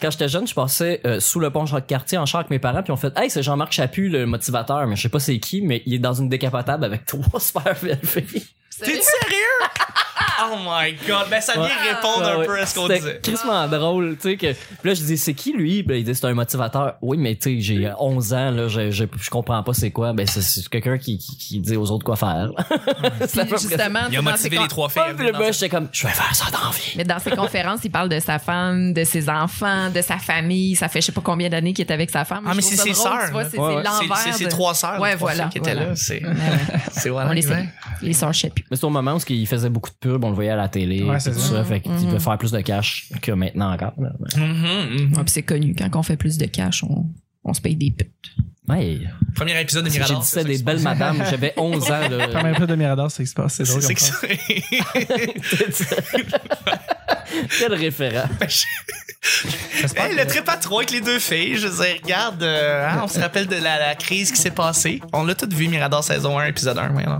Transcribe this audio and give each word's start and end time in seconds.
Quand 0.00 0.10
j'étais 0.10 0.28
jeune, 0.28 0.46
je 0.46 0.54
passais 0.54 1.00
euh, 1.06 1.20
sous 1.20 1.40
le 1.40 1.50
pont 1.50 1.64
Jacques-Cartier 1.64 2.18
en 2.18 2.26
char 2.26 2.40
avec 2.40 2.50
mes 2.50 2.58
parents, 2.58 2.82
puis 2.82 2.92
on 2.92 2.96
fait 2.96 3.16
Hey, 3.16 3.30
c'est 3.30 3.42
Jean-Marc 3.42 3.72
Chaput, 3.72 4.10
le 4.10 4.26
motivateur, 4.26 4.86
mais 4.86 4.94
je 4.94 5.02
sais 5.02 5.08
pas 5.08 5.20
c'est 5.20 5.38
qui, 5.38 5.62
mais 5.62 5.82
il 5.86 5.94
est 5.94 5.98
dans 5.98 6.12
une 6.12 6.28
décapotable 6.28 6.84
avec 6.84 7.06
trois 7.06 7.40
super. 7.40 7.80
T'es 7.80 9.00
sérieux? 9.00 9.85
Oh 10.52 10.56
my 10.64 10.94
god. 11.06 11.26
Ben, 11.30 11.40
ça 11.40 11.52
vient 11.54 11.62
Ouais. 11.62 11.70
répondre 11.94 12.24
un 12.26 12.38
Ouais, 12.38 12.46
peu 12.46 12.60
à 12.60 12.66
ce 12.66 12.74
qu'on 12.74 12.88
disait. 12.88 13.20
crissement 13.22 13.66
drôle, 13.68 14.16
tu 14.20 14.30
sais 14.30 14.36
que 14.36 14.52
puis 14.52 14.88
là 14.90 14.94
je 14.94 15.02
dis 15.02 15.16
c'est 15.18 15.34
qui 15.34 15.52
lui? 15.52 15.82
Puis 15.82 15.92
là, 15.92 15.98
il 15.98 16.04
dit 16.04 16.14
c'est 16.14 16.26
un 16.26 16.34
motivateur. 16.34 16.94
Oui, 17.02 17.16
mais 17.18 17.34
tu 17.36 17.56
sais 17.56 17.60
j'ai 17.60 17.92
11 17.98 18.32
ans 18.34 18.50
là, 18.50 18.68
je, 18.68 18.90
je 18.90 19.04
je 19.20 19.30
comprends 19.30 19.62
pas 19.62 19.72
c'est 19.74 19.90
quoi. 19.90 20.12
Ben 20.12 20.26
c'est- 20.26 20.42
c'est 20.42 20.68
quelqu'un 20.68 20.98
qui, 20.98 21.18
qui 21.18 21.36
qui 21.36 21.60
dit 21.60 21.76
aux 21.76 21.90
autres 21.90 22.04
quoi 22.04 22.16
faire. 22.16 22.50
Justement, 23.20 24.00
Il 24.10 24.16
a 24.18 24.22
motivé 24.22 24.58
les 24.58 24.68
trois 24.68 24.88
filles. 24.88 25.02
le 25.18 25.32
sa- 25.32 25.52
j'étais 25.52 25.68
comme 25.68 25.88
je 25.92 26.06
vais 26.06 26.12
faire 26.12 26.34
ça 26.34 26.46
dans 26.50 26.64
la 26.64 26.70
vie. 26.70 26.92
Mais 26.96 27.04
dans 27.04 27.18
ses 27.18 27.30
conférences, 27.30 27.80
il 27.84 27.90
parle 27.90 28.08
de 28.08 28.20
sa 28.20 28.38
femme, 28.38 28.92
de 28.92 29.04
ses 29.04 29.28
enfants, 29.28 29.90
de 29.90 30.02
sa 30.02 30.18
famille. 30.18 30.76
Ça 30.76 30.88
fait 30.88 31.00
je 31.00 31.06
sais 31.06 31.12
pas 31.12 31.20
combien 31.22 31.48
d'années 31.48 31.72
qu'il 31.72 31.84
est 31.86 31.92
avec 31.92 32.10
sa 32.10 32.24
femme. 32.24 32.44
Ah, 32.46 32.52
mais 32.54 32.62
Je 32.62 32.66
c'est 32.68 32.76
ses 32.76 32.94
sœurs, 32.94 33.18
c'est 33.50 33.56
l'envers. 33.56 34.16
C'est- 34.16 34.32
ses 34.32 34.48
trois 34.48 34.74
sœurs. 34.74 35.00
Ouais, 35.00 35.14
voilà, 35.16 35.44
qui 35.48 35.58
étaient 35.58 35.74
là. 35.74 35.94
C'est, 35.94 36.22
c'est 36.92 37.08
voilà. 37.10 37.32
Les 37.32 37.38
exact. 37.40 37.54
salue. 37.56 37.68
Les 38.02 38.12
sœurs 38.12 38.34
Chaput. 38.34 38.64
Mais 38.70 38.76
c'est 38.76 38.84
au 38.84 38.90
moment 38.90 39.14
où 39.14 39.18
il 39.28 39.46
faisait 39.46 39.68
beaucoup 39.70 39.90
de 39.90 39.96
pubs, 39.96 40.24
on 40.26 40.30
le 40.30 40.34
voyait 40.34 40.50
à 40.50 40.56
la 40.56 40.68
télé, 40.68 41.02
Ouais, 41.02 41.16
tout 41.16 41.24
c'est 41.24 41.34
ça, 41.34 41.48
ça. 41.48 41.64
fait 41.64 41.80
qu'il 41.80 41.92
Mhm. 41.92 42.10
peut 42.10 42.18
faire 42.18 42.38
plus 42.38 42.50
de 42.52 42.60
cash 42.60 43.08
que 43.22 43.32
maintenant 43.32 43.72
encore. 43.72 43.94
Mhm, 43.98 44.42
mhm. 44.42 45.12
Ouais, 45.16 45.22
puis 45.24 45.30
c'est 45.32 45.42
connu. 45.42 45.74
Quand 45.76 45.88
on 45.98 46.02
fait 46.02 46.16
plus 46.16 46.36
de 46.38 46.46
cash, 46.46 46.82
on, 46.84 47.06
on 47.44 47.54
se 47.54 47.60
paye 47.60 47.76
des 47.76 47.90
putes. 47.90 48.10
Ouais. 48.68 48.98
Premier 49.36 49.60
épisode 49.60 49.84
de 49.84 49.90
J'ai 49.90 49.98
Mirador. 50.00 50.22
dit 50.22 50.26
ça 50.28 50.42
des 50.42 50.58
belles 50.58 50.80
madames, 50.80 51.22
j'avais 51.30 51.52
11 51.56 51.84
ans 51.90 52.08
là. 52.08 52.42
même 52.42 52.56
peu 52.56 52.66
de 52.66 52.74
Mirador, 52.74 53.10
c'est 53.12 53.18
ce 53.18 53.22
qui 53.22 53.28
se 53.28 53.34
passe. 53.34 53.54
C'est 53.54 53.62
drôle 53.64 53.80
C'est 53.82 53.96
ça. 54.00 55.96
Quel 57.58 57.74
référent. 57.74 58.28
J'espère 59.80 60.06
Hey, 60.06 60.14
que- 60.16 60.20
le 60.20 60.26
trip 60.26 60.48
à 60.48 60.56
trois 60.56 60.80
avec 60.80 60.90
les 60.90 61.00
deux 61.00 61.18
filles, 61.18 61.56
je 61.56 61.68
veux 61.68 61.84
dire, 61.84 61.96
regarde, 62.02 62.42
euh, 62.42 62.88
hein, 62.88 63.00
on 63.04 63.08
se 63.08 63.18
rappelle 63.20 63.46
de 63.46 63.56
la, 63.56 63.78
la 63.78 63.94
crise 63.94 64.30
qui 64.32 64.40
s'est 64.40 64.50
passée. 64.50 65.00
On 65.12 65.24
l'a 65.24 65.34
tout 65.34 65.48
vu, 65.52 65.68
Mirador 65.68 66.02
saison 66.04 66.38
1, 66.38 66.46
épisode 66.46 66.78
1. 66.78 66.88
voyons. 66.88 67.18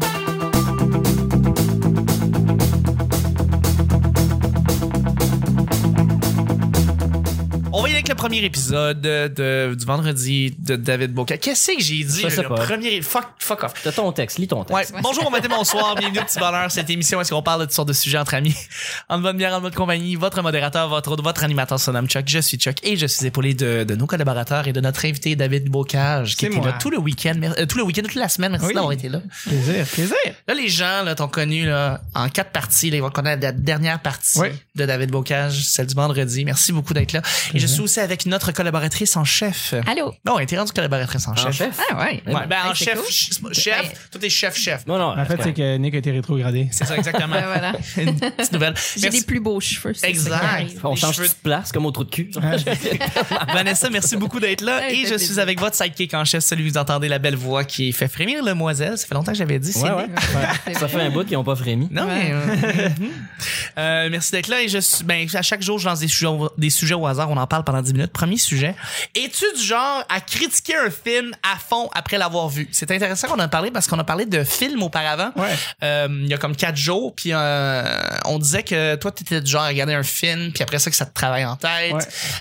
Premier 8.26 8.44
épisode 8.44 9.00
de, 9.02 9.72
du 9.78 9.84
vendredi 9.84 10.52
de 10.58 10.74
David 10.74 11.12
Boca. 11.12 11.36
Qu'est-ce 11.36 11.70
que 11.76 11.80
j'ai 11.80 12.02
dit? 12.02 12.28
Sais 12.28 12.42
le 12.42 12.48
pas. 12.48 12.56
premier. 12.56 13.00
Fuck, 13.00 13.24
fuck 13.38 13.62
off. 13.62 13.72
T'as 13.84 13.92
ton 13.92 14.10
texte, 14.10 14.38
lis 14.38 14.48
ton 14.48 14.64
Ouais. 14.64 14.82
texte. 14.84 14.94
Bonjour, 15.00 15.22
bon 15.22 15.30
matin, 15.30 15.46
bonsoir, 15.48 15.94
bienvenue 15.94 16.18
au 16.18 16.24
Petit 16.24 16.40
Bonheur. 16.40 16.68
Cette 16.72 16.90
émission, 16.90 17.20
est-ce 17.20 17.30
qu'on 17.32 17.42
parle 17.42 17.60
de 17.60 17.64
toutes 17.66 17.74
sortes 17.74 17.86
de 17.86 17.92
sujets 17.92 18.18
entre 18.18 18.34
amis? 18.34 18.56
En 19.08 19.18
bonne 19.20 19.36
bière, 19.36 19.54
en 19.54 19.60
bonne 19.60 19.72
compagnie, 19.74 20.16
votre 20.16 20.42
modérateur, 20.42 20.88
votre, 20.88 21.14
votre 21.22 21.44
animateur 21.44 21.78
se 21.78 21.90
nomme 21.92 22.08
Chuck. 22.08 22.24
Je 22.26 22.40
suis 22.40 22.56
Chuck 22.56 22.78
et 22.82 22.96
je 22.96 23.06
suis 23.06 23.26
épaulé 23.26 23.54
de, 23.54 23.84
de 23.84 23.94
nos 23.94 24.06
collaborateurs 24.06 24.66
et 24.66 24.72
de 24.72 24.80
notre 24.80 25.04
invité 25.04 25.36
David 25.36 25.68
Bocage 25.68 26.34
qui 26.34 26.46
était 26.46 26.56
moi. 26.56 26.66
là 26.66 26.78
tout 26.80 26.90
le 26.90 26.98
week-end, 26.98 27.34
euh, 27.56 27.66
tout 27.66 27.78
le 27.78 27.84
week-end, 27.84 28.02
toute 28.02 28.16
la 28.16 28.28
semaine. 28.28 28.50
Merci 28.52 28.66
Oui. 28.66 28.74
d'avoir 28.74 28.90
été 28.92 29.08
là. 29.08 29.20
Plaisir, 29.44 29.86
plaisir. 29.86 30.16
Là, 30.48 30.54
les 30.54 30.68
gens, 30.68 31.04
là, 31.04 31.14
t'ont 31.14 31.28
connu, 31.28 31.66
là, 31.66 32.00
en 32.14 32.28
quatre 32.28 32.50
parties, 32.50 32.90
là, 32.90 32.96
ils 32.96 33.02
vont 33.02 33.10
connaître 33.10 33.42
la 33.42 33.52
dernière 33.52 34.00
partie 34.00 34.40
Oui. 34.40 34.48
de 34.74 34.84
David 34.84 35.10
Bocage, 35.12 35.64
celle 35.64 35.86
du 35.86 35.94
vendredi. 35.94 36.44
Merci 36.44 36.72
beaucoup 36.72 36.92
d'être 36.94 37.12
là. 37.12 37.22
Et 37.54 37.60
je 37.60 37.66
suis 37.68 37.80
aussi 37.82 38.00
avec 38.00 38.15
notre 38.24 38.52
collaboratrice 38.52 39.16
en 39.16 39.24
chef. 39.24 39.74
Allô? 39.86 40.14
Non, 40.24 40.38
elle 40.38 40.44
était 40.44 40.56
rendue 40.56 40.72
collaboratrice 40.72 41.28
en, 41.28 41.32
En 41.32 41.36
chef. 41.36 41.56
chef? 41.56 41.78
Ah 41.90 41.98
ouais. 41.98 42.22
Ouais, 42.26 42.46
ben, 42.48 42.56
en 42.64 42.70
Hey, 42.70 42.76
c'est 42.76 42.84
chef, 42.86 42.94
cool. 42.94 43.12
ch- 43.12 43.30
chef, 43.52 43.82
Ben- 43.82 43.98
toi 44.12 44.20
t'es 44.20 44.30
chef-chef. 44.30 44.86
Non, 44.86 44.96
non. 44.98 45.18
En 45.18 45.24
fait, 45.26 45.38
c'est 45.42 45.52
que 45.52 45.76
Nick 45.76 45.94
a 45.94 45.98
été 45.98 46.10
rétrogradé. 46.12 46.68
C'est 46.72 46.84
ça, 46.86 46.96
exactement. 46.96 47.34
Ben 47.34 47.44
voilà. 47.46 47.72
Une 47.98 48.18
petite 48.18 48.52
nouvelle. 48.52 48.74
J'ai 48.96 49.10
des 49.10 49.22
plus 49.22 49.40
beaux 49.40 49.60
cheveux. 49.60 49.92
c'est 49.94 50.00
ça 50.00 50.06
qui 50.06 50.12
Exact. 50.12 50.80
on 50.84 50.90
les 50.94 50.96
change 51.00 51.16
cheveux- 51.16 51.28
de 51.28 51.34
place 51.42 51.72
comme 51.72 51.84
au 51.86 51.90
trou 51.90 52.04
de 52.04 52.10
cul. 52.10 52.30
Vanessa, 53.52 53.90
merci 53.90 54.16
beaucoup 54.16 54.40
d'être 54.40 54.60
là. 54.62 54.78
Ouais, 54.78 54.94
Et 54.94 55.04
ça 55.04 55.12
je 55.12 55.12
fait 55.12 55.18
suis 55.18 55.26
plaisir. 55.28 55.42
avec 55.42 55.60
votre 55.60 55.76
sidekick 55.76 56.14
en 56.14 56.24
chef, 56.24 56.44
celui 56.44 56.66
que 56.66 56.72
vous 56.72 56.78
entendez 56.78 57.08
la 57.08 57.18
belle 57.18 57.36
voix 57.36 57.64
qui 57.64 57.92
fait 57.92 58.08
frémir 58.08 58.44
le 58.44 58.54
moiselle. 58.54 58.96
Ça 58.98 59.06
fait 59.06 59.14
longtemps 59.14 59.32
que 59.32 59.38
j'avais 59.38 59.58
dit. 59.58 59.72
Ça 59.72 60.88
fait 60.88 61.00
un 61.00 61.10
bout 61.10 61.24
qu'ils 61.24 61.36
ont 61.36 61.44
pas 61.44 61.56
frémi. 61.56 61.88
Non, 61.90 62.06
mais. 62.06 62.30
euh, 62.32 62.88
euh, 63.78 64.08
merci 64.10 64.32
d'être 64.32 64.48
là. 64.48 64.62
Et 64.62 64.68
je 64.68 64.78
suis, 64.78 65.04
ben, 65.04 65.26
à 65.34 65.42
chaque 65.42 65.62
jour, 65.62 65.78
je 65.78 65.88
lance 65.88 66.00
des 66.00 66.08
sujets, 66.08 66.26
au, 66.26 66.50
des 66.56 66.70
sujets 66.70 66.94
au 66.94 67.06
hasard. 67.06 67.30
On 67.30 67.36
en 67.36 67.46
parle 67.46 67.64
pendant 67.64 67.82
10 67.82 67.92
minutes. 67.96 68.12
Premier 68.12 68.36
sujet. 68.36 68.74
Es-tu 69.14 69.44
du 69.56 69.62
genre 69.64 70.04
à 70.08 70.20
critiquer 70.20 70.76
un 70.76 70.90
film 70.90 71.32
à 71.42 71.56
fond 71.58 71.88
après 71.94 72.18
l'avoir 72.18 72.48
vu? 72.48 72.68
C'est 72.72 72.90
intéressant 72.90 73.28
qu'on 73.28 73.34
en 73.34 73.38
a 73.40 73.48
parlé 73.48 73.70
parce 73.70 73.86
qu'on 73.86 73.98
a 73.98 74.04
parlé 74.04 74.26
de 74.26 74.44
films 74.44 74.82
auparavant. 74.82 75.30
Ouais. 75.36 75.54
Euh, 75.82 76.08
il 76.22 76.28
y 76.28 76.34
a 76.34 76.38
comme 76.38 76.54
quatre 76.56 76.76
jours, 76.76 77.14
puis 77.14 77.30
euh, 77.32 77.82
on 78.26 78.38
disait 78.38 78.62
que 78.62 78.94
toi, 78.96 79.10
t'étais 79.12 79.40
du 79.40 79.50
genre 79.50 79.62
à 79.62 79.68
regarder 79.68 79.94
un 79.94 80.02
film, 80.02 80.52
puis 80.52 80.62
après 80.62 80.78
ça, 80.78 80.90
que 80.90 80.96
ça 80.96 81.06
te 81.06 81.14
travaille 81.14 81.44
en 81.44 81.56
tête. 81.56 81.92
Ouais. 81.92 82.00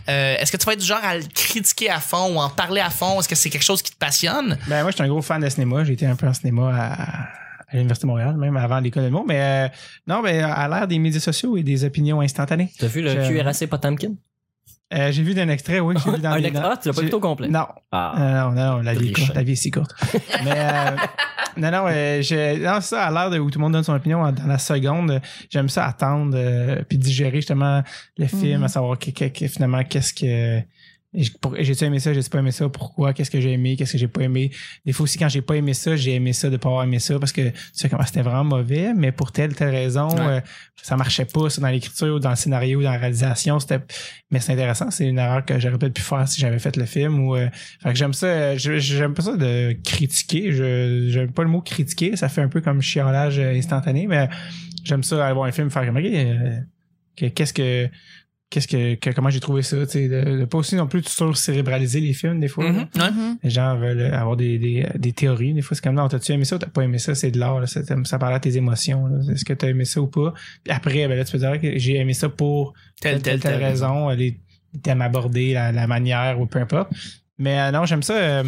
Euh, 0.10 0.36
Est-ce 0.40 0.52
que 0.52 0.58
tu 0.58 0.66
vas 0.66 0.74
être 0.74 0.80
du 0.80 0.86
genre 0.86 1.04
à 1.04 1.18
le 1.18 1.24
critiquer 1.34 1.90
à 1.90 2.00
fond 2.00 2.36
ou 2.36 2.40
en 2.40 2.50
parler 2.50 2.82
à 2.82 2.90
fond? 2.90 3.20
Est-ce 3.20 3.30
que 3.30 3.36
c'est 3.36 3.50
quelque 3.50 3.64
chose 3.64 3.82
qui 3.82 3.92
te 3.92 3.98
passionne? 3.98 4.58
Ben, 4.68 4.82
moi, 4.82 4.92
je 4.92 4.96
suis 4.96 5.04
un 5.04 5.08
gros 5.08 5.22
fan 5.22 5.42
de 5.42 5.50
cinéma. 5.50 5.84
J'ai 5.84 5.94
été 5.94 6.06
un 6.06 6.16
peu 6.16 6.28
en 6.28 6.34
cinéma 6.34 6.72
à, 6.74 6.94
à 7.70 7.74
l'Université 7.74 8.06
de 8.06 8.12
Montréal, 8.12 8.36
même 8.38 8.58
avant 8.58 8.80
l'école 8.80 9.04
de 9.04 9.10
mots. 9.10 9.26
Mais 9.28 9.40
euh, 9.42 9.68
non, 10.08 10.22
ben, 10.22 10.44
à 10.44 10.68
l'ère 10.68 10.88
des 10.88 11.00
médias 11.00 11.20
sociaux 11.20 11.58
et 11.58 11.64
des 11.64 11.84
opinions 11.84 12.22
instantanées. 12.22 12.72
T'as 12.80 12.88
vu 12.88 13.02
le 13.02 13.10
Je- 13.12 13.28
cuirassé 13.28 13.68
Potemkin? 13.68 14.14
Euh, 14.94 15.12
j'ai 15.12 15.24
vu 15.24 15.34
d'un 15.34 15.50
extrait, 15.50 15.80
oui. 15.80 15.96
J'ai 16.04 16.12
vu 16.12 16.20
dans 16.20 16.32
Un 16.34 16.40
des- 16.42 16.48
extra? 16.48 16.78
Tu 16.78 16.88
l'as 16.90 16.94
pas 16.94 17.02
vu 17.02 17.12
au 17.12 17.20
complet? 17.20 17.48
Non. 17.48 17.66
Ah. 17.92 18.14
Euh, 18.18 18.52
non, 18.52 18.76
non, 18.76 18.82
la 18.82 18.94
vie, 18.94 19.10
est 19.10 19.14
courte, 19.14 19.34
la 19.36 19.44
vie 19.44 19.54
est 19.54 19.56
si 19.56 19.72
courte. 19.72 19.92
Mais 20.44 20.52
euh, 20.54 20.96
non, 21.58 21.72
non, 21.72 21.86
euh, 21.88 22.22
je, 22.22 22.64
non, 22.64 22.80
ça, 22.82 23.06
à 23.06 23.12
l'heure 23.12 23.30
de- 23.32 23.40
où 23.40 23.50
tout 23.50 23.58
le 23.58 23.64
monde 23.64 23.74
donne 23.74 23.84
son 23.84 23.94
opinion 23.96 24.32
dans 24.32 24.46
la 24.48 24.60
seconde, 24.60 25.20
j'aime 25.50 25.70
ça 25.70 25.86
attendre 25.88 26.34
euh, 26.38 26.84
puis 26.88 26.98
digérer 27.00 27.38
justement 27.38 27.82
le 28.18 28.28
film, 28.28 28.60
Mhm. 28.60 28.64
à 28.64 28.68
savoir 28.68 29.00
que, 29.00 29.10
que- 29.10 29.26
que 29.30 29.48
finalement 29.48 29.84
qu'est-ce 29.84 30.14
que 30.14 30.60
j'ai-tu 31.60 31.84
aimé 31.86 32.00
ça, 32.00 32.14
j'ai-tu 32.14 32.30
pas 32.30 32.40
aimé 32.40 32.52
ça, 32.52 32.68
pourquoi, 32.70 33.14
qu'est-ce 33.14 33.32
que 33.32 33.40
j'ai 33.40 33.52
aimé, 33.54 33.76
qu'est-ce 33.76 33.94
que 33.94 33.98
j'ai 33.98 34.08
pas 34.08 34.22
aimé? 34.22 34.52
Des 34.86 34.92
fois 34.94 35.04
aussi, 35.06 35.18
quand 35.18 35.30
j'ai 35.30 35.42
pas 35.42 35.56
aimé 35.56 35.74
ça, 35.74 35.96
j'ai 35.96 36.14
aimé 36.16 36.34
ça 36.34 36.50
de 36.50 36.58
pas 36.58 36.70
avoir 36.70 36.84
aimé 36.84 37.00
ça 37.00 37.18
parce 37.20 37.32
que 37.32 37.50
tu 37.50 37.54
sais 37.74 37.90
comment 37.90 38.06
c'était 38.06 38.22
vraiment 38.22 38.44
mauvais, 38.58 38.94
mais 38.96 39.12
pour 39.12 39.32
telle, 39.32 39.56
telle 39.56 39.70
raison, 39.70 40.08
Ouais. 40.10 40.38
euh, 40.38 40.42
ça 40.82 40.96
marchait 40.98 41.26
pas, 41.26 41.50
ça, 41.50 41.62
dans 41.62 41.68
l'écriture, 41.70 42.20
dans 42.20 42.30
le 42.30 42.36
scénario, 42.36 42.82
dans 42.84 42.92
la 42.92 42.98
réalisation, 42.98 43.60
c'était, 43.60 43.80
mais 44.32 44.40
c'est 44.40 44.54
intéressant, 44.54 44.92
c'est 44.92 45.08
une 45.08 45.18
erreur 45.18 45.44
que 45.46 45.60
j'aurais 45.60 45.78
peut-être 45.78 45.94
pu 45.94 46.02
faire 46.02 46.28
si 46.28 46.40
j'avais 46.42 46.60
fait 46.60 46.76
le 46.78 46.86
film 46.86 47.20
ou, 47.22 47.36
euh, 47.36 47.48
fait 47.82 47.90
que 47.92 47.96
j'aime 47.98 48.14
ça, 48.14 48.28
euh, 48.28 48.58
j'aime 48.58 49.14
pas 49.14 49.24
ça 49.24 49.36
de 49.36 49.76
critiquer, 49.84 50.52
je, 50.52 51.08
j'aime 51.10 51.32
pas 51.32 51.44
le 51.44 51.50
mot 51.50 51.62
critiquer, 51.62 52.16
ça 52.16 52.30
fait 52.30 52.42
un 52.42 52.50
peu 52.50 52.62
comme 52.62 52.82
chiolage 52.82 53.40
instantané, 53.40 54.08
mais 54.08 54.28
j'aime 54.84 55.04
ça 55.04 55.26
aller 55.26 55.34
voir 55.34 55.48
un 55.48 55.52
film, 55.52 55.70
faire 55.72 55.86
comme, 55.86 56.00
qu'est-ce 57.16 57.54
que, 57.54 57.90
qu'est-ce 58.50 58.68
que, 58.68 58.96
que- 58.96 59.10
comment 59.10 59.30
j'ai 59.30 59.40
trouvé 59.40 59.62
ça, 59.64 59.86
tu 59.86 60.08
de, 60.08 60.40
de 60.40 60.46
pas 60.46 60.58
aussi 60.58 60.76
non 60.76 60.88
plus 60.88 61.04
sur-cérébraliser 61.04 62.00
les 62.00 62.14
films, 62.14 62.40
des 62.40 62.48
fois. 62.48 62.66
là. 62.96 63.12
Mhm. 63.12 63.38
Les 63.44 63.50
gens 63.50 63.76
veulent 63.78 64.14
avoir 64.14 64.38
des, 64.38 64.58
des, 64.58 64.88
des 64.96 65.12
théories. 65.14 65.54
Des 65.54 65.62
fois, 65.62 65.76
c'est 65.76 65.84
comme 65.84 65.96
là, 65.96 66.08
t'as-tu 66.10 66.32
aimé 66.32 66.46
ça 66.46 66.56
ou 66.56 66.60
t'as 66.60 66.68
pas 66.68 66.82
aimé 66.84 66.98
ça? 66.98 67.16
C'est 67.16 67.32
de 67.32 67.40
l'art. 67.40 67.68
Ça, 67.68 67.82
ça 68.04 68.20
parle 68.20 68.34
à 68.34 68.40
tes 68.40 68.56
émotions. 68.58 69.08
Est-ce 69.32 69.44
que 69.46 69.54
t'as 69.54 69.68
aimé 69.70 69.86
ça 69.86 70.02
ou 70.02 70.08
pas? 70.08 70.34
Puis 70.64 70.74
après, 70.74 71.08
ben 71.08 71.18
là, 71.18 71.26
tu 71.26 71.32
peux 71.34 71.38
dire 71.40 71.60
que 71.60 71.78
j'ai 71.78 71.96
aimé 71.98 72.14
ça 72.14 72.30
pour 72.30 72.74
Telle, 73.02 73.22
telle, 73.22 73.40
telle 73.40 73.62
raison, 73.64 74.10
les 74.10 74.40
thèmes 74.84 75.02
abordés, 75.02 75.54
la, 75.54 75.72
la 75.72 75.88
manière 75.88 76.40
ou 76.40 76.46
peu 76.46 76.60
importe. 76.60 76.92
Mais 77.38 77.60
euh, 77.60 77.72
non, 77.72 77.86
j'aime 77.86 78.04
ça. 78.04 78.14
euh, 78.14 78.44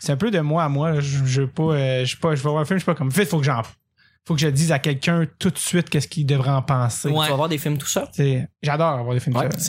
c'est 0.00 0.10
un 0.12 0.16
peu 0.16 0.30
de 0.32 0.40
moi 0.40 0.64
à 0.64 0.68
moi. 0.68 0.98
Je, 1.00 1.24
je 1.24 1.40
veux 1.42 1.46
pas, 1.46 1.62
euh, 1.74 2.04
je 2.04 2.16
pas, 2.16 2.34
je 2.34 2.42
vais 2.42 2.48
voir 2.50 2.60
un 2.62 2.64
film, 2.64 2.78
je 2.78 2.82
suis 2.82 2.86
pas 2.86 2.96
comme, 2.96 3.08
vite, 3.10 3.26
faut 3.28 3.38
que 3.38 3.44
j'en, 3.44 3.62
faut 4.26 4.34
que 4.34 4.40
je 4.40 4.46
dise 4.48 4.70
à 4.70 4.78
quelqu'un 4.78 5.26
tout 5.40 5.50
de 5.50 5.58
suite 5.58 5.90
qu'est-ce 5.90 6.06
qu'il 6.06 6.24
devrait 6.26 6.50
en 6.50 6.62
penser. 6.62 7.08
Ouais. 7.08 7.24
Tu 7.24 7.30
vas 7.30 7.36
voir 7.36 7.48
des 7.48 7.58
films 7.58 7.76
tout 7.76 7.86
sais, 8.12 8.48
J'adore 8.62 8.88
avoir 9.00 9.14
des 9.14 9.20
films 9.20 9.36
Ouais, 9.36 9.42
seuls. 9.50 9.60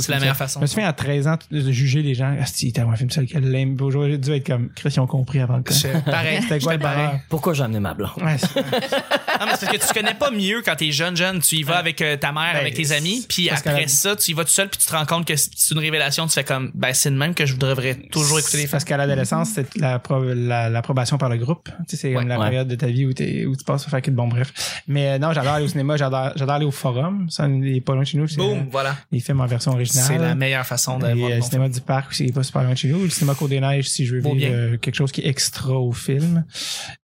C'est 0.00 0.12
la 0.12 0.18
meilleure 0.20 0.36
façon. 0.36 0.60
Je 0.60 0.62
me 0.62 0.66
souviens 0.66 0.88
à 0.88 0.92
13 0.94 1.28
ans 1.28 1.36
de 1.50 1.70
juger 1.70 2.00
les 2.02 2.14
gens. 2.14 2.34
Ah, 2.40 2.46
si, 2.46 2.72
t'as 2.72 2.86
un 2.86 2.96
film 2.96 3.10
seul 3.10 3.26
qu'elle 3.26 3.50
l'aime. 3.50 3.76
Aujourd'hui, 3.80 4.18
dû 4.18 4.32
être 4.32 4.46
comme, 4.46 4.70
Chris, 4.74 4.90
ils 4.96 5.00
ont 5.00 5.06
compris 5.06 5.40
avant 5.40 5.58
le 5.58 5.62
temps. 5.64 5.74
Pareil. 6.06 6.40
C'était 6.42 6.58
quoi 6.60 6.72
le 6.74 6.78
pareil. 6.78 7.18
Pourquoi 7.28 7.52
j'ai 7.52 7.62
amené 7.62 7.80
ma 7.80 7.92
blonde? 7.92 8.10
Ouais, 8.22 8.38
c'est- 8.38 8.54
Non, 9.40 9.46
mais 9.46 9.52
c'est 9.58 9.66
parce 9.66 9.78
que 9.82 9.86
tu 9.88 9.94
connais 9.94 10.14
pas 10.14 10.30
mieux 10.30 10.60
quand 10.62 10.76
t'es 10.76 10.92
jeune, 10.92 11.16
jeune. 11.16 11.40
Tu 11.40 11.56
y 11.56 11.62
vas 11.62 11.76
avec 11.78 12.02
euh, 12.02 12.16
ta 12.16 12.30
mère, 12.32 12.52
Ben, 12.54 12.60
avec 12.60 12.74
tes 12.74 12.92
amis, 12.92 13.24
puis 13.28 13.48
après 13.48 13.86
ça, 13.88 14.14
tu 14.16 14.30
y 14.32 14.34
vas 14.34 14.44
tout 14.44 14.50
seul, 14.50 14.68
puis 14.68 14.78
tu 14.78 14.86
te 14.86 14.92
rends 14.94 15.06
compte 15.06 15.26
que 15.26 15.34
c'est 15.36 15.70
une 15.72 15.78
révélation. 15.78 16.26
Tu 16.26 16.32
fais 16.34 16.44
comme, 16.44 16.70
ben 16.74 16.92
c'est 16.92 17.10
de 17.10 17.16
même 17.16 17.34
que 17.34 17.46
je 17.46 17.56
devrais 17.56 17.94
toujours 18.10 18.38
écouter 18.38 18.56
les 18.58 18.62
films. 18.64 18.72
Parce 18.72 18.84
qu'à 18.84 18.96
l'adolescence, 18.98 19.50
c'est 19.54 19.74
l'appro- 19.76 20.34
la- 20.34 20.68
l'approbation 20.68 21.16
par 21.16 21.28
le 21.30 21.38
groupe. 21.38 21.68
Tu 21.88 21.96
sais, 21.96 21.96
c'est 21.96 22.12
la 22.24 22.36
période 22.38 22.68
de 22.68 22.74
ta 22.74 22.86
vie 22.88 23.06
où, 23.06 23.12
t'es- 23.14 23.46
où 23.46 23.56
tu 23.56 23.64
passes 23.64 23.89
à 23.90 23.96
faire 23.96 24.02
que 24.02 24.10
de 24.10 24.16
bon 24.16 24.28
bref. 24.28 24.82
Mais 24.86 25.08
euh, 25.10 25.18
non, 25.18 25.32
j'adore 25.32 25.54
aller 25.54 25.64
au 25.64 25.68
cinéma, 25.68 25.96
j'adore 25.96 26.32
j'adore 26.36 26.54
aller 26.56 26.64
au 26.66 26.70
forum. 26.70 27.26
Ça, 27.30 27.46
il 27.48 27.76
est 27.76 27.80
pas 27.80 27.92
loin 27.94 28.02
de 28.02 28.06
chez 28.06 28.18
nous. 28.18 28.24
Euh, 28.24 28.36
Boum, 28.36 28.66
voilà. 28.70 28.96
les 29.12 29.20
films 29.20 29.40
en 29.40 29.46
version 29.46 29.72
originale. 29.72 30.04
C'est 30.06 30.18
la 30.18 30.34
meilleure 30.34 30.66
façon 30.66 30.98
Et, 31.00 31.14
voir 31.14 31.30
euh, 31.30 31.34
le 31.34 31.40
bon 31.40 31.46
cinéma 31.46 31.68
du 31.68 31.80
parc 31.80 32.10
aussi, 32.10 32.24
il 32.24 32.30
est 32.30 32.32
pas 32.32 32.42
super 32.42 32.62
loin 32.62 32.72
de 32.72 32.78
chez 32.78 32.88
nous. 32.88 33.02
Le 33.02 33.10
cinéma 33.10 33.34
Cour 33.34 33.48
des 33.48 33.60
Neiges, 33.60 33.88
si 33.88 34.06
je 34.06 34.14
veux 34.16 34.20
Beau 34.22 34.34
vivre 34.34 34.52
euh, 34.54 34.76
quelque 34.76 34.94
chose 34.94 35.12
qui 35.12 35.20
est 35.22 35.26
extra 35.28 35.74
au 35.74 35.92
film. 35.92 36.44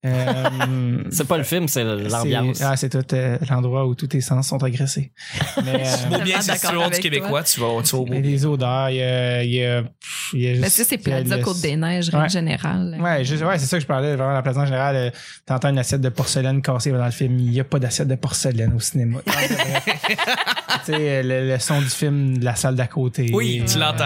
Euh, 0.04 1.02
C'est 1.10 1.26
pas 1.26 1.36
le 1.38 1.42
film, 1.44 1.66
c'est 1.68 1.82
l'ambiance. 1.82 2.58
c'est- 2.58 2.64
Ah, 2.64 2.76
c'est 2.76 2.88
tout 2.88 3.14
euh, 3.14 3.38
l'endroit 3.50 3.86
où 3.86 3.94
tous 3.94 4.06
tes 4.06 4.20
sens 4.20 4.46
sont 4.48 4.62
agressés. 4.62 5.12
Mais, 5.64 5.82
euh, 5.84 6.08
Beau 6.10 6.22
bien, 6.24 6.40
si 6.40 6.50
tu 6.50 6.66
du 6.94 7.00
québécois, 7.00 7.42
tu 7.42 7.60
vas, 7.60 7.66
tu 7.82 7.90
vas 7.96 7.98
au 7.98 8.04
beau. 8.04 8.12
mais 8.12 8.20
les 8.20 8.46
odeurs, 8.46 8.90
il 8.90 8.96
y 8.96 9.02
a, 9.02 9.42
il 9.42 9.50
y 9.52 9.64
a- 9.64 9.82
il 10.32 10.40
y 10.40 10.46
a 10.46 10.50
juste- 10.50 10.60
Parce 10.62 10.76
que 10.76 10.84
c'est 10.84 10.98
Plaza 10.98 11.38
Côte 11.38 11.60
des 11.60 11.76
Neiges, 11.76 12.08
Ouais. 12.10 12.20
en 12.20 12.28
général. 12.28 12.96
Ouais, 13.00 13.24
juste- 13.24 13.42
ouais, 13.42 13.58
c'est 13.58 13.66
ça 13.66 13.78
que 13.78 13.82
je 13.82 13.86
parlais. 13.86 14.14
Vraiment, 14.14 14.32
la 14.32 14.42
place 14.42 14.56
en 14.56 14.64
général, 14.66 14.96
euh, 14.96 15.10
t'entends 15.44 15.70
une 15.70 15.78
assiette 15.78 16.00
de 16.00 16.08
porcelaine 16.08 16.62
dans 16.98 17.04
le 17.04 17.10
film. 17.10 17.38
Il 17.38 17.50
n'y 17.50 17.60
a 17.60 17.64
pas 17.64 17.78
d'assiette 17.78 18.08
de 18.08 18.14
porcelaine 18.14 18.72
au 18.74 18.80
cinéma. 18.80 19.18
tu 19.26 20.92
sais, 20.92 21.22
le, 21.22 21.48
le 21.48 21.58
son 21.58 21.80
du 21.80 21.88
film 21.88 22.38
de 22.38 22.44
la 22.44 22.54
salle 22.56 22.74
d'à 22.76 22.86
côté. 22.86 23.30
Oui, 23.32 23.62
tu 23.66 23.76
Euh, 23.76 23.80
l'entends. 23.80 24.04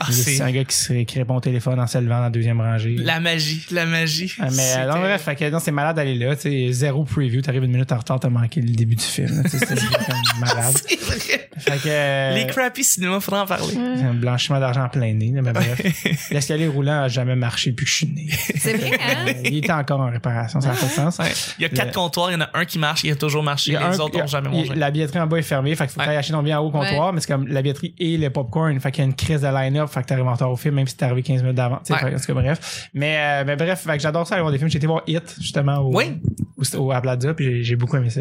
Ah, 0.00 0.06
C'est 0.10 0.40
un 0.40 0.50
gars 0.50 0.64
qui, 0.64 0.74
se, 0.74 0.92
qui 1.04 1.18
répond 1.18 1.36
au 1.36 1.40
téléphone 1.40 1.78
en 1.78 1.86
se 1.86 1.98
levant 1.98 2.16
dans 2.16 2.22
la 2.22 2.30
deuxième 2.30 2.60
rangée. 2.60 2.96
la 2.98 3.20
magie, 3.20 3.64
la 3.70 3.84
magie. 3.86 4.32
Ah, 4.40 4.48
mais 4.50 4.72
euh, 4.78 4.86
non, 4.92 4.98
bref, 5.00 5.22
fait 5.22 5.52
c'est 5.60 5.70
malade 5.70 5.96
d'aller 5.96 6.14
là. 6.14 6.34
Zéro 6.70 7.04
preview, 7.04 7.42
t'arrives 7.42 7.64
une 7.64 7.72
minute 7.72 7.92
en 7.92 7.98
retard, 7.98 8.18
t'as 8.18 8.28
manqué 8.30 8.60
le 8.62 8.70
début 8.72 8.96
du 8.96 9.04
film. 9.04 9.42
C'est 9.46 9.60
malade. 10.40 10.74
C'est 10.88 11.00
vrai. 11.00 11.48
Fait 11.58 11.76
que, 11.76 11.88
euh, 11.88 12.34
Les 12.34 12.46
crappy 12.46 12.82
cinéma, 12.82 13.20
faudra 13.20 13.42
en 13.42 13.46
parler. 13.46 13.74
c'est 13.74 14.04
un 14.04 14.14
blanchiment 14.14 14.58
d'argent 14.60 14.88
plein 14.88 15.12
nez. 15.12 15.30
Mais 15.42 15.52
bref, 15.52 15.80
l'escalier 16.30 16.66
roulant 16.68 17.02
a 17.02 17.08
jamais 17.08 17.36
marché 17.36 17.70
depuis 17.70 17.84
que 17.84 17.90
je 17.90 17.96
suis 17.96 18.06
né. 18.06 18.28
C'est 18.56 18.74
vrai, 18.78 18.92
hein? 18.94 19.26
Euh, 19.28 19.32
il 19.44 19.58
était 19.58 19.72
encore 19.72 20.00
en 20.00 20.10
réparation, 20.10 20.60
ça 20.62 20.68
n'a 20.68 20.74
pas 20.74 20.86
de 20.86 20.90
sens. 20.90 21.18
Ouais. 21.18 21.30
Il 21.58 21.62
y 21.62 21.64
a 21.66 21.68
quatre 21.68 21.88
Le- 21.88 21.92
comptoirs, 21.94 22.30
il 22.30 22.34
y 22.34 22.36
en 22.36 22.40
a 22.40 22.50
un 22.54 22.64
qui 22.64 22.78
marche, 22.78 23.04
il 23.04 23.10
a 23.12 23.16
toujours 23.16 23.42
marché, 23.42 23.76
a 23.76 23.90
les 23.90 23.96
un- 23.96 24.00
autres 24.00 24.16
a- 24.18 24.22
n'ont 24.22 24.26
jamais 24.26 24.48
mangé. 24.48 24.74
La 24.74 24.90
billetterie 24.90 25.20
en 25.20 25.26
bas 25.26 25.36
est 25.38 25.42
fermée, 25.42 25.74
fait 25.74 25.84
qu'il 25.84 25.92
faut 25.92 26.00
Ouais. 26.00 26.06
t'ailles 26.06 26.16
acheter 26.16 26.32
ton 26.32 26.42
bien 26.42 26.58
en 26.58 26.62
haut 26.64 26.68
au 26.68 26.70
comptoir, 26.70 27.12
mais 27.12 27.20
c'est 27.20 27.26
comme 27.30 27.46
la 27.46 27.60
billetterie 27.60 27.94
et 27.98 28.16
le 28.16 28.30
popcorn, 28.30 28.78
fait 28.80 28.90
qu'il 28.92 29.02
y 29.04 29.06
a 29.06 29.10
une 29.10 29.14
crise 29.16 29.42
de 29.42 29.48
line-up, 29.48 29.89
fait 29.90 30.02
que 30.02 30.06
t'arrives 30.06 30.26
en 30.26 30.32
retard 30.32 30.50
au 30.50 30.56
film, 30.56 30.74
même 30.76 30.86
si 30.86 30.96
t'es 30.96 31.04
arrivé 31.04 31.22
15 31.22 31.42
minutes 31.42 31.56
d'avant. 31.56 31.76
tu 31.78 31.86
sais, 31.86 31.92
Ouais. 31.94 31.98
fait 32.00 32.10
que, 32.10 32.16
en 32.16 32.20
tout 32.20 32.26
cas, 32.26 32.32
bref. 32.34 32.88
Mais, 32.94 33.16
euh, 33.18 33.44
mais 33.46 33.56
bref, 33.56 33.80
fait 33.86 33.96
que 33.96 34.02
j'adore 34.02 34.26
ça 34.26 34.34
aller 34.34 34.42
voir 34.42 34.52
des 34.52 34.58
films. 34.58 34.70
J'ai 34.70 34.78
été 34.78 34.86
voir 34.86 35.02
Hit, 35.06 35.36
justement, 35.40 35.78
au, 35.78 35.96
Oui. 35.96 36.20
au, 36.56 36.78
au- 36.78 36.92
à 36.92 37.00
Plaza, 37.00 37.34
puis 37.34 37.44
j'ai- 37.44 37.62
j'ai 37.64 37.76
beaucoup 37.76 37.96
aimé 37.96 38.10
ça. 38.10 38.20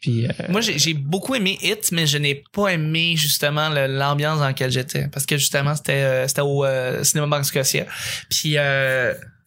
Puis, 0.00 0.26
euh, 0.26 0.30
Moi, 0.48 0.60
j'ai 0.60 0.78
j'ai 0.78 0.94
beaucoup 0.94 1.34
aimé 1.34 1.58
Hit, 1.60 1.90
mais 1.92 2.06
je 2.06 2.18
n'ai 2.18 2.44
pas 2.52 2.68
aimé 2.68 3.14
justement 3.16 3.68
le- 3.68 3.86
l'ambiance 3.88 4.38
dans 4.38 4.46
laquelle 4.46 4.70
j'étais. 4.70 5.08
Parce 5.08 5.26
que 5.26 5.36
justement, 5.36 5.74
c'était 5.74 5.92
euh, 5.94 6.28
c'était 6.28 6.42
au 6.42 6.64
cinéma 7.02 7.26
Banque 7.26 7.44
Scotia. 7.46 7.84
Puis 8.30 8.56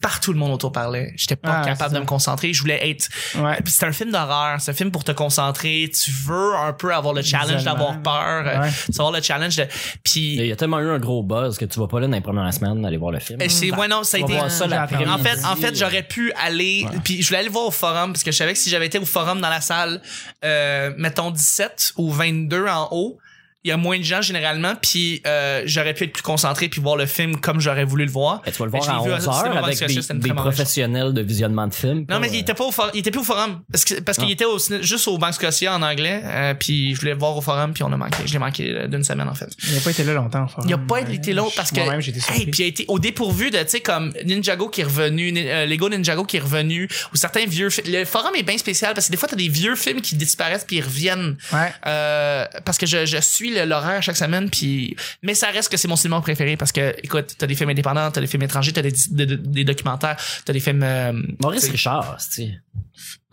partout 0.02 0.32
le 0.34 0.38
monde 0.38 0.52
autour 0.52 0.72
parlait. 0.72 1.12
J'étais 1.16 1.36
pas 1.36 1.60
Ah, 1.62 1.64
capable 1.64 1.94
de 1.94 2.00
me 2.00 2.04
concentrer. 2.04 2.52
Je 2.52 2.60
voulais 2.60 2.90
être. 2.90 3.08
ouais. 3.36 3.58
C'est 3.66 3.86
un 3.86 3.92
film 3.92 4.10
d'horreur. 4.10 4.60
C'est 4.60 4.72
un 4.72 4.74
film 4.74 4.90
pour 4.90 5.04
te 5.04 5.12
concentrer. 5.12 5.90
Tu 5.94 6.10
veux 6.10 6.54
un 6.56 6.74
peu 6.74 6.92
avoir 6.94 7.14
le 7.14 7.22
challenge 7.22 7.64
d'avoir 7.64 8.02
peur. 8.02 8.44
euh, 8.46 8.60
Ouais. 8.60 8.70
Tu 8.86 8.92
veux 8.92 9.00
avoir 9.00 9.12
le 9.12 9.22
challenge 9.22 9.56
de. 9.56 9.66
Puis 10.04 10.34
Il 10.34 10.46
y 10.46 10.52
a 10.52 10.56
tellement 10.56 10.80
eu 10.80 10.90
un 10.90 10.98
gros 10.98 11.22
buzz 11.22 11.56
que 11.56 11.64
tu 11.64 11.80
vas 11.80 11.86
pas 11.88 12.00
là 12.00 12.06
dans 12.08 12.12
les 12.14 12.20
premières 12.20 12.52
semaines 12.52 12.82
d'aller 12.82 12.98
voir 12.98 13.12
le 13.12 13.20
film. 13.20 13.38
C'est 13.48 13.72
ouais 13.74 13.88
non 13.88 14.02
ça 14.04 14.16
a 14.18 14.20
Tu 14.20 14.26
été 14.32 14.48
ça 14.50 14.66
en 14.66 15.18
fait 15.18 15.44
en 15.44 15.56
fait 15.56 15.76
j'aurais 15.78 16.02
pu 16.02 16.32
aller 16.32 16.84
puis 17.04 17.22
je 17.22 17.28
voulais 17.28 17.38
aller 17.40 17.48
voir 17.48 17.66
au 17.66 17.70
forum 17.70 18.12
parce 18.12 18.24
que 18.24 18.32
je 18.32 18.36
savais 18.36 18.52
que 18.54 18.58
si 18.58 18.68
j'avais 18.70 18.86
été 18.86 18.98
au 18.98 19.04
forum 19.04 19.40
dans 19.40 19.48
la 19.48 19.60
salle 19.60 20.02
euh, 20.44 20.92
mettons 20.98 21.30
17 21.30 21.92
ou 21.98 22.10
22 22.10 22.66
en 22.66 22.88
haut 22.90 23.18
il 23.64 23.68
y 23.68 23.72
a 23.72 23.76
moins 23.76 23.98
de 23.98 24.02
gens 24.02 24.20
généralement 24.22 24.74
puis 24.80 25.22
euh, 25.26 25.62
j'aurais 25.66 25.94
pu 25.94 26.04
être 26.04 26.12
plus 26.12 26.22
concentré 26.22 26.68
puis 26.68 26.80
voir 26.80 26.96
le 26.96 27.06
film 27.06 27.36
comme 27.40 27.60
j'aurais 27.60 27.84
voulu 27.84 28.04
le 28.04 28.10
voir 28.10 28.42
Et 28.46 28.50
tu 28.52 28.58
vas 28.58 28.64
le 28.64 28.70
voir 28.72 28.88
à 28.88 28.98
l'ai 28.98 29.04
vu 29.08 29.14
11 29.14 29.28
au 29.28 29.32
cinéma 29.32 29.54
heures 29.58 29.64
avec 29.64 29.78
des, 30.20 30.32
professionnels 30.34 31.12
de 31.12 31.22
visionnement 31.22 31.66
de 31.68 31.74
films. 31.74 32.04
non 32.08 32.18
mais 32.20 32.28
il 32.32 32.40
était 32.40 32.54
pas 32.54 32.64
au 32.64 32.72
forum, 32.72 32.90
il 32.94 33.00
était 33.00 33.10
plus 33.10 33.20
au 33.20 33.24
forum 33.24 33.60
parce 33.70 33.84
que 33.84 34.00
parce 34.00 34.18
qu'il 34.18 34.28
Ah. 34.28 34.32
était 34.32 34.44
au, 34.44 34.58
juste 34.80 35.06
au 35.08 35.18
Banque 35.18 35.34
Scotia 35.34 35.74
en 35.74 35.82
anglais 35.82 36.20
euh, 36.24 36.54
puis 36.54 36.94
je 36.94 37.00
voulais 37.00 37.12
le 37.12 37.18
voir 37.18 37.36
au 37.36 37.40
forum 37.40 37.72
puis 37.72 37.82
on 37.84 37.92
a 37.92 37.96
manqué 37.96 38.18
je 38.26 38.32
l'ai 38.32 38.38
manqué 38.38 38.70
euh, 38.70 38.86
d'une 38.88 39.04
semaine 39.04 39.28
en 39.28 39.34
fait 39.34 39.48
Il 39.68 39.74
n'a 39.74 39.80
pas 39.80 39.90
été 39.90 40.04
là 40.04 40.14
longtemps, 40.14 40.42
enfin. 40.42 40.62
il 40.66 40.72
a 40.74 40.78
pas 40.78 41.00
été 41.00 41.32
long 41.32 41.48
parce 41.54 41.70
que 41.70 41.80
Moi-même, 41.80 42.02
surpris. 42.02 42.40
hey, 42.40 42.46
puis 42.46 42.62
il 42.62 42.64
a 42.64 42.68
été 42.68 42.84
au 42.88 42.98
dépourvu 42.98 43.50
de 43.50 43.58
tu 43.58 43.68
sais 43.68 43.80
comme 43.80 44.12
Ninjago 44.24 44.68
qui 44.68 44.80
est 44.80 44.84
revenu 44.84 45.32
euh, 45.36 45.66
Lego 45.66 45.88
Ninjago 45.88 46.24
qui 46.24 46.36
est 46.36 46.40
revenu 46.40 46.88
ou 47.12 47.16
certains 47.16 47.46
vieux 47.46 47.68
le 47.86 48.04
forum 48.04 48.32
est 48.36 48.42
bien 48.42 48.58
spécial 48.58 48.94
parce 48.94 49.06
que 49.06 49.12
des 49.12 49.18
fois 49.18 49.28
t'as 49.28 49.36
des 49.36 49.48
vieux 49.48 49.76
films 49.76 50.00
qui 50.00 50.16
disparaissent 50.16 50.64
puis 50.64 50.76
ils 50.78 50.84
reviennent 50.84 51.36
Ouais. 51.52 51.72
euh, 51.86 52.44
parce 52.64 52.78
que 52.78 52.86
je, 52.86 53.06
je 53.06 53.18
suis 53.18 53.51
l'horaire 53.66 54.02
chaque 54.02 54.16
semaine 54.16 54.48
puis 54.50 54.96
mais 55.22 55.34
ça 55.34 55.48
reste 55.48 55.70
que 55.70 55.76
c'est 55.76 55.88
mon 55.88 55.96
cinéma 55.96 56.20
préféré 56.20 56.56
parce 56.56 56.72
que 56.72 56.94
écoute 57.02 57.34
t'as 57.38 57.46
des 57.46 57.54
films 57.54 57.70
indépendants 57.70 58.10
t'as 58.10 58.20
des 58.20 58.26
films 58.26 58.42
étrangers 58.42 58.72
t'as 58.72 58.82
des, 58.82 58.92
des, 59.10 59.36
des 59.36 59.64
documentaires 59.64 60.16
t'as 60.44 60.52
des 60.52 60.60
films 60.60 60.82
euh, 60.82 61.12
Maurice 61.40 61.62
t'sais- 61.62 61.70
Richard, 61.72 62.16
c'est 62.18 62.50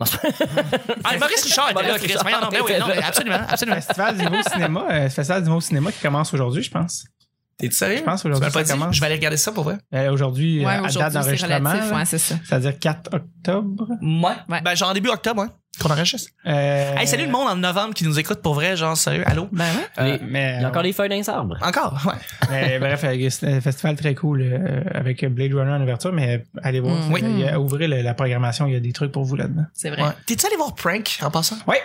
ah, 0.00 1.16
Maurice 1.18 1.44
Richard 1.44 1.70
était 1.70 1.82
là 1.82 1.98
Chris 1.98 2.14
non, 2.14 2.48
ben 2.50 2.60
oui, 2.64 2.72
non, 2.78 2.86
mais 2.88 3.02
absolument 3.02 3.40
absolument 3.48 3.80
Festival 3.80 4.16
du 4.18 4.24
nouveau 4.24 4.42
cinéma, 4.42 4.86
euh, 4.90 5.10
Festival 5.10 5.42
du 5.42 5.48
nouveau 5.48 5.60
cinéma 5.60 5.92
qui 5.92 6.00
commence 6.00 6.32
aujourd'hui, 6.34 6.62
je 6.62 6.70
pense. 6.70 7.04
t'es 7.58 7.70
sérieux? 7.70 7.98
Je 7.98 8.02
pense 8.04 8.22
tu 8.22 8.28
aujourd'hui 8.28 8.50
ça 8.52 8.64
commence. 8.64 8.94
je 8.96 9.00
vais 9.00 9.06
aller 9.06 9.16
regarder 9.16 9.36
ça 9.36 9.52
pour 9.52 9.64
vrai 9.64 9.78
Euh, 9.94 10.10
aujourd'hui, 10.12 10.64
Ouais, 10.64 10.72
à 10.72 10.80
date 10.82 10.90
c'est 10.92 10.98
d'enregistrement, 11.12 11.72
là, 11.74 11.96
ouais, 11.98 12.04
c'est 12.06 12.18
ça. 12.18 12.36
c'est-à-dire 12.44 12.78
4 12.78 13.14
octobre? 13.14 13.86
ouais, 14.00 14.32
Ouais. 14.48 14.60
ben 14.62 14.74
genre 14.74 14.90
en 14.90 14.94
début 14.94 15.10
octobre 15.10 15.42
hein, 15.42 15.50
qu'on 15.80 15.90
enregistre? 15.90 16.30
Euh, 16.46 16.96
Hey, 16.96 17.06
salut 17.06 17.24
le 17.24 17.30
monde 17.30 17.48
en 17.48 17.56
novembre 17.56 17.94
qui 17.94 18.04
nous 18.04 18.18
écoute 18.18 18.40
pour 18.42 18.54
vrai, 18.54 18.76
genre 18.76 18.96
sérieux, 18.96 19.22
allô? 19.26 19.48
Ben 19.52 19.64
ouais. 19.64 19.86
euh, 19.98 20.04
Les- 20.04 20.18
mais, 20.24 20.54
Il 20.58 20.62
y 20.62 20.64
a 20.64 20.68
encore 20.68 20.82
des 20.82 20.92
feuilles 20.92 21.08
d'un. 21.08 21.20
Encore, 21.20 21.98
ouais. 22.06 22.12
mais 22.50 22.78
bref, 22.78 23.02
euh, 23.04 23.28
c'est 23.30 23.46
un 23.48 23.60
festival 23.60 23.96
très 23.96 24.14
cool 24.14 24.42
euh, 24.42 24.82
avec 24.92 25.24
Blade 25.26 25.52
Runner 25.54 25.72
en 25.72 25.82
ouverture, 25.82 26.12
mais 26.12 26.44
allez 26.62 26.80
voir. 26.80 26.94
Mm. 26.96 27.12
Oui. 27.12 27.20
Il 27.22 27.38
y 27.40 27.48
a- 27.48 27.58
ouvrez 27.60 27.86
le- 27.88 28.02
la 28.02 28.14
programmation, 28.14 28.66
il 28.66 28.72
y 28.74 28.76
a 28.76 28.80
des 28.80 28.92
trucs 28.92 29.12
pour 29.12 29.24
vous 29.24 29.36
là-dedans. 29.36 29.64
C'est 29.74 29.90
vrai. 29.90 30.02
ouais. 30.02 30.08
T'es-tu 30.26 30.46
allé 30.46 30.56
voir 30.56 30.74
Prank 30.74 31.18
en 31.22 31.30
passant? 31.30 31.56
Ouais. 31.66 31.80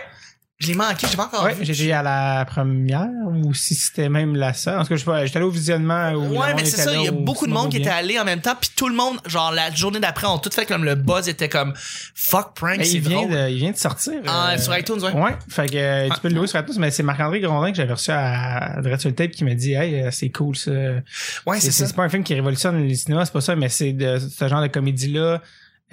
Je 0.57 0.67
l'ai 0.69 0.73
manqué, 0.75 1.05
j'ai 1.11 1.17
pas 1.17 1.25
encore 1.25 1.43
Ouais, 1.43 1.53
j'étais 1.59 1.91
à 1.91 2.01
la 2.01 2.45
première 2.45 3.09
ou 3.27 3.53
si 3.53 3.75
c'était 3.75 4.07
même 4.07 4.37
la 4.37 4.53
seule. 4.53 4.79
En 4.79 4.83
tout 4.83 4.87
cas, 4.89 4.95
je 4.95 4.99
sais 5.01 5.05
pas, 5.05 5.25
j'étais 5.25 5.35
allé 5.37 5.45
au 5.45 5.49
visionnement 5.49 6.11
où 6.13 6.39
Ouais, 6.39 6.53
mais 6.55 6.63
c'est 6.63 6.81
ça, 6.81 6.93
il 6.95 7.03
y 7.03 7.07
a 7.07 7.11
au 7.11 7.15
beaucoup 7.15 7.45
de 7.45 7.51
monde 7.51 7.69
qui 7.71 7.77
était 7.77 7.89
allé 7.89 8.17
en 8.17 8.23
même 8.23 8.39
temps, 8.39 8.55
puis 8.59 8.69
tout 8.73 8.87
le 8.87 8.95
monde, 8.95 9.17
genre 9.25 9.51
la 9.51 9.69
journée 9.71 9.99
d'après, 9.99 10.27
ont 10.27 10.37
tout 10.37 10.49
fait 10.49 10.65
comme 10.65 10.85
le 10.85 10.95
buzz 10.95 11.27
était 11.27 11.49
comme 11.49 11.73
fuck 11.75 12.53
Prank, 12.55 12.85
c'est 12.85 12.99
drôle. 13.01 13.29
de, 13.29 13.49
il 13.49 13.57
vient 13.57 13.71
de 13.71 13.77
sortir. 13.77 14.13
Ah, 14.27 14.51
euh, 14.53 14.57
sur 14.57 14.77
iTunes, 14.77 14.99
ouais. 15.03 15.11
Ouais, 15.11 15.35
fait 15.49 15.67
que 15.69 15.75
euh, 15.75 16.09
tu 16.13 16.21
peux 16.21 16.29
le 16.29 16.35
louer 16.35 16.47
sur 16.47 16.57
iTunes, 16.57 16.75
mais 16.79 16.89
c'est 16.89 17.03
Marc-André 17.03 17.41
Grondin 17.41 17.71
que 17.71 17.77
j'avais 17.77 17.91
reçu 17.93 18.11
à, 18.11 18.77
à 18.77 18.81
Direct 18.81 19.01
sur 19.01 19.09
le 19.09 19.15
tape 19.15 19.31
qui 19.31 19.43
m'a 19.43 19.55
dit 19.55 19.73
Hey, 19.73 20.03
euh, 20.03 20.09
c'est 20.11 20.29
cool 20.29 20.55
ça. 20.55 20.71
Ouais, 20.71 21.59
C'est 21.59 21.65
c'est 21.65 21.71
ça. 21.71 21.87
c'est 21.87 21.95
pas 21.97 22.03
un 22.03 22.09
film 22.09 22.23
qui 22.23 22.33
révolutionne 22.33 22.81
les 22.87 22.95
cinémas, 22.95 23.25
c'est 23.25 23.33
pas 23.33 23.41
ça, 23.41 23.57
mais 23.57 23.67
c'est 23.67 23.91
de 23.91 24.19
ce 24.19 24.47
genre 24.47 24.61
de 24.61 24.67
comédie-là. 24.67 25.41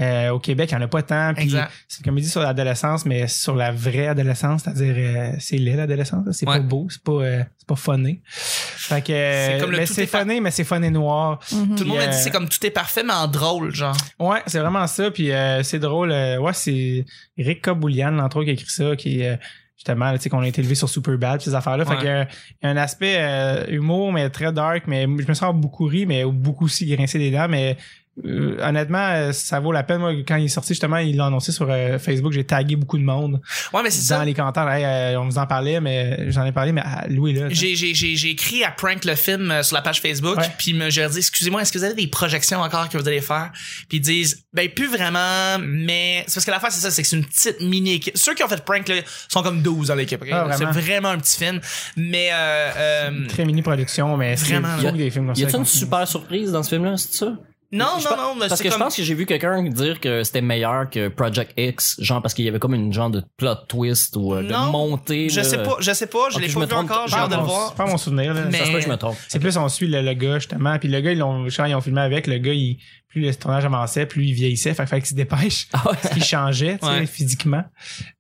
Euh, 0.03 0.31
au 0.33 0.39
Québec, 0.39 0.71
il 0.71 0.77
n'y 0.77 0.83
en 0.83 0.85
a 0.85 0.89
pas 0.89 1.03
tant. 1.03 1.33
Puis 1.35 1.45
Exact. 1.45 1.71
c'est 1.89 1.99
une 2.01 2.05
comédie 2.05 2.29
sur 2.29 2.41
l'adolescence, 2.43 3.07
mais 3.07 3.27
sur 3.29 3.55
la 3.55 3.73
vraie 3.73 4.09
adolescence, 4.09 4.63
c'est-à-dire 4.65 4.95
euh, 4.97 5.33
c'est 5.39 5.57
laid 5.59 5.77
l'adolescence. 5.77 6.27
là. 6.27 6.33
C'est 6.33 6.47
Ouais. 6.49 6.57
pas 6.57 6.61
beau, 6.63 6.87
c'est 6.91 7.03
pas 7.03 7.13
euh, 7.13 7.43
c'est 7.59 7.67
pas 7.69 7.77
funné. 7.77 8.21
Fait 8.27 9.03
que 9.03 9.13
euh, 9.13 9.47
C'est 9.55 9.61
comme 9.61 9.71
le 9.71 9.79
mais 9.79 9.87
c'est 9.87 10.07
funné, 10.07 10.41
mais 10.41 10.51
c'est 10.51 10.65
funné 10.65 10.91
noir. 10.91 11.39
Mhm. 11.53 11.77
Tout 11.77 11.85
le 11.85 11.91
monde 11.91 11.99
a 12.01 12.07
dit 12.09 12.17
c'est 12.19 12.31
comme 12.31 12.49
tout 12.49 12.65
est 12.67 12.71
parfait, 12.71 13.03
mais 13.03 13.13
en 13.13 13.27
drôle, 13.29 13.75
genre. 13.75 13.97
Ouais, 14.19 14.41
c'est 14.47 14.59
vraiment 14.59 14.87
ça. 14.87 15.11
Puis 15.11 15.31
euh, 15.33 15.63
c'est 15.63 15.79
drôle. 15.79 16.11
euh, 16.13 16.39
ouais, 16.39 16.53
c'est 16.53 17.05
Eric 17.39 17.63
Kaboulian, 17.63 18.19
entre 18.19 18.39
autres, 18.39 18.45
qui 18.47 18.51
a 18.51 18.55
écrit 18.55 18.67
ça, 18.71 18.97
qui 18.97 19.25
euh, 19.25 19.37
justement, 19.77 20.13
tu 20.13 20.21
sais, 20.21 20.29
qu'on 20.31 20.41
a 20.41 20.47
été 20.47 20.61
élevé 20.61 20.75
sur 20.77 20.89
Superbad, 20.89 21.41
ces 21.41 21.55
affaires-là. 21.55 21.85
Fait 21.85 21.93
Ouais. 21.93 21.97
qu'il 21.99 22.07
y 22.07 22.11
a- 22.11 22.23
il 22.63 22.65
y 22.65 22.67
a 22.67 22.71
un 22.71 22.77
aspect 22.77 23.17
euh, 23.19 23.67
humour, 23.69 24.13
mais 24.13 24.29
très 24.31 24.53
dark, 24.53 24.85
mais 24.87 25.03
je 25.03 25.27
me 25.27 25.35
sens 25.35 25.55
beaucoup 25.55 25.87
ri, 25.87 26.07
mais 26.07 26.25
beaucoup 26.25 26.67
aussi 26.67 26.87
grincé 26.87 27.19
des 27.19 27.31
dents, 27.33 27.49
mais 27.49 27.77
euh, 28.27 28.59
honnêtement, 28.63 29.09
euh, 29.09 29.33
ça 29.33 29.59
vaut 29.59 29.73
la 29.73 29.83
peine. 29.83 29.99
Moi, 29.99 30.13
quand 30.29 30.37
il 30.37 30.45
est 30.45 30.49
sorti, 30.49 30.69
justement, 30.75 30.99
il 30.99 31.17
l'a 31.17 31.27
annoncé 31.27 31.51
sur 31.51 31.67
euh, 31.71 31.99
Facebook. 31.99 32.33
J'ai 32.33 32.45
tagué 32.45 32.77
beaucoup 32.77 32.99
de 32.99 33.03
monde 33.05 33.41
Ouais, 33.73 33.83
mais 33.83 33.91
c'est 33.91 34.09
dans 34.13 34.19
ça. 34.21 34.25
les 34.25 34.35
commentaires. 34.35 34.69
Hey, 34.69 34.85
euh, 34.85 35.21
on 35.21 35.25
vous 35.25 35.39
en 35.39 35.47
parlait, 35.47 35.81
mais 35.81 36.31
j'en 36.31 36.45
ai 36.45 36.53
parlé, 36.53 36.73
mais 36.73 36.83
à 36.83 37.07
Louis 37.09 37.33
là. 37.33 37.49
J'ai, 37.49 37.75
j'ai, 37.75 37.95
j'ai, 37.95 38.15
j'ai 38.17 38.31
écrit 38.31 38.65
à 38.65 38.71
Prank 38.71 39.05
le 39.07 39.15
film 39.15 39.51
euh, 39.51 39.63
sur 39.63 39.77
la 39.77 39.83
page 39.83 40.01
Facebook, 40.03 40.37
Ouais. 40.37 40.47
puis 40.59 40.75
me- 40.75 40.91
j'ai 40.91 41.09
dit 41.09 41.19
excusez-moi, 41.19 41.63
est-ce 41.63 41.73
que 41.73 41.79
vous 41.79 41.85
avez 41.85 41.95
des 41.95 42.07
projections 42.07 42.61
encore 42.61 42.89
que 42.91 42.99
vous 42.99 43.09
allez 43.09 43.21
faire? 43.23 43.51
Puis 43.89 43.99
ils 43.99 44.01
disent 44.03 44.45
ben 44.53 44.69
plus 44.69 44.89
vraiment, 44.89 45.59
mais 45.61 46.25
c'est 46.27 46.35
parce 46.35 46.45
que 46.45 46.51
l'affaire 46.51 46.71
c'est 46.73 46.81
ça, 46.83 46.91
c'est 46.91 47.03
que 47.03 47.09
c'est 47.09 47.17
une 47.17 47.25
petite 47.25 47.61
mini 47.63 47.95
équipe. 47.95 48.19
Ceux 48.19 48.35
qui 48.35 48.45
ont 48.45 48.49
fait 48.49 48.63
Prank 48.63 48.87
là, 48.89 48.97
sont 49.29 49.43
comme 49.43 49.63
12 49.63 49.89
dans 49.89 49.95
l'équipe. 49.95 50.23
Ah, 50.31 50.49
c'est 50.57 50.65
vraiment? 50.67 51.09
un 51.09 51.19
petit 51.19 51.39
film, 51.39 51.61
mais 51.97 52.29
euh, 52.33 52.71
euh, 52.77 53.27
Très 53.29 53.45
mini 53.47 53.63
production, 53.63 54.17
mais 54.17 54.37
c'est 54.37 54.47
Vraiment, 54.53 54.77
fou 54.77 54.85
là. 54.85 54.93
des 54.93 55.11
films 55.11 55.27
comme 55.29 55.35
Y 55.37 55.41
ça. 55.43 55.47
a-tu 55.49 55.57
une 55.57 55.65
super 55.65 56.07
surprise 56.07 56.53
dans 56.53 56.63
ce 56.63 56.69
film-là, 56.71 56.97
c'est 56.97 57.15
ça? 57.15 57.33
Non 57.73 57.87
Je 57.99 58.05
non 58.05 58.11
pense- 58.11 58.19
non, 58.19 58.35
mais 58.39 58.49
Parce 58.49 58.63
que 58.63 58.71
je 58.71 58.77
pense 58.77 58.95
que 58.97 59.03
j'ai 59.03 59.15
vu 59.15 59.27
quelqu'un 59.27 59.63
dire 59.63 59.99
que 60.01 60.23
c'était 60.25 60.41
meilleur 60.43 60.89
que 60.91 61.09
Project 61.09 61.53
X, 61.57 61.97
genre 62.01 62.21
parce 62.23 62.35
qu'il 62.35 62.45
y 62.45 62.49
avait 62.49 62.59
comme 62.59 62.75
une 62.75 62.93
genre 62.93 63.11
de 63.11 63.23
plot 63.37 63.55
twist 63.69 64.15
ou 64.17 64.35
euh, 64.35 64.43
de 64.43 64.53
Non, 64.53 64.71
montée. 64.71 65.29
je 65.29 65.39
là. 65.41 65.45
sais 65.45 65.63
pas, 65.63 65.77
je 65.81 65.93
sais 65.93 66.07
pas, 66.07 66.29
je 66.31 66.37
Ok, 66.37 66.43
l'ai 66.43 66.53
pas 66.53 66.61
vu 66.61 66.67
trompe. 66.69 66.91
encore, 66.91 67.09
j'ai 67.09 67.17
Pas 67.17 67.23
hâte 67.23 67.31
de 67.31 67.35
le 67.37 67.41
mon- 67.41 67.47
voir. 67.49 67.69
C'est 67.71 67.77
pas 67.77 67.87
mon 67.87 67.97
souvenir. 67.97 68.35
Là. 68.35 68.43
Mais- 68.51 68.59
Ça 68.59 68.67
se 68.67 68.71
peut 68.71 68.79
que 68.79 68.85
je 68.85 68.89
me 68.91 68.97
trompe. 68.97 69.17
C'est 69.29 69.39
plus 69.39 69.57
on 69.57 69.69
suit 69.69 69.89
le, 69.89 70.03
le 70.03 70.13
gars 70.15 70.39
justement, 70.39 70.79
puis 70.79 70.89
le 70.89 71.01
gars 71.01 71.13
ils 71.13 71.19
l'ont 71.19 71.47
quand 71.57 71.65
ils 71.65 71.75
ont 71.75 71.81
filmé 71.81 72.01
avec 72.03 72.27
le 72.27 72.39
gars 72.39 72.53
il 72.53 72.79
plus 73.13 73.21
le 73.21 73.35
tournage 73.35 73.65
avançait, 73.65 74.07
plus 74.07 74.25
il 74.25 74.33
vieillissait, 74.33 74.73
fait, 74.75 74.83
que 74.85 74.89
fallait 74.89 75.03
qu'il 75.03 75.11
se 75.11 75.15
dépêche, 75.15 75.69
Ah 75.75 75.83
ouais. 75.87 75.97
parce 76.01 76.15
qu'il 76.15 76.25
changeait, 76.25 76.79
tu 76.79 76.87
sais, 76.87 76.93
Ouais. 76.93 77.07
physiquement. 77.07 77.63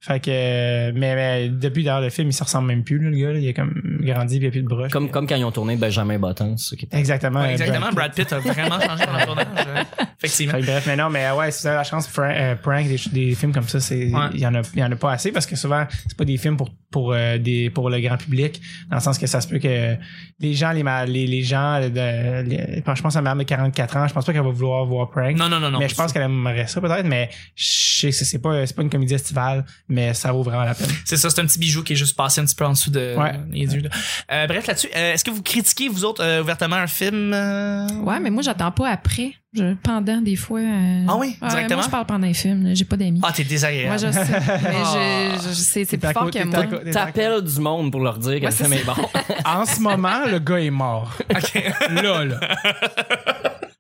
Fait 0.01 0.21
que 0.21 0.31
euh, 0.31 0.93
mais, 0.95 1.15
mais 1.15 1.49
depuis 1.49 1.83
d'ailleurs 1.83 2.03
le 2.03 2.11
film, 2.11 2.29
il 2.29 2.33
se 2.33 2.45
ressemble 2.45 2.69
même 2.69 2.85
plus 2.85 2.99
là, 2.99 3.11
le 3.11 3.17
gars, 3.17 3.33
là. 3.33 3.39
il 3.39 3.49
a 3.49 3.53
comme 3.55 3.73
grandi, 4.03 4.37
il 4.37 4.47
a 4.47 4.51
plus 4.51 4.63
de 4.63 4.69
broche. 4.69 4.91
Comme, 4.93 5.11
comme 5.11 5.27
quand 5.27 5.37
ils 5.37 5.45
ont 5.45 5.51
tourné 5.53 5.77
Benjamin 5.77 6.19
Button. 6.19 6.57
Exactement. 6.93 7.41
Ouais, 7.41 7.49
euh, 7.49 7.51
exactement, 7.53 7.91
Brad 7.93 7.95
Brad 7.95 8.15
Pitt 8.15 8.33
a 8.33 8.39
vraiment 8.39 8.81
changé 8.81 9.05
pendant 9.07 9.19
le 9.19 9.25
tournage. 9.27 9.87
Euh. 10.23 10.27
Effectivement. 10.27 10.59
Bref, 10.61 10.85
mais 10.87 10.97
non, 10.97 11.11
mais 11.11 11.31
ouais, 11.33 11.51
si 11.51 11.63
vous 11.63 11.67
avez 11.69 11.77
la 11.77 11.85
chance, 11.85 12.07
prank, 12.09 12.31
euh, 12.37 12.55
prank, 12.57 12.87
des, 12.87 13.01
des 13.13 13.35
films 13.35 13.53
comme 13.53 13.69
ça, 13.69 13.81
c'est, 13.81 13.99
il 14.09 14.15
Ouais. 14.15 14.29
y 14.35 14.47
en 14.47 14.55
a, 14.55 14.63
il 14.75 14.79
y 14.81 14.85
en 14.85 14.91
a 14.93 14.97
pas 14.97 15.13
assez 15.13 15.33
parce 15.33 15.47
que 15.47 15.57
souvent, 15.57 15.87
c'est 16.09 16.17
pas 16.17 16.25
des 16.25 16.37
films 16.37 16.57
pour, 16.57 16.71
pour, 16.91 17.13
euh, 17.13 17.39
des, 17.39 17.71
pour 17.71 17.89
le 17.91 18.01
grand 18.01 18.17
public, 18.17 18.61
dans 18.91 18.97
le 18.97 19.03
sens 19.03 19.19
que 19.19 19.27
ça 19.27 19.41
se 19.41 19.49
peut 19.49 19.59
que 19.59 19.97
les 20.41 20.55
gens, 20.55 20.73
les, 20.73 20.83
les, 21.07 21.27
les 21.27 21.43
gens, 21.43 21.81
de, 21.81 22.43
les- 22.49 22.83
je 22.95 23.03
pense 23.03 23.17
à 23.17 23.23
ma 23.23 23.35
mère 23.35 23.45
de 23.45 23.49
44 23.49 23.97
ans, 23.97 24.09
je 24.09 24.13
pense 24.15 24.25
pas 24.27 24.33
qu'elle 24.33 24.43
va 24.43 24.51
vouloir 24.51 24.85
voir 24.85 25.11
prank. 25.11 25.37
Non, 25.37 25.49
non, 25.49 25.59
non, 25.61 25.71
non. 25.71 25.79
mais 25.79 25.89
je 25.89 25.95
pense 25.95 26.13
qu'elle 26.13 26.23
aimerait 26.23 26.67
ça 26.67 26.81
peut-être, 26.81 27.07
mais 27.07 27.31
je 27.55 27.67
sais 27.67 28.11
que 28.11 28.15
c'est 28.17 28.39
pas, 28.39 28.67
c'est 28.67 28.75
pas 28.77 28.83
une 28.83 28.91
comédie 28.91 29.15
estivale, 29.15 29.65
mais 29.89 30.13
ça 30.15 30.33
vaut 30.33 30.43
vraiment 30.43 30.65
la 30.65 30.75
peine. 30.75 30.89
C'est 31.05 31.17
ça, 31.17 31.31
c'est 31.31 31.41
un 31.41 31.47
petit 31.47 31.59
bijou 31.59 31.83
qui 31.83 31.95
est 31.95 31.97
juste 31.97 32.17
passé 32.17 32.41
un 32.41 32.45
petit 32.45 32.55
peu 32.55 32.65
en 32.67 32.73
dessous 32.73 32.91
de 32.91 33.15
Ouais. 33.17 33.33
les 33.51 33.75
yeux. 33.75 33.83
là. 33.83 33.91
Euh, 34.33 34.47
bref, 34.47 34.67
là-dessus, 34.67 34.89
euh, 34.95 35.15
est-ce 35.15 35.25
que 35.25 35.31
vous 35.31 35.43
critiquez, 35.43 35.89
vous 35.89 36.05
autres, 36.05 36.23
euh, 36.23 36.43
ouvertement 36.43 36.77
un 36.77 36.87
film? 36.87 37.33
euh? 37.33 37.87
Ouais, 38.03 38.21
mais 38.21 38.31
moi, 38.31 38.43
j'attends 38.43 38.71
pas 38.73 38.89
après. 38.91 39.33
Je, 39.55 39.75
pendant, 39.83 40.23
des 40.23 40.35
fois. 40.37 40.61
euh, 40.61 41.05
Ah 41.07 41.17
oui, 41.19 41.37
directement? 41.47 41.77
moi, 41.77 41.85
je 41.85 41.91
parle 41.91 42.07
pendant 42.07 42.27
les 42.27 42.33
films. 42.33 42.71
J'ai 42.75 42.87
pas 42.87 42.97
d'amis. 42.97 43.21
Ah, 43.23 43.33
t'es 43.33 43.45
désagréable. 43.45 43.89
Moi, 43.89 43.97
je 43.99 44.11
sais. 44.11 44.27
Mais 44.63 44.71
Ah. 44.83 45.35
je, 45.43 45.49
je- 45.51 45.55
c'est, 45.55 45.85
plus 45.85 46.13
fort 46.13 46.31
que 46.31 46.45
moi. 46.45 46.65
T'appelles 46.91 47.43
du 47.43 47.61
monde 47.61 47.91
pour 47.93 48.01
leur 48.01 48.17
dire 48.17 48.41
que 48.41 48.45
Ouais, 48.47 48.51
le 48.51 48.57
film 48.57 48.73
est 48.73 48.85
bon. 48.85 48.95
En 49.45 49.67
ce 49.67 49.79
moment, 49.81 50.25
le 50.31 50.39
gars 50.39 50.59
est 50.59 50.71
mort. 50.71 51.13
OK. 51.31 51.63
Là, 51.91 52.25
là. 52.25 52.41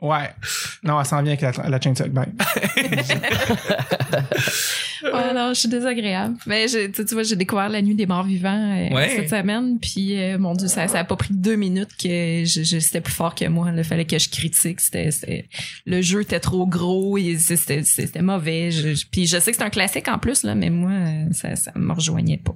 Ouais. 0.02 0.30
Non, 0.82 1.00
elle 1.00 1.06
s'en 1.06 1.22
vient 1.22 1.34
avec 1.40 1.56
la, 1.56 1.68
la 1.70 1.80
chaîne 1.80 1.94
de 1.94 2.02
non, 5.49 5.54
je 5.54 5.61
suis 5.61 5.68
désagréable. 5.68 6.37
Mais 6.46 6.68
je, 6.68 6.87
tu 6.88 7.02
vois, 7.14 7.22
j'ai 7.22 7.37
découvert 7.37 7.68
La 7.68 7.82
Nuit 7.82 7.94
des 7.94 8.06
Morts 8.06 8.25
Vivants 8.25 8.50
euh, 8.90 8.94
Ouais. 8.94 9.08
cette 9.16 9.30
semaine. 9.30 9.78
Puis, 9.80 10.18
euh, 10.20 10.38
mon 10.38 10.54
Dieu, 10.54 10.68
ça, 10.68 10.88
ça 10.88 11.00
a 11.00 11.04
pas 11.04 11.16
pris 11.16 11.32
deux 11.34 11.56
minutes 11.56 11.90
que 12.02 12.44
je, 12.44 12.62
je- 12.62 12.78
c'était 12.78 13.00
plus 13.00 13.12
fort 13.14 13.34
que 13.34 13.44
moi. 13.46 13.70
Il 13.76 13.84
fallait 13.84 14.04
que 14.06 14.18
je 14.18 14.28
critique. 14.28 14.80
C'était, 14.80 15.11
c'était- 15.11 15.49
le 15.87 16.00
jeu 16.02 16.22
était 16.22 16.40
trop 16.40 16.66
gros. 16.66 17.18
et 17.18 17.37
C'était, 17.38 17.82
c'était 17.84 18.22
mauvais. 18.22 18.70
Je- 18.70 19.04
puis, 19.11 19.26
je 19.26 19.38
sais 19.38 19.50
que 19.50 19.56
c'est 19.56 19.62
un 19.64 19.70
classique 19.70 20.08
en 20.08 20.18
plus, 20.18 20.42
là, 20.42 20.54
mais 20.54 20.70
moi, 20.70 20.90
euh, 20.92 21.25
ça, 21.32 21.56
ça 21.56 21.72
me 21.75 21.92
rejoignait 21.92 22.38
pas. 22.38 22.54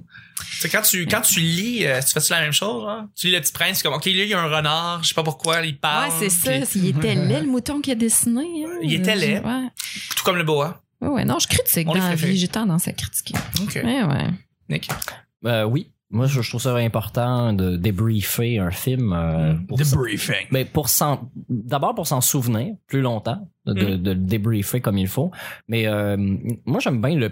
C'est 0.59 0.69
quand 0.69 0.83
tu, 0.83 1.05
quand 1.07 1.21
tu 1.21 1.39
lis, 1.39 1.79
tu 1.79 2.13
fais-tu 2.13 2.31
la 2.31 2.41
même 2.41 2.53
chose, 2.53 2.85
hein? 2.87 3.09
Tu 3.15 3.27
lis 3.27 3.33
Le 3.33 3.41
Petit 3.41 3.51
Prince, 3.53 3.81
comme, 3.81 3.93
OK, 3.93 4.05
là, 4.05 4.11
il 4.11 4.27
y 4.29 4.33
a 4.33 4.39
un 4.39 4.47
renard, 4.55 5.03
je 5.03 5.09
sais 5.09 5.15
pas 5.15 5.23
pourquoi, 5.23 5.65
il 5.65 5.77
parle. 5.77 6.09
ouais, 6.09 6.15
c'est 6.19 6.29
ça. 6.29 6.51
puis- 6.69 6.79
Il 6.79 6.87
était 6.89 7.15
laid, 7.15 7.41
le 7.41 7.47
mouton 7.47 7.81
qui 7.81 7.91
a 7.91 7.95
dessiné. 7.95 8.41
hein. 8.65 8.79
Il 8.83 8.93
était 8.93 9.15
laid. 9.15 9.39
Ouais. 9.39 9.67
Tout 10.15 10.23
comme 10.23 10.37
le 10.37 10.43
boa. 10.43 10.83
Ouais, 11.01 11.07
ouais, 11.09 11.25
non, 11.25 11.37
je 11.39 11.47
critique 11.47 11.87
On 11.87 11.91
dans 11.91 11.95
les 11.95 11.99
la 12.01 12.07
préfère. 12.09 12.29
vie. 12.29 12.37
J'ai 12.37 12.47
tendance 12.47 12.87
à 12.87 12.93
critiquer. 12.93 13.35
OK. 13.61 13.75
Ouais, 13.83 14.03
ouais. 14.03 14.27
Nick? 14.69 14.89
Euh, 15.45 15.63
oui. 15.63 15.91
Moi, 16.09 16.25
je, 16.25 16.41
je 16.41 16.49
trouve 16.49 16.61
ça 16.61 16.73
important 16.75 17.51
de 17.51 17.75
débriefer 17.75 18.59
un 18.59 18.71
film. 18.71 19.11
euh, 19.13 19.55
pour 19.67 19.77
s'en- 19.83 19.97
briefing. 19.97 20.47
mais 20.51 20.63
pour 20.63 20.87
s'en, 20.87 21.29
d'abord 21.49 21.93
pour 21.95 22.07
s'en 22.07 22.21
souvenir 22.21 22.75
plus 22.87 23.01
longtemps, 23.01 23.49
de, 23.65 23.73
de, 23.73 23.85
Mhm. 23.87 23.97
de 24.03 24.11
le 24.11 24.15
débriefer 24.21 24.79
comme 24.79 24.97
il 24.97 25.09
faut. 25.09 25.31
Mais 25.67 25.85
euh, 25.85 26.15
moi, 26.65 26.79
j'aime 26.79 27.01
bien 27.01 27.15
le 27.15 27.31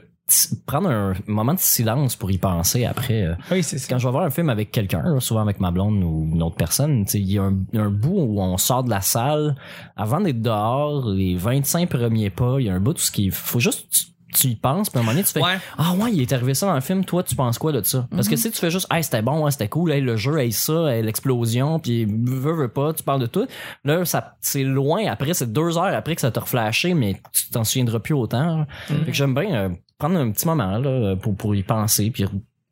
prendre 0.65 0.89
un 0.89 1.13
moment 1.27 1.53
de 1.53 1.60
silence 1.60 2.15
pour 2.15 2.32
y 2.32 2.38
penser 2.38 2.86
après. 2.86 3.22
euh. 3.24 3.36
Oui, 3.51 3.62
c'est 3.63 3.77
ça. 3.77 3.88
Quand 3.89 4.00
je 4.00 4.08
vais 4.08 4.12
voir 4.12 4.24
un 4.24 4.29
film 4.32 4.50
avec 4.50 4.72
quelqu'un, 4.72 5.20
souvent 5.20 5.41
avec 5.41 5.60
ma 5.60 5.72
blonde 5.72 6.03
ou 6.03 6.29
une 6.34 6.41
autre 6.41 6.55
personne, 6.55 7.05
il 7.13 7.32
y 7.32 7.38
a 7.38 7.44
un, 7.44 7.55
un 7.75 7.89
bout 7.89 8.17
où 8.20 8.41
on 8.41 8.58
sort 8.58 8.84
de 8.84 8.89
la 8.89 9.01
salle, 9.01 9.55
avant 9.96 10.20
d'être 10.22 10.41
dehors, 10.41 11.10
les 11.10 11.36
25 11.36 11.89
premiers 11.89 12.29
pas, 12.29 12.55
il 12.60 12.65
y 12.65 12.70
a 12.70 12.74
un 12.74 12.79
bout 12.79 12.94
où 12.96 12.98
ce 13.00 13.12
qui 13.12 13.29
faut 13.29 13.60
juste 13.60 14.14
tu, 14.37 14.47
y 14.47 14.55
penses, 14.55 14.89
puis 14.89 14.97
à 14.97 15.01
un 15.01 15.03
moment 15.03 15.13
donné, 15.13 15.23
tu 15.23 15.31
fais 15.31 15.41
Ouais. 15.41 15.57
ah 15.77 15.93
ouais, 15.93 16.11
il 16.13 16.21
est 16.21 16.33
arrivé 16.33 16.53
ça 16.53 16.67
dans 16.67 16.75
le 16.75 16.81
film, 16.81 17.05
toi 17.05 17.23
tu 17.23 17.35
penses 17.35 17.57
quoi 17.57 17.71
de 17.71 17.81
ça 17.83 18.07
Parce 18.11 18.27
que 18.27 18.35
si 18.35 18.51
tu 18.51 18.57
fais 18.59 18.69
juste 18.69 18.87
hey, 18.91 19.03
c'était 19.03 19.21
bon, 19.21 19.45
hein, 19.45 19.51
c'était 19.51 19.67
cool, 19.69 19.91
hey, 19.91 20.01
le 20.01 20.15
jeu, 20.17 20.37
hey, 20.39 20.51
ça, 20.51 20.93
hey, 20.95 21.03
l'explosion, 21.03 21.79
puis 21.79 22.05
veux 22.05 22.53
veux 22.53 22.67
pas, 22.67 22.93
tu 22.93 23.03
parles 23.03 23.21
de 23.21 23.25
tout. 23.27 23.47
Là, 23.83 24.05
ça 24.05 24.35
c'est 24.41 24.63
loin 24.63 25.05
après, 25.07 25.33
c'est 25.33 25.51
deux 25.51 25.77
heures 25.77 25.95
après 25.95 26.15
que 26.15 26.21
ça 26.21 26.31
t'a 26.31 26.41
reflashé, 26.41 26.93
mais 26.93 27.21
tu 27.33 27.49
t'en 27.49 27.63
souviendras 27.63 27.99
plus 27.99 28.13
autant. 28.13 28.65
Fait 28.87 29.05
que 29.05 29.13
j'aime 29.13 29.33
bien 29.33 29.55
euh, 29.55 29.69
prendre 29.97 30.17
un 30.17 30.31
petit 30.31 30.45
moment 30.47 30.77
là 30.77 31.15
pour 31.15 31.35
pour 31.35 31.55
y 31.55 31.63
penser 31.63 32.11
puis 32.11 32.25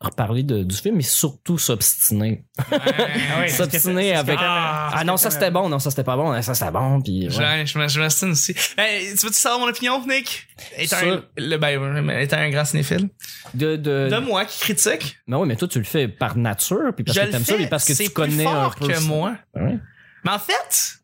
reparler 0.04 0.44
de- 0.44 0.64
du 0.64 0.76
film, 0.76 0.98
mais 0.98 1.02
surtout 1.04 1.58
s'obstiner. 1.58 2.44
Oui, 2.72 2.78
que- 3.48 3.52
S'obstiner 3.52 4.16
avec 4.16 4.38
que- 4.38 4.44
Ah, 4.44 4.92
ah 4.94 5.04
non 5.04 5.18
ça 5.18 5.32
c'était 5.32 5.50
bon, 5.52 5.70
non 5.70 5.80
ça 5.80 5.90
c'était 5.90 6.04
pas 6.04 6.16
bon, 6.18 6.40
ça 6.42 6.54
c'était 6.54 6.72
bon, 6.72 7.02
puis 7.02 7.28
ouais. 7.30 7.66
Je, 7.66 7.88
je, 7.88 8.00
m'astine 8.00 8.32
aussi. 8.32 8.54
Hey, 8.78 9.16
tu 9.16 9.26
veux-tu 9.26 9.40
savoir 9.40 9.60
mon 9.62 9.68
opinion, 9.68 10.06
Nick? 10.06 10.48
Étant, 10.78 10.98
Sur- 10.98 11.14
un, 11.14 11.24
le, 11.38 11.58
ben, 11.58 11.82
euh, 12.10 12.20
étant 12.20 12.38
un 12.38 12.50
grand 12.50 12.66
cinéphile. 12.66 13.10
de 13.54 13.76
de, 13.76 14.10
De 14.12 14.20
moi 14.20 14.46
qui 14.46 14.60
critique, 14.60 15.18
mais 15.28 15.38
ouais, 15.38 15.46
mais 15.48 15.56
toi 15.56 15.68
tu 15.68 15.80
le 15.80 15.86
fais 15.86 16.08
par 16.08 16.38
nature 16.38 16.92
puis 16.96 17.04
parce 17.04 17.18
je 17.18 17.24
que 17.26 17.32
t'aimes 17.32 17.46
ça 17.46 17.56
puis 17.56 17.68
parce 17.68 17.86
que 17.86 17.94
tu 17.94 18.10
connais 18.10 18.44
plus 18.44 18.48
un 18.48 18.52
fort 18.64 18.76
peu 18.76 18.88
que 18.88 18.94
ça. 18.96 19.00
moi. 19.02 19.36
Ouais. 19.56 19.80
Mais 20.26 20.32
en 20.32 20.40
fait, 20.40 21.00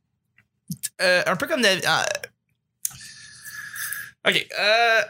euh, 1.01 1.23
un 1.25 1.35
peu 1.35 1.47
comme 1.47 1.61
David. 1.61 1.83
ah, 1.87 2.05
ok, 4.29 4.47
euh, 4.59 5.01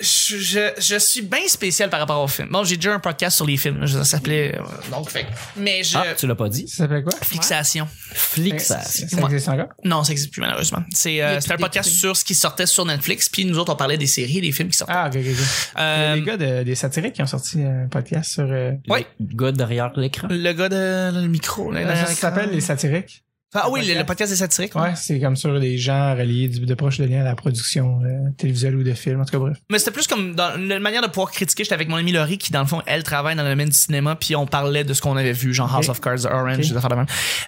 je, 0.00 0.36
je, 0.36 0.70
je 0.78 0.96
suis 0.98 1.22
bien 1.22 1.46
spécial 1.48 1.90
par 1.90 2.00
rapport 2.00 2.22
au 2.22 2.28
film. 2.28 2.48
Bon, 2.50 2.64
j'ai 2.64 2.76
déjà 2.76 2.92
un 2.94 2.98
podcast 3.00 3.36
sur 3.36 3.46
les 3.46 3.56
films, 3.56 3.86
ça 3.86 4.04
s'appelait. 4.04 4.56
euh, 4.58 4.62
donc, 4.90 5.10
fait. 5.10 5.26
Mais 5.56 5.82
je. 5.82 5.96
Ah, 5.96 6.14
tu 6.16 6.26
l'as 6.26 6.34
pas 6.34 6.48
dit? 6.48 6.68
Ça 6.68 6.78
s'appelle 6.84 7.02
quoi? 7.02 7.12
Fixation. 7.22 7.88
Flixation. 8.12 9.08
Ça 9.08 9.20
existe 9.22 9.48
encore? 9.48 9.68
Non, 9.84 10.04
ça 10.04 10.12
existe 10.12 10.32
plus 10.32 10.40
malheureusement. 10.40 10.82
C'est 10.94 11.22
euh, 11.22 11.38
un 11.38 11.56
podcast 11.56 11.90
sur 11.90 12.16
ce 12.16 12.24
qui 12.24 12.34
sortait 12.34 12.66
sur 12.66 12.84
Netflix, 12.84 13.28
puis 13.28 13.44
nous 13.44 13.58
autres 13.58 13.72
on 13.72 13.76
parlait 13.76 13.96
des 13.98 14.06
séries 14.06 14.38
et 14.38 14.42
des 14.42 14.52
films 14.52 14.68
qui 14.68 14.76
sortaient. 14.76 14.94
Ah, 14.96 15.08
ok, 15.08 15.16
ok, 15.16 15.26
ok. 15.30 15.46
Euh, 15.78 16.14
les 16.16 16.22
gars 16.22 16.36
de, 16.36 16.62
des 16.62 16.74
satiriques 16.74 17.14
qui 17.14 17.22
ont 17.22 17.26
sorti 17.26 17.62
un 17.62 17.88
podcast 17.88 18.32
sur. 18.32 18.44
Euh, 18.48 18.72
Ouais. 18.88 19.06
Le 19.20 19.36
gars 19.36 19.52
derrière 19.52 19.90
l'écran. 19.96 20.28
le 20.30 20.52
gars 20.52 20.68
de 20.68 21.20
le 21.20 21.28
micro. 21.28 21.70
là, 21.72 22.06
ça 22.06 22.14
s'appelle. 22.14 22.50
Les 22.50 22.60
satiriques. 22.60 23.24
Ah 23.54 23.70
oui, 23.70 23.80
le, 23.80 23.86
podcast. 23.86 23.98
le 23.98 24.04
podcast 24.06 24.32
des 24.32 24.36
satiriques. 24.36 24.74
ouais. 24.76 24.94
C'est 24.94 25.18
comme 25.20 25.34
sur 25.36 25.52
les 25.54 25.78
gens 25.78 26.14
reliés 26.14 26.48
de 26.48 26.74
proches 26.74 26.98
de 26.98 27.04
lien 27.04 27.22
à 27.22 27.24
la 27.24 27.34
production 27.34 28.00
euh, 28.04 28.30
télévisuelle 28.36 28.76
ou 28.76 28.82
de 28.82 28.92
film. 28.92 29.20
En 29.20 29.24
tout 29.24 29.30
cas, 29.32 29.38
bref. 29.38 29.56
Mais 29.70 29.78
c'était 29.78 29.90
plus 29.90 30.06
comme 30.06 30.34
dans 30.34 30.56
une 30.56 30.78
manière 30.80 31.00
de 31.02 31.06
pouvoir 31.08 31.30
critiquer. 31.30 31.64
J'étais 31.64 31.74
avec 31.74 31.88
mon 31.88 31.96
amie 31.96 32.12
Laurie 32.12 32.36
qui, 32.36 32.52
dans 32.52 32.60
le 32.60 32.66
fond, 32.66 32.82
elle 32.86 33.02
travaille 33.02 33.36
dans 33.36 33.42
le 33.44 33.48
domaine 33.50 33.70
du 33.70 33.76
cinéma, 33.76 34.16
puis 34.16 34.36
on 34.36 34.46
parlait 34.46 34.84
de 34.84 34.92
ce 34.92 35.00
qu'on 35.00 35.16
avait 35.16 35.32
vu, 35.32 35.54
genre. 35.54 35.74
House 35.74 35.88
of 35.88 36.00
Cards, 36.00 36.26
Orange, 36.26 36.56
Ok. 36.58 36.60
des 36.60 36.76
affaires 36.76 36.90
de 36.90 36.94
même. 36.96 37.06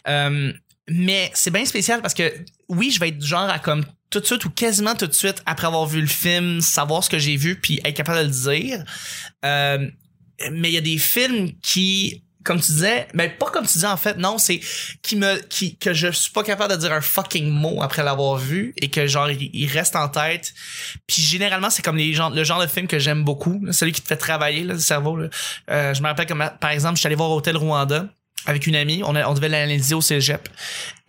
Euh, 0.08 0.52
mais 0.88 1.30
c'est 1.34 1.50
bien 1.52 1.64
spécial 1.66 2.00
parce 2.00 2.14
que, 2.14 2.32
oui, 2.68 2.90
je 2.90 2.98
vais 2.98 3.08
être 3.08 3.18
du 3.18 3.26
genre 3.26 3.48
à 3.50 3.58
comme 3.58 3.84
tout 4.08 4.20
de 4.20 4.26
suite 4.26 4.44
ou 4.44 4.50
quasiment 4.50 4.94
tout 4.94 5.06
de 5.06 5.12
suite 5.12 5.42
après 5.46 5.66
avoir 5.66 5.86
vu 5.86 6.00
le 6.00 6.06
film, 6.06 6.60
savoir 6.62 7.04
ce 7.04 7.10
que 7.10 7.18
j'ai 7.18 7.36
vu, 7.36 7.56
puis 7.56 7.78
être 7.84 7.94
capable 7.94 8.20
de 8.20 8.24
le 8.24 8.30
dire. 8.30 8.84
Euh, 9.44 9.86
mais 10.50 10.70
il 10.70 10.74
y 10.74 10.78
a 10.78 10.80
des 10.80 10.96
films 10.98 11.50
qui 11.62 12.24
comme 12.44 12.60
tu 12.60 12.72
disais, 12.72 13.06
mais 13.14 13.28
pas 13.28 13.50
comme 13.50 13.66
tu 13.66 13.74
disais 13.74 13.86
en 13.86 13.96
fait, 13.96 14.16
non, 14.16 14.38
c'est 14.38 14.60
qui 15.02 15.16
me 15.16 15.38
qui 15.48 15.76
que 15.76 15.92
je 15.92 16.08
suis 16.08 16.32
pas 16.32 16.42
capable 16.42 16.72
de 16.72 16.78
dire 16.78 16.92
un 16.92 17.00
fucking 17.00 17.48
mot 17.48 17.82
après 17.82 18.02
l'avoir 18.02 18.36
vu 18.36 18.72
et 18.78 18.88
que 18.88 19.06
genre 19.06 19.30
il, 19.30 19.50
il 19.52 19.66
reste 19.66 19.96
en 19.96 20.08
tête. 20.08 20.54
Puis 21.06 21.22
généralement 21.22 21.70
c'est 21.70 21.82
comme 21.82 21.96
les 21.96 22.12
gens 22.12 22.30
le 22.30 22.44
genre 22.44 22.60
de 22.60 22.66
film 22.66 22.86
que 22.86 22.98
j'aime 22.98 23.24
beaucoup, 23.24 23.60
celui 23.70 23.92
qui 23.92 24.00
te 24.00 24.08
fait 24.08 24.16
travailler 24.16 24.64
là, 24.64 24.74
le 24.74 24.80
cerveau. 24.80 25.16
Là. 25.16 25.28
Euh, 25.70 25.94
je 25.94 26.02
me 26.02 26.06
rappelle 26.06 26.26
comme 26.26 26.48
par 26.60 26.70
exemple, 26.70 26.96
je 26.96 27.00
suis 27.00 27.06
allé 27.06 27.16
voir 27.16 27.30
Hôtel 27.30 27.56
Rwanda 27.56 28.06
avec 28.46 28.66
une 28.66 28.76
amie, 28.76 29.02
on, 29.04 29.14
a, 29.16 29.28
on 29.28 29.34
devait 29.34 29.50
l'analyser 29.50 29.94
au 29.94 30.00
cégep 30.00 30.48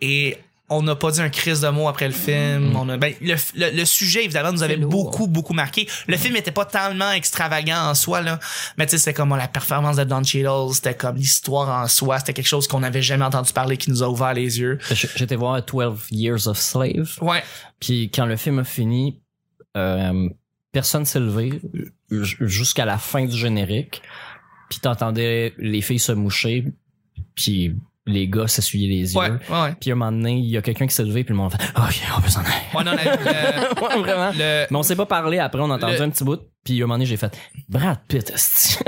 et 0.00 0.38
on 0.68 0.82
n'a 0.82 0.94
pas 0.94 1.10
dit 1.10 1.20
un 1.20 1.28
crise 1.28 1.60
de 1.60 1.68
mots 1.68 1.88
après 1.88 2.06
le 2.06 2.14
film. 2.14 2.74
On 2.76 2.88
a, 2.88 2.96
ben, 2.96 3.12
le, 3.20 3.34
le, 3.54 3.76
le 3.76 3.84
sujet, 3.84 4.24
évidemment, 4.24 4.52
nous 4.52 4.62
avait 4.62 4.76
lourd. 4.76 4.90
beaucoup, 4.90 5.26
beaucoup 5.26 5.52
marqué. 5.52 5.88
Le 6.06 6.16
film 6.16 6.36
était 6.36 6.50
pas 6.50 6.64
tellement 6.64 7.12
extravagant 7.12 7.90
en 7.90 7.94
soi, 7.94 8.22
là. 8.22 8.38
Mais 8.78 8.86
tu 8.86 8.92
sais, 8.92 8.98
c'était 8.98 9.12
comme 9.12 9.32
oh, 9.32 9.36
la 9.36 9.48
performance 9.48 9.96
de 9.96 10.04
Don 10.04 10.22
Cheadle, 10.22 10.72
c'était 10.72 10.94
comme 10.94 11.16
l'histoire 11.16 11.82
en 11.82 11.88
soi, 11.88 12.18
c'était 12.20 12.32
quelque 12.32 12.46
chose 12.46 12.66
qu'on 12.68 12.80
n'avait 12.80 13.02
jamais 13.02 13.24
entendu 13.24 13.52
parler 13.52 13.76
qui 13.76 13.90
nous 13.90 14.02
a 14.02 14.08
ouvert 14.08 14.32
les 14.34 14.60
yeux. 14.60 14.78
J'étais 14.90 15.36
voir 15.36 15.62
12 15.62 16.06
Years 16.10 16.46
of 16.46 16.58
Slave. 16.58 17.18
Ouais. 17.20 17.42
Puis 17.78 18.10
quand 18.10 18.26
le 18.26 18.36
film 18.36 18.60
a 18.60 18.64
fini, 18.64 19.20
euh, 19.76 20.28
personne 20.70 21.04
s'est 21.04 21.20
levé 21.20 21.60
jusqu'à 22.10 22.84
la 22.84 22.98
fin 22.98 23.24
du 23.24 23.36
générique. 23.36 24.02
Puis 24.70 24.80
t'entendais 24.80 25.52
les 25.58 25.82
filles 25.82 25.98
se 25.98 26.12
moucher, 26.12 26.64
puis 27.34 27.76
les 28.06 28.26
gars 28.28 28.48
s'essuyer 28.48 28.88
les 28.88 29.14
yeux. 29.14 29.20
Ouais, 29.20 29.30
ouais. 29.30 29.74
Puis 29.80 29.90
à 29.90 29.92
un 29.92 29.96
moment 29.96 30.10
donné, 30.12 30.32
il 30.38 30.46
y 30.50 30.56
a 30.56 30.62
quelqu'un 30.62 30.86
qui 30.86 30.94
s'est 30.94 31.04
levé, 31.04 31.22
puis 31.24 31.32
le 31.32 31.38
monde 31.38 31.52
fait 31.52 31.62
«Ok, 31.76 32.02
on 32.16 32.20
peut 32.20 32.28
s'en 32.28 32.40
aller. 32.40 32.50
Ouais, 32.74 32.82
non, 32.84 32.92
la- 32.92 33.04
le,» 33.16 33.80
Ouais, 33.82 34.02
vraiment. 34.02 34.30
le- 34.36 34.66
Mais 34.70 34.76
on 34.76 34.82
s'est 34.82 34.96
pas 34.96 35.06
parlé 35.06 35.38
après, 35.38 35.60
on 35.60 35.70
a 35.70 35.74
entendu 35.76 35.94
Le- 35.96 36.02
un 36.02 36.10
petit 36.10 36.24
bout, 36.24 36.40
puis 36.64 36.80
à 36.80 36.84
un 36.84 36.86
moment 36.86 36.94
donné, 36.94 37.06
j'ai 37.06 37.16
fait 37.16 37.36
«Brad 37.68 37.98
Pitt, 38.06 38.30
esti.» 38.30 38.78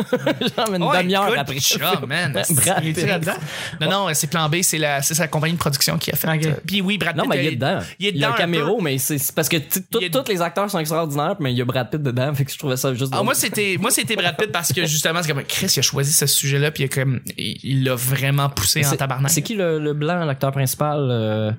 Genre 0.56 0.74
une 0.74 0.82
Ouais, 0.84 1.02
demi-heure 1.02 1.34
après. 1.36 1.58
job, 1.58 2.06
man. 2.08 2.32
Brad 2.50 2.82
Pitt. 2.82 2.96
là-dedans? 3.06 3.32
Non, 3.80 3.90
non, 3.90 4.08
c'est 4.14 4.28
Plan 4.28 4.48
B, 4.48 4.56
c'est 4.62 4.78
la, 4.78 5.02
c'est 5.02 5.14
sa 5.14 5.26
compagnie 5.28 5.54
de 5.54 5.58
production 5.58 5.98
qui 5.98 6.12
a 6.12 6.16
fait. 6.16 6.28
Ok. 6.28 6.46
euh, 6.46 6.54
Puis 6.66 6.80
oui, 6.80 6.98
Brad 6.98 7.16
Non, 7.16 7.24
Pitt. 7.24 7.30
mais 7.32 7.44
il 7.44 7.46
est 7.46 7.48
euh, 7.48 7.54
dedans. 7.54 7.78
il 7.98 8.06
est 8.06 8.10
Il 8.10 8.16
y 8.18 8.24
a 8.24 8.26
dedans 8.28 8.28
un 8.28 8.34
un 8.34 8.38
caméro, 8.38 8.80
mais 8.80 8.98
c'est 8.98 9.34
parce 9.34 9.48
que 9.48 9.56
est- 9.56 9.90
tous 9.90 10.28
les 10.28 10.40
acteurs 10.40 10.70
sont 10.70 10.78
extraordinaires, 10.78 11.34
mais 11.40 11.52
il 11.52 11.58
y 11.58 11.62
a 11.62 11.64
Brad 11.64 11.90
Pitt 11.90 12.00
dedans, 12.02 12.32
fait 12.34 12.44
que 12.44 12.52
je 12.52 12.58
trouvais 12.58 12.76
ça 12.76 12.94
juste 12.94 13.12
Ah, 13.16 13.22
moi, 13.24 13.34
c'était, 13.34 13.76
moi, 13.80 13.90
c'était 13.90 14.14
Brad 14.16 14.36
Pitt 14.36 14.52
parce 14.52 14.72
que 14.72 14.86
justement, 14.86 15.20
c'est 15.22 15.32
comme, 15.32 15.42
Chris, 15.42 15.66
il 15.74 15.78
a 15.80 15.82
choisi 15.82 16.12
ce 16.12 16.26
sujet-là, 16.26 16.70
puis 16.70 16.84
il 16.84 16.86
a 16.86 16.88
comme, 16.88 17.20
il 17.36 17.82
l'a 17.84 17.94
vraiment 17.96 18.48
poussé 18.50 18.86
en 18.86 18.94
tabarnak. 18.94 19.30
C'est 19.32 19.42
qui 19.42 19.54
le, 19.56 19.78
le 19.80 19.94
blanc, 19.94 20.24
l'acteur 20.24 20.52
principal 20.52 21.08
euh, 21.10 21.50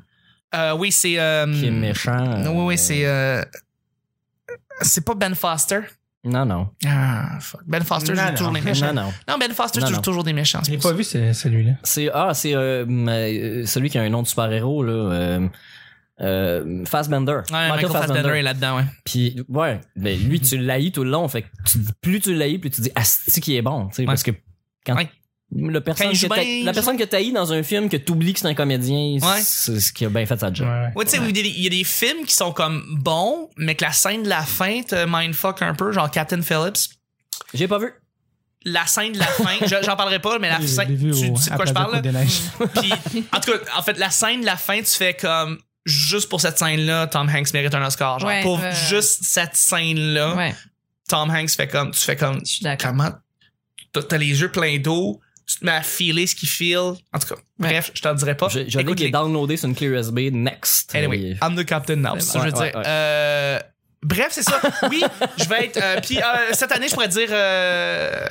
Euh, 0.56 0.74
oui, 0.78 0.92
c'est, 0.94 1.20
euh, 1.20 1.46
qui 1.52 1.68
est 1.68 1.72
méchant? 1.72 2.42
Oui, 2.54 2.64
oui, 2.68 2.78
c'est, 2.78 3.06
c'est 4.82 5.04
pas 5.06 5.16
Ben 5.16 5.36
Foster. 5.36 5.80
Non, 6.26 6.46
non. 6.46 6.70
Ah, 6.86 7.38
fuck. 7.40 7.62
Ben 7.68 7.84
Foster 7.84 8.14
Non, 8.14 8.22
joue 8.24 8.28
non. 8.30 8.36
toujours 8.36 8.52
des 8.54 8.62
méchants. 8.62 8.94
Non, 8.94 9.04
non. 9.04 9.14
Non, 9.30 9.38
Ben 9.38 9.52
Foster 9.52 9.80
Non, 9.82 9.88
joue 9.88 9.94
non. 9.96 10.02
toujours 10.02 10.24
des 10.24 10.34
méchants. 10.34 10.62
Pour 10.68 10.92
pas 10.92 10.94
vu, 10.94 11.04
ce- 11.04 11.34
celui-là. 11.34 11.74
C'est 11.84 12.10
ah, 12.14 12.34
c'est 12.34 12.56
euh, 12.56 12.86
euh, 12.88 13.66
celui 13.66 13.90
qui 13.90 13.98
a 13.98 14.02
un 14.02 14.10
nom 14.10 14.22
de 14.24 14.28
super-héros 14.28 14.84
là. 14.84 14.92
euh, 14.94 15.48
euh, 16.22 16.86
Fassbender. 16.86 17.42
Ouais, 17.52 17.70
Michael 17.70 17.90
Fassbender 17.92 18.30
est 18.38 18.42
là-dedans, 18.42 18.78
ouais. 18.78 18.84
Puis 19.04 19.42
ouais, 19.50 19.82
mais 19.96 20.16
lui 20.16 20.40
tu 20.40 20.58
l'haïs 20.58 20.92
tout 20.92 21.04
le 21.04 21.10
long, 21.12 21.28
fait 21.28 21.44
que 21.44 21.48
tu- 21.66 21.80
plus 22.02 22.22
tu 22.22 22.34
l'haïs, 22.34 22.58
plus 22.58 22.70
tu 22.70 22.82
dis 22.82 22.92
asti 22.96 23.42
qui 23.42 23.56
est 23.58 23.62
bon, 23.62 23.88
tu 23.90 23.96
sais, 23.98 24.06
parce 24.06 24.24
que 24.24 24.32
quand 24.86 24.96
Ouais. 24.96 25.10
La 25.56 25.82
personne 25.82 26.12
que 26.12 26.66
la 26.66 26.74
personne 26.74 26.98
que 26.98 27.04
t'haïs 27.06 27.32
dans 27.34 27.54
un 27.54 27.64
film 27.64 27.88
que 27.90 27.98
t'oublies 27.98 28.34
que 28.34 28.40
c'est 28.42 28.48
un 28.48 28.54
comédien, 28.54 29.18
Ouais. 29.22 29.42
c'est 29.42 29.80
ce 29.80 29.92
qui 29.94 30.06
a 30.06 30.10
bien 30.10 30.26
fait 30.26 30.38
sa 30.40 30.52
job. 30.54 30.68
Ouais. 30.68 30.92
Ouais, 30.96 31.06
tu 31.06 31.12
sais, 31.12 31.18
il 31.18 31.26
y 31.26 31.30
a 31.30 31.44
des- 31.44 31.50
il 31.50 31.64
y 31.64 31.68
a 31.68 31.70
des 31.70 31.84
films 31.84 32.26
qui 32.26 32.34
sont 32.36 32.52
comme 32.52 32.84
bons, 33.00 33.50
mais 33.58 33.76
que 33.76 33.84
la 33.86 33.92
scène 33.94 34.24
de 34.24 34.30
la 34.30 34.42
fin 34.44 34.82
te 34.84 35.06
mindfuck 35.08 35.62
un 35.62 35.74
peu, 35.74 35.92
genre 35.92 36.12
Captain 36.12 36.42
Phillips. 36.42 36.90
J'ai 37.54 37.68
pas 37.68 37.80
vu. 37.80 37.92
La 38.66 38.86
scène 38.88 39.14
de 39.14 39.20
la 39.20 39.28
fin, 39.28 39.44
je- 39.62 39.84
j'en 39.86 39.96
parlerai 39.96 40.20
pas, 40.20 40.40
mais 40.40 40.50
la 40.50 40.60
scène, 40.66 40.98
tu, 40.98 41.14
sais 41.14 41.52
de 41.52 41.56
quoi 41.56 41.66
je 41.66 41.72
parle? 41.74 42.02
Puis, 42.82 42.94
en 43.32 43.40
tout 43.40 43.52
cas, 43.52 43.58
en 43.78 43.82
fait, 43.84 43.98
la 43.98 44.10
scène 44.10 44.42
de 44.42 44.46
la 44.46 44.58
fin, 44.58 44.80
tu 44.80 44.90
fais 44.92 45.14
comme, 45.14 45.60
juste 45.86 46.30
pour 46.30 46.42
cette 46.42 46.58
scène-là, 46.58 47.08
Tom 47.08 47.30
Hanks 47.30 47.54
mérite 47.54 47.76
un 47.76 47.86
Oscar. 47.86 48.20
Genre, 48.20 48.28
Ouais, 48.28 48.42
pour 48.42 48.60
juste 48.90 49.20
cette 49.24 49.56
scène-là, 49.56 50.36
Ouais, 50.36 50.56
Tom 51.08 51.30
Hanks 51.30 51.52
fait 51.52 51.68
comme, 51.68 51.92
tu 51.92 52.02
fais 52.02 52.16
comme, 52.16 52.42
comment, 52.82 53.12
t'as 53.94 54.02
t'as 54.02 54.18
les 54.18 54.42
yeux 54.42 54.52
pleins 54.52 54.80
d'eau, 54.80 55.22
tu 55.48 55.58
te 55.60 55.66
mets 55.66 55.72
à 55.74 55.84
filer 55.84 56.26
ce 56.28 56.36
qu'il 56.36 56.50
feel. 56.50 56.78
En 57.14 57.20
tout 57.20 57.28
cas, 57.28 57.36
bref, 57.60 57.92
je 57.94 58.02
t'en 58.02 58.14
dirai 58.14 58.36
pas. 58.36 58.48
Je, 58.50 58.68
je 58.68 58.78
l'ai 58.78 58.84
Écoute, 58.84 58.98
qui 58.98 59.04
est 59.04 59.08
les- 59.08 59.12
downloadé 59.12 59.58
sur 59.58 59.68
une 59.70 59.76
clé 59.76 59.88
USB 59.88 60.20
next. 60.32 60.94
Anyway, 60.96 61.38
I'm 61.42 61.56
the 61.56 61.66
captain 61.66 61.98
now. 61.98 62.16
C'est 62.20 62.26
ça 62.32 62.40
que 62.40 62.50
je 62.50 62.52
veux 62.56 62.60
Ouais, 62.62 62.72
dire. 62.72 62.82
Euh, 62.86 63.60
bref, 64.02 64.28
c'est 64.32 64.44
ça. 64.44 64.60
Oui, 64.90 65.04
je 65.38 65.46
vais 65.46 65.66
être. 65.66 65.78
euh, 65.82 66.00
Puis 66.02 66.18
euh, 66.20 66.24
cette 66.54 66.72
année, 66.72 66.88
je 66.88 66.94
pourrais 66.94 67.08
dire. 67.10 67.30
Euh, 67.32 68.26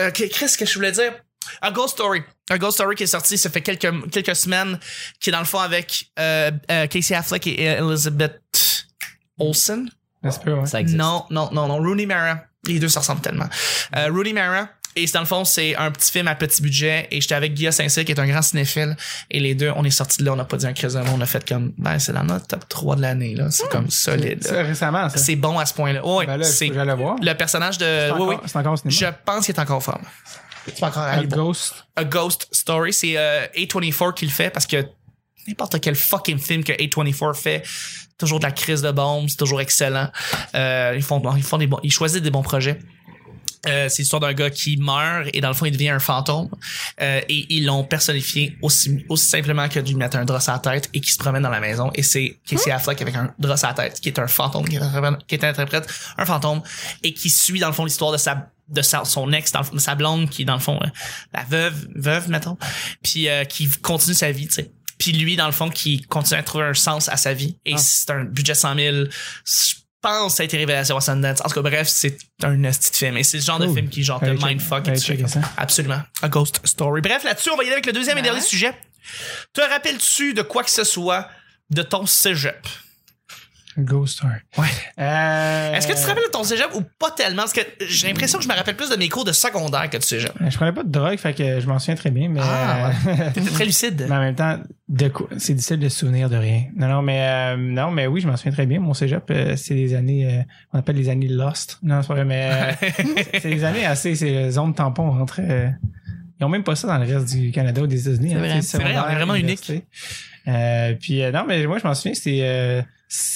euh, 0.00 0.10
Chris, 0.10 0.30
qu'est-ce 0.30 0.56
que 0.58 0.64
je 0.66 0.74
voulais 0.74 0.92
dire? 0.92 1.12
A 1.60 1.70
Ghost 1.70 1.94
Story. 1.94 2.22
A 2.50 2.58
Ghost 2.58 2.76
Story 2.78 2.96
qui 2.96 3.02
est 3.02 3.06
sorti, 3.06 3.36
ça 3.36 3.50
fait 3.50 3.60
quelques, 3.60 4.10
quelques 4.10 4.36
semaines, 4.36 4.78
qui 5.20 5.30
est 5.30 5.32
dans 5.32 5.38
le 5.40 5.44
fond 5.44 5.58
avec 5.58 6.06
euh, 6.18 6.50
euh, 6.70 6.86
Casey 6.86 7.14
Affleck 7.14 7.46
et 7.46 7.62
Elizabeth 7.64 8.40
Olsen. 9.38 9.90
Ça 10.24 10.30
se 10.30 10.38
peut, 10.40 10.52
ouais. 10.52 10.66
ça 10.66 10.80
existe. 10.80 10.98
Non, 10.98 11.24
non, 11.30 11.50
non, 11.52 11.66
non. 11.66 11.78
Rooney 11.78 12.06
Mara. 12.06 12.38
Les 12.66 12.78
deux, 12.78 12.88
ça 12.88 13.00
ressemble 13.00 13.20
tellement. 13.20 13.48
Euh, 13.96 14.08
Rooney 14.10 14.32
Mara. 14.32 14.68
Et 14.94 15.06
c'est 15.06 15.14
dans 15.14 15.20
le 15.20 15.26
fond, 15.26 15.44
c'est 15.44 15.74
un 15.76 15.90
petit 15.90 16.10
film 16.10 16.28
à 16.28 16.34
petit 16.34 16.60
budget. 16.60 17.08
Et 17.10 17.20
j'étais 17.20 17.34
avec 17.34 17.54
Guillaume 17.54 17.72
Saint-Cyr, 17.72 18.04
qui 18.04 18.12
est 18.12 18.20
un 18.20 18.26
grand 18.26 18.42
cinéphile. 18.42 18.96
Et 19.30 19.40
les 19.40 19.54
deux, 19.54 19.72
on 19.74 19.84
est 19.84 19.90
sortis 19.90 20.18
de 20.18 20.24
là, 20.24 20.32
on 20.34 20.36
n'a 20.36 20.44
pas 20.44 20.56
dit 20.58 20.66
un 20.66 20.72
crise. 20.72 20.98
On 21.14 21.20
a 21.20 21.26
fait 21.26 21.46
comme, 21.48 21.72
ben, 21.78 21.98
c'est 21.98 22.12
dans 22.12 22.24
notre 22.24 22.46
top 22.46 22.68
3 22.68 22.96
de 22.96 23.02
l'année, 23.02 23.34
là. 23.34 23.50
C'est 23.50 23.68
comme 23.68 23.90
solide. 23.90 24.46
Là. 24.50 24.62
récemment, 24.62 25.08
ça. 25.08 25.16
C'est 25.16 25.36
bon 25.36 25.58
à 25.58 25.66
ce 25.66 25.74
point-là. 25.74 26.06
Ouais, 26.06 26.26
Ben 26.26 26.42
c'est 26.42 26.66
le 26.68 26.94
voir. 26.94 27.16
le 27.20 27.32
personnage 27.34 27.78
de, 27.78 27.84
C'est 27.84 28.10
oui, 28.10 28.20
encore, 28.20 28.28
oui. 28.28 28.36
c'est 28.46 28.58
encore 28.58 28.72
au 28.74 28.76
cinéma. 28.76 28.96
Je 29.00 29.06
pense 29.24 29.46
qu'il 29.46 29.54
est 29.54 29.60
encore 29.60 29.82
forme. 29.82 30.02
C'est 30.66 30.84
encore 30.84 31.02
A. 31.02 31.24
Ghost. 31.24 31.86
A 31.96 32.04
Ghost 32.04 32.48
Story. 32.52 32.92
C'est 32.92 33.14
euh, 33.16 33.46
A24 33.56 34.14
qui 34.14 34.26
le 34.26 34.30
fait 34.30 34.50
parce 34.50 34.66
que 34.66 34.84
n'importe 35.48 35.80
quel 35.80 35.94
fucking 35.96 36.38
film 36.38 36.62
que 36.62 36.72
A24 36.72 37.34
fait, 37.34 37.62
toujours 38.18 38.38
de 38.38 38.44
la 38.44 38.52
crise 38.52 38.82
de 38.82 38.90
bombe, 38.90 39.28
c'est 39.28 39.36
toujours 39.36 39.60
excellent. 39.60 40.08
Euh, 40.54 40.92
ils 40.94 41.02
font, 41.02 41.20
ils 41.36 41.42
font 41.42 41.58
des 41.58 41.66
bons, 41.66 41.80
ils 41.82 41.90
choisissent 41.92 42.22
des 42.22 42.30
bons 42.30 42.42
projets. 42.42 42.78
Euh, 43.68 43.88
c'est 43.88 44.02
l'histoire 44.02 44.20
d'un 44.20 44.32
gars 44.32 44.50
qui 44.50 44.76
meurt 44.76 45.28
et 45.32 45.40
dans 45.40 45.48
le 45.48 45.54
fond 45.54 45.66
il 45.66 45.70
devient 45.72 45.90
un 45.90 46.00
fantôme. 46.00 46.48
Euh, 47.00 47.20
et 47.28 47.46
ils 47.54 47.64
l'ont 47.64 47.84
personnifié 47.84 48.56
aussi 48.60 49.04
aussi 49.08 49.26
simplement 49.28 49.68
que 49.68 49.78
de 49.78 49.94
mettre 49.94 50.16
un 50.16 50.24
drap 50.24 50.40
à 50.48 50.52
la 50.52 50.58
tête 50.58 50.90
et 50.92 51.00
qui 51.00 51.12
se 51.12 51.18
promène 51.18 51.42
dans 51.42 51.48
la 51.50 51.60
maison. 51.60 51.90
Et 51.94 52.02
c'est 52.02 52.38
Casey 52.46 52.70
Affleck 52.72 53.00
avec 53.02 53.14
un 53.14 53.32
drap 53.38 53.54
à 53.62 53.68
la 53.68 53.74
tête 53.74 54.00
qui 54.00 54.08
est 54.08 54.18
un 54.18 54.26
fantôme 54.26 54.66
qui, 54.68 54.76
interprète- 54.78 55.24
qui 55.28 55.34
est 55.36 55.44
interprète 55.44 55.86
un 56.18 56.24
fantôme 56.26 56.60
et 57.04 57.14
qui 57.14 57.30
suit 57.30 57.60
dans 57.60 57.68
le 57.68 57.72
fond 57.72 57.84
l'histoire 57.84 58.10
de 58.12 58.16
sa 58.16 58.48
de 58.68 58.80
sa, 58.82 59.04
son 59.04 59.30
ex 59.32 59.52
dans 59.52 59.58
le 59.60 59.64
fond, 59.66 59.74
de 59.74 59.80
sa 59.80 59.94
blonde 59.94 60.30
qui 60.30 60.42
est 60.42 60.44
dans 60.46 60.54
le 60.54 60.60
fond 60.60 60.78
euh, 60.82 60.86
la 61.34 61.44
veuve 61.44 61.88
veuve 61.94 62.30
mettons 62.30 62.56
puis 63.02 63.28
euh, 63.28 63.44
qui 63.44 63.68
continue 63.68 64.14
sa 64.14 64.32
vie 64.32 64.46
tu 64.48 64.54
sais. 64.54 64.70
Puis 64.98 65.12
lui 65.12 65.36
dans 65.36 65.46
le 65.46 65.52
fond 65.52 65.68
qui 65.68 66.00
continue 66.02 66.38
à 66.38 66.42
trouver 66.42 66.64
un 66.64 66.74
sens 66.74 67.08
à 67.08 67.16
sa 67.16 67.34
vie. 67.34 67.58
Et 67.64 67.74
Ah. 67.74 67.78
c'est 67.78 68.10
un 68.10 68.24
budget 68.24 68.54
100 68.54 68.74
000 68.76 68.96
je 69.44 69.74
pense 70.02 70.36
ça 70.36 70.42
a 70.42 70.44
été 70.44 70.56
révélation 70.56 70.96
à 70.96 71.00
Sundance 71.00 71.40
en 71.40 71.48
tout 71.48 71.54
cas 71.54 71.62
bref 71.62 71.88
c'est 71.88 72.18
un 72.42 72.56
de 72.56 72.70
film 72.92 73.16
et 73.16 73.24
c'est 73.24 73.38
le 73.38 73.42
genre 73.42 73.58
de 73.58 73.72
film 73.72 73.88
qui 73.88 74.02
genre 74.02 74.20
te 74.20 74.26
mindfuck 74.26 74.84
fais. 74.98 75.18
Absolument. 75.56 76.02
A 76.22 76.28
Ghost 76.28 76.60
Story. 76.64 77.00
Bref, 77.00 77.24
là-dessus, 77.24 77.50
on 77.50 77.56
va 77.56 77.62
y 77.62 77.66
aller 77.66 77.74
avec 77.74 77.86
le 77.86 77.92
deuxième 77.92 78.18
et 78.18 78.22
dernier 78.22 78.40
sujet. 78.40 78.72
Te 79.52 79.60
rappelles-tu 79.60 80.34
de 80.34 80.42
quoi 80.42 80.64
que 80.64 80.70
ce 80.70 80.84
soit 80.84 81.28
de 81.70 81.82
ton 81.82 82.06
cégep? 82.06 82.66
Ghost 83.78 84.14
Story. 84.16 84.34
Ouais. 84.58 84.66
Euh, 84.98 85.72
Est-ce 85.74 85.86
que 85.86 85.92
tu 85.92 86.00
te 86.00 86.06
rappelles 86.06 86.24
de 86.26 86.30
ton 86.30 86.44
cégep 86.44 86.68
ou 86.74 86.82
pas 86.98 87.10
tellement? 87.10 87.42
Parce 87.42 87.52
que 87.52 87.60
j'ai 87.88 88.06
l'impression 88.08 88.38
que 88.38 88.44
je 88.44 88.48
me 88.48 88.54
rappelle 88.54 88.76
plus 88.76 88.90
de 88.90 88.96
mes 88.96 89.08
cours 89.08 89.24
de 89.24 89.32
secondaire 89.32 89.88
que 89.88 89.96
de 89.96 90.02
cégep. 90.02 90.32
Je 90.46 90.56
prenais 90.56 90.72
pas 90.72 90.82
de 90.82 90.90
drogue, 90.90 91.18
fait 91.18 91.32
que 91.34 91.60
je 91.60 91.66
m'en 91.66 91.78
souviens 91.78 91.94
très 91.94 92.10
bien, 92.10 92.28
mais. 92.28 92.40
Ah, 92.42 92.90
euh, 93.06 93.30
T'étais 93.32 93.50
très 93.50 93.64
lucide. 93.66 94.06
mais 94.08 94.14
en 94.16 94.20
même 94.20 94.34
temps, 94.34 94.58
de 94.88 95.08
quoi 95.08 95.28
c'est 95.38 95.54
difficile 95.54 95.78
de 95.78 95.88
se 95.88 96.00
souvenir 96.00 96.28
de 96.28 96.36
rien. 96.36 96.64
Non, 96.76 96.88
non, 96.88 97.02
mais 97.02 97.20
euh, 97.22 97.56
non, 97.56 97.90
mais 97.90 98.06
oui, 98.06 98.20
je 98.20 98.26
m'en 98.28 98.36
souviens 98.36 98.52
très 98.52 98.66
bien. 98.66 98.80
Mon 98.80 98.94
cégep, 98.94 99.24
euh, 99.30 99.56
c'est 99.56 99.74
des 99.74 99.94
années, 99.94 100.26
euh, 100.26 100.42
on 100.72 100.78
appelle 100.78 100.96
les 100.96 101.08
années 101.08 101.28
lost. 101.28 101.78
Non, 101.82 102.02
c'est 102.02 102.08
pas 102.08 102.14
vrai, 102.14 102.24
mais 102.24 102.50
euh, 102.52 102.72
c'est 103.40 103.48
des 103.50 103.64
années 103.64 103.86
assez, 103.86 104.14
c'est 104.14 104.50
zone 104.50 104.74
tampon 104.74 105.08
entre. 105.20 105.40
euh, 105.42 105.68
ils 106.40 106.44
ont 106.44 106.48
même 106.48 106.64
pas 106.64 106.74
ça 106.74 106.88
dans 106.88 106.98
le 106.98 107.06
reste 107.06 107.32
du 107.36 107.52
Canada 107.52 107.80
ou 107.82 107.86
des 107.86 108.08
États-Unis. 108.08 108.30
C'est 108.30 108.36
hein, 108.36 108.38
vrai. 108.40 108.62
C'est 108.62 108.78
vrai, 108.78 108.84
on 108.86 108.88
est 108.88 108.94
secondaire, 108.96 109.26
vraiment. 109.26 109.82
Euh, 110.48 110.94
puis 111.00 111.22
euh, 111.22 111.30
non, 111.30 111.44
mais 111.46 111.64
moi, 111.66 111.78
je 111.78 111.86
m'en 111.86 111.94
souviens, 111.94 112.12
euh, 112.12 112.14
c'est- 112.82 112.86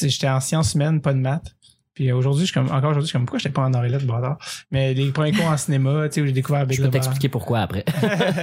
j'étais 0.03 0.29
en 0.29 0.41
sciences 0.41 0.75
humaines, 0.75 1.01
pas 1.01 1.13
de 1.13 1.19
maths. 1.19 1.53
Puis 1.95 2.11
euh, 2.11 2.15
aujourd'hui, 2.17 2.43
je 2.45 2.51
suis 2.51 2.55
comme, 2.55 2.67
encore 2.67 2.91
aujourd'hui, 2.91 3.03
je 3.03 3.07
suis 3.07 3.13
comme, 3.15 3.25
pourquoi 3.25 3.39
j'étais 3.39 3.55
pas 3.55 3.63
en 3.63 3.71
de 3.71 4.05
bâtard? 4.05 4.37
Mais 4.71 4.93
les 4.93 5.11
premiers 5.13 5.33
cours 5.33 5.47
en 5.47 5.57
cinéma, 5.57 6.07
tu 6.11 6.17
sais, 6.17 6.21
où 6.21 6.27
j'ai 6.27 6.33
découvert 6.33 6.67
Big 6.67 6.77
Je 6.77 6.83
peux 6.83 6.89
Lebowski. 6.89 7.01
t'expliquer 7.07 7.29
pourquoi 7.31 7.61
après. 7.61 7.85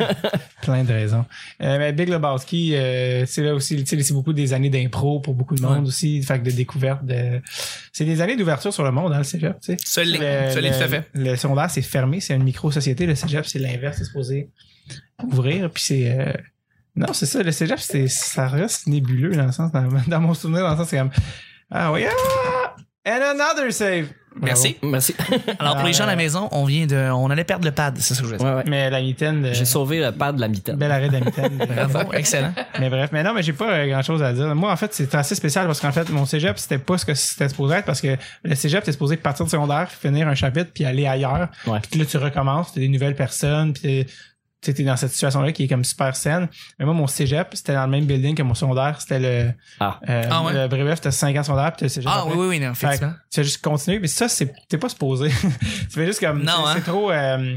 Plein 0.63 0.83
de 0.83 0.91
raisons. 0.91 1.23
Euh, 1.61 1.77
mais 1.77 1.93
Big 1.93 2.09
Lebowski, 2.09 2.75
euh, 2.75 3.25
c'est 3.27 3.43
là 3.43 3.53
aussi, 3.53 3.75
tu 3.83 3.85
sais, 3.85 4.01
c'est 4.01 4.13
beaucoup 4.13 4.33
des 4.33 4.53
années 4.53 4.71
d'impro 4.71 5.19
pour 5.19 5.35
beaucoup 5.35 5.53
de 5.55 5.61
monde 5.61 5.81
Ouais. 5.83 5.87
aussi, 5.87 6.23
fait 6.23 6.39
que 6.39 6.45
de 6.45 6.51
découverte 6.51 7.05
de, 7.05 7.41
c'est 7.91 8.05
des 8.05 8.21
années 8.21 8.35
d'ouverture 8.37 8.73
sur 8.73 8.83
le 8.83 8.91
monde, 8.91 9.13
hein, 9.13 9.19
le 9.19 9.23
cégep, 9.23 9.59
tu 9.61 9.73
sais. 9.73 9.77
Ça 9.85 10.03
l'est. 10.03 10.17
À 10.19 10.87
fait. 10.87 11.07
Le 11.13 11.35
secondaire, 11.35 11.69
c'est 11.69 11.83
fermé, 11.83 12.21
c'est 12.21 12.33
une 12.33 12.43
micro-société. 12.43 13.05
Le 13.05 13.13
cégep, 13.13 13.45
c'est 13.45 13.59
l'inverse, 13.59 13.97
c'est 13.99 14.05
supposé 14.05 14.49
ouvrir. 15.23 15.69
Puis 15.69 15.83
c'est... 15.83 16.09
euh, 16.19 16.33
Non, 16.95 17.11
c'est 17.13 17.25
ça, 17.25 17.41
le 17.41 17.51
cégep, 17.51 17.79
c'est, 17.79 18.07
ça 18.07 18.47
reste 18.47 18.87
nébuleux 18.87 19.35
dans 19.35 19.45
le 19.45 19.51
sens, 19.51 19.71
dans, 19.71 19.83
dans 20.07 20.19
mon 20.19 20.33
souvenir, 20.33 20.61
dans 20.61 20.71
le 20.71 20.77
sens, 20.77 20.87
c'est 20.89 20.97
comme... 20.97 21.11
Ah 21.71 21.91
oui, 21.91 22.05
ah! 22.05 22.75
And 23.05 23.19
another 23.21 23.71
save! 23.73 24.07
Bravo. 24.35 24.45
Merci. 24.47 24.77
Merci. 24.81 25.15
Alors, 25.59 25.75
pour 25.77 25.85
les 25.85 25.93
gens 25.93 26.05
à 26.05 26.07
la 26.07 26.13
Euh, 26.13 26.15
maison, 26.15 26.47
on 26.51 26.65
vient 26.65 26.87
de, 26.87 26.95
on 27.11 27.29
allait 27.29 27.43
perdre 27.43 27.65
le 27.65 27.71
pad. 27.71 27.95
C'est 27.99 28.15
ça 28.15 28.21
que 28.21 28.27
je 28.27 28.31
veux 28.31 28.37
dire. 28.39 28.47
Ouais, 28.47 28.53
ouais. 28.55 28.63
Mais 28.65 28.89
la 28.89 28.99
mitaine... 29.01 29.43
de- 29.43 29.53
J'ai 29.53 29.65
sauvé 29.65 29.99
le 29.99 30.11
pad 30.11 30.35
de 30.37 30.41
la 30.41 30.47
mitaine. 30.47 30.75
Bel 30.75 30.91
arrêt 30.91 31.07
de 31.09 31.13
la 31.13 31.19
mitaine. 31.19 31.55
Bravo. 31.91 32.11
Excellent. 32.13 32.51
Mais 32.79 32.89
bref, 32.89 33.11
mais 33.13 33.21
non, 33.21 33.33
mais 33.35 33.43
j'ai 33.43 33.53
pas 33.53 33.85
grand 33.87 34.01
chose 34.01 34.23
à 34.23 34.33
dire. 34.33 34.55
Moi, 34.55 34.71
en 34.71 34.75
fait, 34.75 34.91
c'est 34.93 35.13
assez 35.13 35.35
spécial 35.35 35.67
parce 35.67 35.79
qu'en 35.79 35.91
fait, 35.91 36.09
mon 36.09 36.25
cégep, 36.25 36.57
c'était 36.57 36.79
pas 36.79 36.97
ce 36.97 37.05
que 37.05 37.13
c'était 37.13 37.49
supposé 37.49 37.75
être 37.75 37.85
parce 37.85 38.01
que 38.01 38.17
le 38.43 38.55
cégep, 38.55 38.79
c'était 38.81 38.93
supposé 38.93 39.17
partir 39.17 39.45
du 39.45 39.51
secondaire, 39.51 39.91
finir 39.91 40.27
un 40.27 40.33
chapitre, 40.35 40.71
puis 40.73 40.85
aller 40.85 41.05
ailleurs. 41.05 41.49
Ouais. 41.67 41.79
Puis 41.91 41.99
là, 41.99 42.05
tu 42.07 42.17
recommences, 42.17 42.73
t'as 42.73 42.79
des 42.79 42.89
nouvelles 42.89 43.15
personnes, 43.15 43.73
puis 43.73 44.07
t'es- 44.63 44.71
tu 44.71 44.71
sais, 44.71 44.73
t'es 44.73 44.83
dans 44.83 44.95
cette 44.97 45.11
situation-là 45.11 45.51
qui 45.51 45.63
est 45.63 45.67
comme 45.67 45.83
super 45.83 46.15
saine. 46.15 46.47
Mais 46.79 46.85
moi, 46.85 46.93
mon 46.93 47.07
cégep, 47.07 47.49
c'était 47.53 47.73
dans 47.73 47.85
le 47.85 47.91
même 47.91 48.05
building 48.05 48.35
que 48.35 48.43
mon 48.43 48.53
secondaire. 48.53 48.99
C'était 49.01 49.19
le, 49.19 49.51
Ah. 49.79 49.99
euh, 50.09 50.23
Ah 50.31 50.43
ouais? 50.43 50.53
le 50.53 50.67
bref, 50.67 50.95
c'était 50.95 51.11
5 51.11 51.35
ans 51.37 51.43
secondaire, 51.43 51.71
puis 51.71 51.79
t'as 51.79 51.85
le 51.85 51.89
cégep. 51.89 52.09
Ah 52.13 52.19
après. 52.21 52.31
oui, 52.33 52.37
oui, 52.39 52.47
oui, 52.47 52.59
non, 52.59 52.73
Fait 52.73 52.97
tu 52.97 53.05
fais 53.33 53.43
juste 53.43 53.61
continuer, 53.63 53.99
mais 53.99 54.07
ça, 54.07 54.27
c'est, 54.29 54.53
t'es 54.69 54.77
pas 54.77 54.89
supposé. 54.89 55.29
tu 55.59 55.89
fais 55.89 56.05
juste 56.05 56.19
comme, 56.19 56.43
Non, 56.43 56.51
c'est 56.63 56.69
hein? 56.69 56.73
c'est 56.75 56.81
trop, 56.91 57.11
euh, 57.11 57.55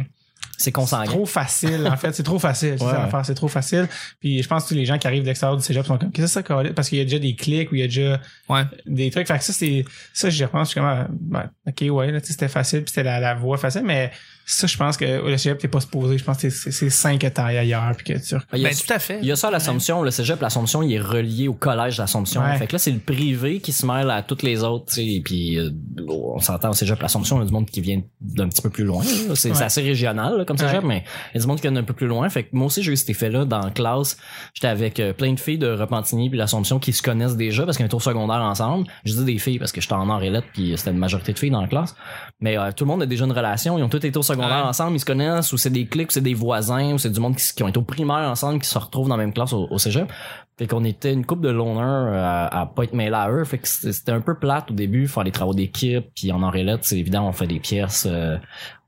C'est 0.58 0.64
c'est 0.64 0.72
consanguin. 0.72 1.04
trop 1.04 1.26
facile, 1.26 1.86
en 1.86 1.96
fait. 1.98 2.14
C'est 2.14 2.22
trop 2.22 2.38
facile. 2.38 2.76
C'est 2.78 2.84
Ouais. 2.84 2.92
C'est 3.24 3.34
trop 3.34 3.48
facile. 3.48 3.88
Puis 4.20 4.42
je 4.42 4.48
pense 4.48 4.64
que 4.64 4.68
tous 4.70 4.74
les 4.74 4.86
gens 4.86 4.96
qui 4.96 5.06
arrivent 5.06 5.22
de 5.22 5.26
l'extérieur 5.28 5.56
du 5.56 5.62
cégep 5.62 5.84
sont 5.84 5.98
comme, 5.98 6.10
qu'est-ce 6.12 6.34
que 6.34 6.42
c'est 6.42 6.48
ça? 6.48 6.72
Parce 6.74 6.88
qu'il 6.88 6.96
y 6.96 7.00
a 7.02 7.04
déjà 7.04 7.18
des 7.18 7.34
clics 7.36 7.70
ou 7.72 7.74
il 7.74 7.80
y 7.80 7.84
a 7.84 7.88
déjà 7.88 8.20
Ouais. 8.48 8.62
des 8.86 9.10
trucs. 9.10 9.26
Fait 9.28 9.36
que 9.36 9.44
ça, 9.44 9.52
c'est, 9.52 9.84
ça, 10.14 10.30
j'y 10.30 10.44
repense. 10.44 10.68
Je 10.68 10.70
suis 10.72 10.80
comme, 10.80 10.88
ah, 10.88 11.06
ben, 11.10 11.50
ok, 11.66 11.84
ouais, 11.94 12.10
là, 12.10 12.20
tu 12.22 12.28
sais, 12.28 12.32
c'était 12.32 12.48
facile 12.48 12.84
puis 12.84 12.88
c'était 12.88 13.02
la, 13.02 13.20
la 13.20 13.34
voie 13.34 13.58
facile. 13.58 13.82
Mais 13.84 14.10
ça, 14.48 14.68
je 14.68 14.76
pense 14.76 14.96
que 14.96 15.04
le 15.04 15.36
cégep, 15.36 15.58
t'es 15.58 15.66
pas 15.66 15.80
supposé. 15.80 16.16
Je 16.18 16.24
pense 16.24 16.38
que 16.38 16.48
c'est, 16.50 16.70
c'est 16.70 16.88
cinq 16.88 17.20
que 17.20 17.26
t'ailles 17.26 17.58
ailleurs 17.58 17.92
puis 17.96 18.14
que 18.14 18.18
tu 18.18 18.36
Il 18.52 18.60
y 18.60 18.66
a, 18.66 18.68
Ben, 18.70 18.76
tout 18.76 18.92
à 18.92 18.98
fait. 19.00 19.18
il 19.20 19.26
y 19.26 19.32
a 19.32 19.36
ça 19.36 19.48
à 19.48 19.50
l'Assomption. 19.50 20.02
Le 20.02 20.12
cégep, 20.12 20.40
l'Assomption, 20.40 20.82
il 20.84 20.92
est 20.94 21.00
relié 21.00 21.48
au 21.48 21.54
collège 21.54 21.96
d'Assomption. 21.96 22.40
Ouais. 22.42 22.56
Fait 22.56 22.68
que 22.68 22.72
là, 22.72 22.78
c'est 22.78 22.92
le 22.92 23.00
privé 23.00 23.58
qui 23.58 23.72
se 23.72 23.84
mêle 23.84 24.08
à 24.08 24.22
toutes 24.22 24.44
les 24.44 24.62
autres. 24.62 24.86
tu 24.94 24.94
sais. 25.16 25.20
Puis 25.24 25.58
euh, 25.58 25.70
on 26.08 26.38
s'entend 26.38 26.70
au 26.70 26.74
cégep, 26.74 27.00
l'Assomption, 27.02 27.38
il 27.38 27.40
y 27.40 27.42
a 27.42 27.46
du 27.46 27.52
monde 27.52 27.66
qui 27.68 27.80
vient 27.80 28.00
d'un 28.20 28.48
petit 28.48 28.62
peu 28.62 28.70
plus 28.70 28.84
loin. 28.84 29.02
C'est 29.34 29.50
Ouais. 29.50 29.62
assez 29.62 29.82
régional 29.82 30.38
là, 30.38 30.44
comme 30.44 30.58
cégep, 30.58 30.82
Ouais. 30.82 30.88
mais 30.88 31.04
il 31.34 31.36
y 31.36 31.38
a 31.38 31.40
du 31.40 31.46
monde 31.48 31.56
qui 31.56 31.62
vient 31.62 31.72
d'un 31.72 31.82
peu 31.82 31.94
plus 31.94 32.06
loin. 32.06 32.28
Fait 32.28 32.44
que 32.44 32.50
moi 32.52 32.66
aussi, 32.66 32.84
j'ai 32.84 32.92
eu 32.92 32.96
cet 32.96 33.10
effet-là 33.10 33.46
dans 33.46 33.58
la 33.60 33.70
classe. 33.72 34.16
J'étais 34.54 34.68
avec 34.68 35.00
euh, 35.00 35.12
plein 35.12 35.32
de 35.32 35.40
filles 35.40 35.58
de 35.58 35.68
Repentigny 35.72 36.30
puis 36.30 36.38
l'Assomption 36.38 36.78
qui 36.78 36.92
se 36.92 37.02
connaissent 37.02 37.36
déjà 37.36 37.64
parce 37.64 37.76
qu'on 37.78 37.84
était 37.84 37.94
au 37.96 38.00
secondaire 38.00 38.42
ensemble. 38.42 38.86
Je 39.04 39.12
dis 39.12 39.24
des 39.24 39.38
filles 39.38 39.58
parce 39.58 39.72
que 39.72 39.80
j'étais 39.80 39.94
en 39.94 40.08
or 40.08 40.22
et 40.22 40.30
lettres 40.30 40.46
puis 40.52 40.72
c'était 40.76 40.92
une 40.92 40.98
majorité 40.98 41.32
de 41.32 41.38
filles 41.40 41.50
dans 41.50 41.62
la 41.62 41.68
classe. 41.68 41.96
Mais 42.40 42.56
euh, 42.56 42.70
tout 42.70 42.84
le 42.84 42.88
monde 42.90 43.02
a 43.02 43.06
déjà 43.06 43.24
une 43.24 43.32
relation. 43.32 43.76
Ils 43.76 43.82
ont 43.82 43.88
tous 43.88 43.96
été 44.04 44.16
au 44.16 44.22
secondaire 44.22 44.35
Ouais. 44.38 44.68
ensemble. 44.68 44.96
Ils 44.96 45.00
se 45.00 45.04
connaissent 45.04 45.52
ou 45.52 45.58
c'est 45.58 45.70
des 45.70 45.86
clics, 45.86 46.08
ou 46.08 46.12
c'est 46.12 46.20
des 46.20 46.34
voisins 46.34 46.94
ou 46.94 46.98
c'est 46.98 47.10
du 47.10 47.20
monde 47.20 47.36
qui, 47.36 47.54
qui 47.54 47.62
ont 47.62 47.68
été 47.68 47.78
au 47.78 47.82
primaire 47.82 48.28
ensemble 48.30 48.60
qui 48.60 48.68
se 48.68 48.78
retrouvent 48.78 49.08
dans 49.08 49.16
la 49.16 49.24
même 49.24 49.32
classe 49.32 49.52
au, 49.52 49.66
au 49.70 49.78
cégep. 49.78 50.10
Fait 50.58 50.66
qu'on 50.66 50.84
était 50.84 51.12
une 51.12 51.26
couple 51.26 51.42
de 51.42 51.50
loners 51.50 52.16
à, 52.16 52.46
à 52.62 52.64
pas 52.66 52.84
être 52.84 52.94
mêlés 52.94 53.12
à 53.14 53.30
eux. 53.30 53.44
Fait 53.44 53.58
que 53.58 53.68
c'était 53.68 54.12
un 54.12 54.22
peu 54.22 54.38
plate 54.38 54.70
au 54.70 54.74
début, 54.74 55.06
faire 55.06 55.22
des 55.22 55.30
travaux 55.30 55.52
d'équipe. 55.52 56.06
Puis 56.14 56.32
en 56.32 56.42
Henriette, 56.42 56.80
c'est 56.84 56.98
évident, 56.98 57.28
on 57.28 57.32
fait 57.32 57.46
des 57.46 57.60
pièces 57.60 58.06
euh, 58.10 58.38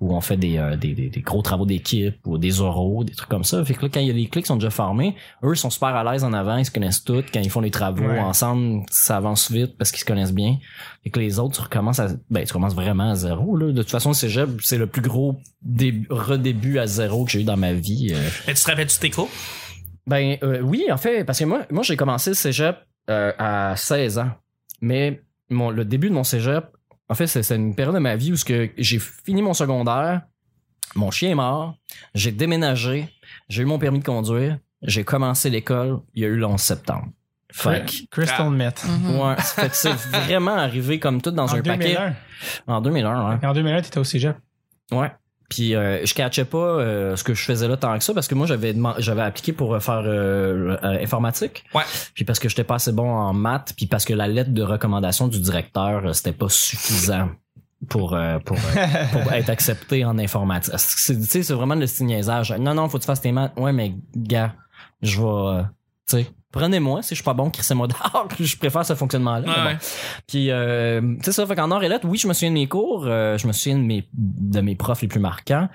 où 0.00 0.14
on 0.16 0.20
fait 0.22 0.38
des, 0.38 0.57
euh, 0.57 0.76
des, 0.76 0.94
des, 0.94 1.11
des 1.11 1.20
gros 1.20 1.42
travaux 1.42 1.66
d'équipe 1.66 2.16
ou 2.26 2.38
des 2.38 2.62
oraux, 2.62 3.04
des 3.04 3.12
trucs 3.14 3.28
comme 3.28 3.44
ça. 3.44 3.62
Fait 3.66 3.74
que 3.74 3.83
là, 3.83 3.90
quand 3.92 4.00
il 4.00 4.07
y 4.07 4.11
a 4.11 4.14
les 4.14 4.28
clics 4.28 4.44
qui 4.44 4.48
sont 4.48 4.57
déjà 4.57 4.70
formés, 4.70 5.14
eux 5.44 5.52
ils 5.52 5.59
sont 5.59 5.68
super 5.68 5.88
à 5.88 6.11
l'aise 6.11 6.24
en 6.24 6.33
avant, 6.33 6.57
ils 6.57 6.64
se 6.64 6.70
connaissent 6.70 7.04
tous. 7.04 7.22
Quand 7.35 7.40
ils 7.40 7.50
font 7.50 7.61
les 7.61 7.70
travaux 7.70 8.02
Ouais. 8.02 8.18
ensemble, 8.18 8.85
ça 8.90 9.18
avance 9.18 9.50
vite 9.52 9.76
parce 9.76 9.90
qu'ils 9.90 10.00
se 10.00 10.07
connaissent 10.07 10.33
bien. 10.35 10.57
Et 11.04 11.11
que 11.11 11.20
les 11.20 11.38
autres, 11.38 11.57
tu 11.57 11.61
recommences 11.61 11.98
à, 12.00 12.09
ben, 12.31 12.44
tu 12.46 12.52
commences 12.54 12.74
vraiment 12.74 13.11
à 13.11 13.14
zéro, 13.14 13.57
là. 13.59 13.72
De 13.72 13.83
toute 13.83 13.90
façon, 13.90 14.09
le 14.11 14.14
cégep, 14.14 14.48
c'est 14.62 14.78
le 14.78 14.87
plus 14.87 15.02
gros 15.02 15.37
début, 15.61 16.07
redébut 16.09 16.78
à 16.78 16.87
zéro 16.87 17.26
que 17.26 17.31
j'ai 17.31 17.40
eu 17.42 17.44
dans 17.44 17.57
ma 17.59 17.74
vie. 17.74 18.09
euh. 18.12 18.28
Mais 18.46 18.54
tu 18.54 18.64
te 18.64 18.70
rappelles-tu 18.70 18.98
tes 18.98 19.11
cours? 19.11 19.28
Ben 20.08 20.38
euh, 20.42 20.60
oui, 20.60 20.86
en 20.90 20.96
fait, 20.96 21.24
parce 21.24 21.38
que 21.38 21.44
moi, 21.44 21.66
moi 21.70 21.82
j'ai 21.82 21.96
commencé 21.96 22.30
le 22.30 22.34
cégep 22.34 22.76
euh, 23.10 23.32
à 23.38 23.76
16 23.76 24.18
ans. 24.18 24.30
Mais 24.80 25.22
mon, 25.50 25.70
le 25.70 25.84
début 25.84 26.08
de 26.08 26.14
mon 26.14 26.24
cégep, 26.24 26.64
en 27.08 27.14
fait, 27.14 27.26
c'est 27.26 27.54
une 27.54 27.74
période 27.74 27.94
de 27.94 28.00
ma 28.00 28.16
vie 28.16 28.32
où 28.32 28.36
ce 28.36 28.44
que 28.44 28.70
j'ai 28.78 28.98
fini 28.98 29.42
mon 29.42 29.54
secondaire, 29.54 30.22
mon 30.94 31.10
chien 31.10 31.30
est 31.30 31.34
mort, 31.34 31.76
j'ai 32.14 32.32
déménagé, 32.32 33.08
j'ai 33.48 33.62
eu 33.62 33.66
mon 33.66 33.78
permis 33.78 33.98
de 33.98 34.04
conduire, 34.04 34.58
j'ai 34.82 35.04
commencé 35.04 35.50
l'école, 35.50 36.00
il 36.14 36.22
y 36.22 36.24
a 36.24 36.28
eu 36.28 36.36
le 36.36 36.46
11 36.46 36.60
septembre. 36.60 37.08
Fait 37.50 37.84
que, 37.86 38.06
Crystal 38.10 38.50
Met. 38.50 38.74
Mhm. 38.86 39.20
ouais, 39.20 39.36
fait 39.38 39.68
que 39.70 39.76
c'est 39.76 39.92
vraiment 40.24 40.54
arrivé 40.54 40.98
comme 40.98 41.20
tout 41.20 41.30
dans 41.30 41.44
En 41.50 41.54
un 41.54 41.62
paquet. 41.62 41.94
2001. 41.94 42.14
En 42.66 42.80
2001, 42.80 43.30
ouais. 43.30 43.46
En 43.46 43.52
2001, 43.52 43.82
t'étais 43.82 43.98
au 43.98 44.04
cégep. 44.04 44.36
Ouais. 44.90 45.10
Puis 45.48 45.74
euh, 45.74 46.04
je 46.04 46.12
catchais 46.12 46.44
pas 46.44 46.58
euh, 46.58 47.16
ce 47.16 47.24
que 47.24 47.32
je 47.32 47.42
faisais 47.42 47.66
là 47.68 47.76
tant 47.78 47.96
que 47.96 48.04
ça 48.04 48.12
parce 48.12 48.28
que 48.28 48.34
moi 48.34 48.46
j'avais 48.46 48.74
j'avais 48.98 49.22
appliqué 49.22 49.52
pour 49.54 49.74
euh, 49.74 49.80
faire 49.80 50.02
euh, 50.04 50.76
euh, 50.82 51.02
informatique. 51.02 51.64
Ouais. 51.74 51.84
Puis 52.14 52.24
parce 52.24 52.38
que 52.38 52.50
j'étais 52.50 52.64
pas 52.64 52.74
assez 52.74 52.92
bon 52.92 53.08
en 53.08 53.32
maths, 53.32 53.72
puis 53.74 53.87
parce 53.87 54.04
que 54.04 54.12
la 54.12 54.28
lettre 54.28 54.50
de 54.50 54.62
recommandation 54.62 55.26
du 55.26 55.40
directeur 55.40 56.06
euh, 56.06 56.12
c'était 56.12 56.32
pas 56.32 56.50
suffisant 56.50 57.30
pour 57.88 58.14
euh, 58.14 58.38
pour, 58.40 58.58
euh, 58.58 59.04
pour 59.12 59.32
être 59.32 59.48
accepté 59.48 60.04
en 60.04 60.18
informatique. 60.18 60.74
C'est 60.76 61.16
tu 61.16 61.24
sais 61.24 61.42
c'est 61.42 61.54
vraiment 61.54 61.76
le 61.76 61.87
niaisage. 62.04 62.52
Non 62.52 62.74
non, 62.74 62.88
faut 62.90 62.98
que 62.98 63.04
tu 63.04 63.06
fasses 63.06 63.22
tes 63.22 63.32
maths. 63.32 63.52
Ouais 63.56 63.72
mais 63.72 63.94
gars, 64.14 64.54
je 65.00 65.18
vais 65.18 65.26
euh, 65.26 65.62
Prenez-moi, 66.50 67.02
si 67.02 67.10
je 67.10 67.16
suis 67.16 67.24
pas 67.24 67.34
bon, 67.34 67.50
crissez-moi 67.50 67.88
dehors. 67.88 68.26
Je 68.40 68.56
préfère 68.56 68.84
ce 68.84 68.94
fonctionnement-là. 68.94 69.46
Ouais, 69.46 69.54
mais 69.54 69.62
bon. 69.64 69.68
ouais. 69.68 69.76
Puis, 70.26 70.50
euh, 70.50 71.00
tu 71.18 71.24
sais 71.24 71.32
ça, 71.32 71.46
fait 71.46 71.54
qu'en 71.54 71.70
or 71.70 71.84
et 71.84 71.88
lettres, 71.88 72.06
oui, 72.08 72.16
je 72.16 72.26
me 72.26 72.32
souviens 72.32 72.48
de 72.48 72.54
mes 72.54 72.66
cours, 72.66 73.04
euh, 73.06 73.36
je 73.36 73.46
me 73.46 73.52
souviens 73.52 73.76
de 73.76 73.82
mes, 73.82 74.08
de 74.14 74.60
mes 74.62 74.74
profs 74.74 75.02
les 75.02 75.08
plus 75.08 75.20
marquants. 75.20 75.68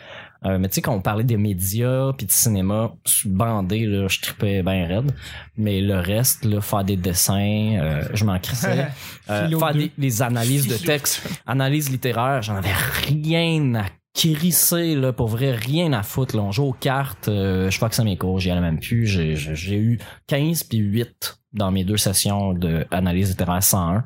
Euh, 0.46 0.58
mais 0.58 0.68
tu 0.68 0.76
sais, 0.76 0.82
quand 0.82 0.94
on 0.94 1.00
parlait 1.00 1.24
des 1.24 1.38
médias 1.38 2.12
puis 2.14 2.26
de 2.26 2.32
cinéma, 2.32 2.92
je 3.06 3.12
suis 3.12 3.30
bandé, 3.30 3.86
là, 3.86 4.08
je 4.08 4.20
tripais 4.20 4.64
bien 4.64 4.88
raide. 4.88 5.12
Mais 5.58 5.80
le 5.80 6.00
reste, 6.00 6.44
là, 6.44 6.60
faire 6.60 6.84
des 6.84 6.98
dessins, 6.98 7.78
euh, 7.80 8.04
je 8.14 8.26
m'en 8.26 8.40
crissais. 8.40 8.88
Euh, 9.30 9.48
faire 9.58 9.74
des, 9.74 9.90
des 9.98 10.22
analyses 10.22 10.68
de 10.68 10.76
texte, 10.76 11.26
analyse 11.48 11.90
littéraire, 11.90 12.42
j'en 12.42 12.58
avais 12.58 12.74
rien 13.08 13.76
à 13.76 13.86
crisser, 14.14 14.96
là, 14.96 15.12
pour 15.12 15.28
vrai, 15.28 15.52
rien 15.52 15.92
à 15.94 16.04
foutre, 16.04 16.36
là. 16.36 16.44
On 16.44 16.52
joue 16.52 16.64
aux 16.66 16.74
cartes, 16.74 17.28
euh, 17.28 17.70
je 17.70 17.80
que 17.90 17.96
mes 18.04 18.18
cours, 18.18 18.40
j'y 18.40 18.52
allais 18.52 18.62
même 18.62 18.80
plus. 18.80 19.06
J'ai, 19.08 19.36
eu 19.78 20.00
15 20.28 20.64
puis 20.64 20.78
8 20.78 21.40
dans 21.54 21.72
mes 21.72 21.84
deux 21.84 21.98
sessions 21.98 22.54
de 22.54 22.86
analyse 22.92 23.30
littéraire 23.30 23.64
101. 23.64 24.04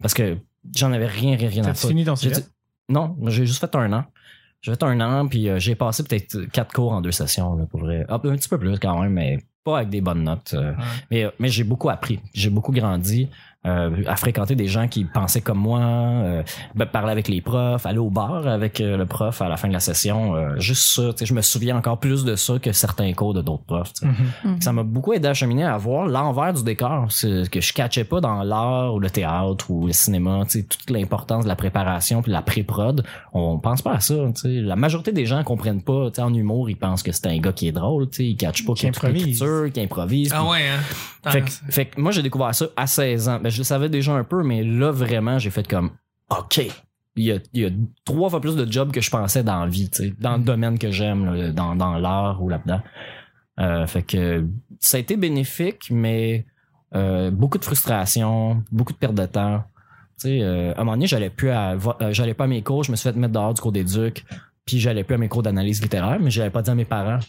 Parce 0.00 0.14
que 0.14 0.36
j'en 0.74 0.92
avais 0.92 1.06
rien, 1.06 1.36
rien, 1.36 1.48
rien 1.48 1.62
à 1.64 1.74
foutre. 1.74 1.88
fini 1.88 2.04
cégep? 2.16 2.38
dit- 2.44 2.44
Non, 2.88 3.16
j'ai 3.28 3.46
juste 3.46 3.60
fait 3.60 3.74
un 3.76 3.92
an. 3.92 4.04
J'ai 4.62 4.72
fait 4.72 4.82
un 4.82 5.00
an, 5.00 5.26
puis 5.28 5.48
euh, 5.48 5.58
j'ai 5.58 5.74
passé 5.74 6.02
peut-être 6.02 6.40
quatre 6.52 6.72
cours 6.72 6.92
en 6.92 7.00
deux 7.00 7.12
sessions, 7.12 7.54
là, 7.56 7.66
pour 7.66 7.80
vrai. 7.80 8.04
Ah, 8.08 8.14
un 8.14 8.36
petit 8.36 8.48
peu 8.48 8.58
plus 8.58 8.78
quand 8.78 9.00
même, 9.00 9.12
mais 9.12 9.38
pas 9.64 9.78
avec 9.78 9.90
des 9.90 10.00
bonnes 10.00 10.22
notes. 10.24 10.54
euh. 10.54 10.72
Mais, 11.10 11.26
mais 11.38 11.48
j'ai 11.48 11.64
beaucoup 11.64 11.88
appris. 11.90 12.20
J'ai 12.34 12.50
beaucoup 12.50 12.72
grandi. 12.72 13.28
Euh, 13.66 13.90
à 14.06 14.16
fréquenter 14.16 14.54
des 14.54 14.68
gens 14.68 14.88
qui 14.88 15.04
pensaient 15.04 15.40
comme 15.40 15.58
moi, 15.58 15.80
euh, 15.80 16.42
ben, 16.74 16.86
parler 16.86 17.10
avec 17.12 17.28
les 17.28 17.40
profs, 17.40 17.84
aller 17.86 17.98
au 17.98 18.10
bar 18.10 18.46
avec 18.46 18.80
euh, 18.80 18.96
le 18.96 19.06
prof 19.06 19.42
à 19.42 19.48
la 19.48 19.56
fin 19.56 19.68
de 19.68 19.72
la 19.72 19.80
session. 19.80 20.34
euh, 20.36 20.58
juste 20.58 20.94
ça, 20.94 21.02
tu 21.12 21.18
sais, 21.18 21.26
je 21.26 21.34
me 21.34 21.42
souviens 21.42 21.76
encore 21.76 21.98
plus 21.98 22.24
de 22.24 22.36
ça 22.36 22.58
que 22.58 22.72
certains 22.72 23.12
cours 23.12 23.34
de 23.34 23.42
d'autres 23.42 23.64
profs. 23.64 23.92
tu 23.94 24.06
sais. 24.06 24.12
Mhm. 24.44 24.60
Ça 24.62 24.72
m'a 24.72 24.82
beaucoup 24.82 25.12
aidé 25.12 25.28
à 25.28 25.34
cheminer 25.34 25.64
à 25.64 25.76
voir 25.76 26.06
l'envers 26.06 26.52
du 26.52 26.62
décor, 26.62 27.06
c'est 27.10 27.50
que 27.50 27.60
je 27.60 27.72
catchais 27.72 28.04
pas 28.04 28.20
dans 28.20 28.42
l'art 28.42 28.94
ou 28.94 29.00
le 29.00 29.10
théâtre 29.10 29.70
ou 29.70 29.86
le 29.86 29.92
cinéma, 29.92 30.42
tu 30.44 30.60
sais, 30.60 30.62
toute 30.64 30.88
l'importance 30.90 31.44
de 31.44 31.48
la 31.48 31.56
préparation 31.56 32.22
puis 32.22 32.30
de 32.30 32.36
la 32.36 32.42
pré-prod. 32.42 33.04
On 33.32 33.58
pense 33.58 33.82
pas 33.82 33.92
à 33.94 34.00
ça, 34.00 34.14
tu 34.34 34.40
sais. 34.42 34.48
La 34.60 34.76
majorité 34.76 35.12
des 35.12 35.26
gens 35.26 35.42
comprennent 35.44 35.82
pas, 35.82 36.10
tu 36.10 36.16
sais, 36.16 36.22
en 36.22 36.32
humour, 36.32 36.70
ils 36.70 36.76
pensent 36.76 37.02
que 37.02 37.12
c'est 37.12 37.26
un 37.26 37.38
gars 37.38 37.52
qui 37.52 37.68
est 37.68 37.72
drôle, 37.72 38.08
tu 38.10 38.16
sais, 38.18 38.24
ils 38.26 38.36
catchent 38.36 38.64
pas 38.64 38.72
Qui 38.74 38.80
qu'il 38.80 38.86
y 38.86 38.90
a 38.90 38.92
toute 38.92 39.04
improvise. 39.04 39.44
qui 39.72 39.80
improvise. 39.80 40.32
Ah 40.34 40.40
puis- 40.40 40.50
ouais, 40.50 40.68
hein? 40.68 41.30
fait 41.30 41.40
que, 41.42 41.50
fait 41.70 41.84
que 41.86 42.00
moi, 42.00 42.12
j'ai 42.12 42.22
découvert 42.22 42.54
ça 42.54 42.66
à 42.76 42.86
16 42.86 43.28
ans. 43.28 43.40
Ben, 43.42 43.50
je 43.56 43.60
le 43.60 43.64
savais 43.64 43.88
déjà 43.88 44.12
un 44.12 44.24
peu, 44.24 44.42
mais 44.42 44.62
là, 44.62 44.90
vraiment, 44.90 45.38
j'ai 45.38 45.50
fait 45.50 45.66
comme, 45.66 45.90
OK. 46.30 46.60
Il 47.18 47.24
y, 47.24 47.32
a, 47.32 47.38
il 47.54 47.62
y 47.62 47.64
a 47.64 47.70
trois 48.04 48.28
fois 48.28 48.42
plus 48.42 48.56
de 48.56 48.70
jobs 48.70 48.92
que 48.92 49.00
je 49.00 49.10
pensais 49.10 49.42
dans 49.42 49.60
la 49.60 49.66
vie, 49.66 49.90
dans 50.20 50.36
le 50.36 50.42
domaine 50.42 50.78
que 50.78 50.90
j'aime, 50.90 51.52
dans, 51.52 51.74
dans 51.74 51.96
l'art 51.96 52.42
ou 52.42 52.50
là-dedans. 52.50 52.82
Euh, 53.58 53.86
fait 53.86 54.02
que 54.02 54.46
ça 54.80 54.98
a 54.98 55.00
été 55.00 55.16
bénéfique, 55.16 55.90
mais 55.90 56.44
euh, 56.94 57.30
beaucoup 57.30 57.56
de 57.56 57.64
frustration, 57.64 58.62
beaucoup 58.70 58.92
de 58.92 58.98
perte 58.98 59.14
de 59.14 59.24
temps. 59.24 59.64
Euh, 60.26 60.74
à 60.74 60.80
un 60.80 60.84
moment 60.84 60.92
donné, 60.92 61.06
j'allais 61.06 61.30
plus 61.30 61.48
à, 61.48 61.78
j'allais 62.10 62.34
pas 62.34 62.44
à 62.44 62.48
mes 62.48 62.62
cours, 62.62 62.84
je 62.84 62.90
me 62.90 62.96
suis 62.96 63.08
fait 63.10 63.16
mettre 63.16 63.32
dehors 63.32 63.54
du 63.54 63.62
cours 63.62 63.72
d'éduc, 63.72 64.26
puis 64.66 64.78
j'allais 64.78 65.02
plus 65.02 65.14
à 65.14 65.18
mes 65.18 65.28
cours 65.28 65.42
d'analyse 65.42 65.80
littéraire, 65.82 66.18
mais 66.20 66.30
j'avais 66.30 66.50
pas 66.50 66.60
dit 66.60 66.70
à 66.70 66.74
mes 66.74 66.84
parents. 66.84 67.20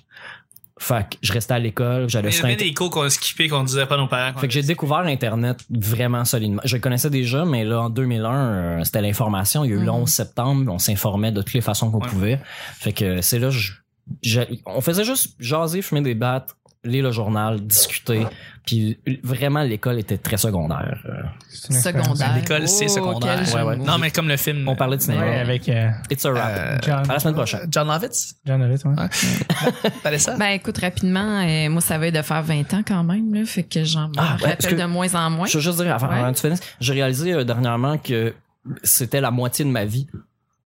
Fait 0.80 1.10
que 1.10 1.18
je 1.22 1.34
restais 1.34 1.54
à 1.56 1.60
l'école, 1.60 2.08
j'allais 2.10 2.30
Il 2.30 2.36
y 2.36 2.40
avait 2.40 2.54
Inter- 2.54 2.66
des 2.66 2.74
cours 2.74 2.90
qu'on 2.92 3.02
a 3.02 3.10
skippés 3.10 3.48
qu'on 3.48 3.64
disait 3.64 3.86
pas 3.88 3.96
à 3.96 3.98
nos 3.98 4.08
parents. 4.08 4.38
fait 4.38 4.48
que 4.48 4.54
j'ai 4.54 4.62
découvert 4.62 5.00
Internet 5.00 5.60
vraiment 5.70 6.24
solidement. 6.24 6.62
Je 6.66 6.76
le 6.76 6.82
connaissais 6.82 7.10
déjà, 7.10 7.46
mais 7.46 7.64
là, 7.64 7.82
en 7.84 7.90
2001, 7.90 8.36
euh, 8.36 8.84
c'était 8.84 9.02
l'information. 9.02 9.64
Il 9.64 9.70
y 9.72 9.74
a 9.74 9.76
eu 9.76 9.80
le 9.80 9.86
Mhm. 9.86 9.90
11 10.04 10.10
septembre, 10.10 10.72
on 10.72 10.78
s'informait 10.80 11.32
de 11.32 11.42
toutes 11.42 11.54
les 11.54 11.62
façons 11.62 11.90
qu'on 11.90 12.00
Ouais. 12.02 12.08
pouvait. 12.10 12.40
Fait 12.80 12.94
que 12.94 13.22
c'est 13.22 13.40
là, 13.40 13.50
je- 13.50 14.42
on 14.66 14.82
faisait 14.82 15.04
juste 15.04 15.36
jaser, 15.40 15.82
fumer 15.82 16.02
des 16.02 16.16
battes, 16.16 16.56
lire 16.84 17.04
le 17.04 17.12
journal, 17.12 17.60
discuter. 17.62 18.26
Puis 18.66 19.00
vraiment, 19.24 19.62
l'école 19.64 19.98
était 20.00 20.18
très 20.18 20.36
secondaire. 20.38 21.00
Euh, 21.06 21.22
C'est 21.50 21.70
une 21.70 21.76
expérience. 21.76 22.06
Secondaire. 22.08 22.36
L'école, 22.36 22.68
c'est 22.68 22.86
Oh, 22.86 22.90
secondaire. 22.90 23.56
Ouais, 23.56 23.62
ouais. 23.62 23.78
Non, 23.78 23.98
mais 23.98 24.12
comme 24.12 24.28
le 24.28 24.36
film. 24.38 24.68
On 24.68 24.76
parlait 24.76 24.98
de 24.98 25.02
cinéma. 25.02 25.24
Ouais, 25.26 25.40
avec 25.40 25.70
euh, 25.70 25.90
It's 26.10 26.26
a 26.26 26.32
wrap. 26.32 26.52
Euh, 26.52 26.78
John, 26.86 27.10
À 27.10 27.14
la 27.14 27.20
semaine 27.20 27.36
prochaine. 27.36 27.62
John 27.72 27.88
Lovitz? 27.88 28.36
John 28.46 28.62
Lovitz, 28.62 28.84
ouais. 28.86 28.92
Ouais. 29.00 29.92
Fallait 30.04 30.20
ça? 30.20 30.36
Ben 30.38 30.48
écoute 30.50 30.78
rapidement, 30.80 31.42
euh, 31.46 31.70
moi 31.70 31.82
ça 31.82 31.98
va 31.98 32.08
être 32.08 32.16
de 32.16 32.22
faire 32.22 32.44
20 32.44 32.74
ans 32.74 32.82
quand 32.86 33.04
même 33.04 33.34
là, 33.34 33.46
fait 33.46 33.64
que 33.64 33.84
j'en 33.84 34.12
Ah, 34.18 34.36
ouais, 34.42 34.50
rappelle 34.50 34.76
de 34.78 34.86
moins 34.86 35.14
en 35.16 35.30
moins. 35.30 35.48
Je 35.48 35.58
veux 35.58 35.64
juste 35.64 35.82
dire, 35.82 35.94
avant, 35.94 36.10
Ouais. 36.10 36.20
avant 36.20 36.32
que 36.32 36.36
tu 36.38 36.42
finisses, 36.42 36.62
j'ai 36.82 36.94
réalisé 36.94 37.34
euh, 37.34 37.44
dernièrement 37.44 37.98
que 37.98 38.34
c'était 38.84 39.22
la 39.22 39.32
moitié 39.32 39.64
de 39.66 39.70
ma 39.70 39.86
vie. 39.86 40.08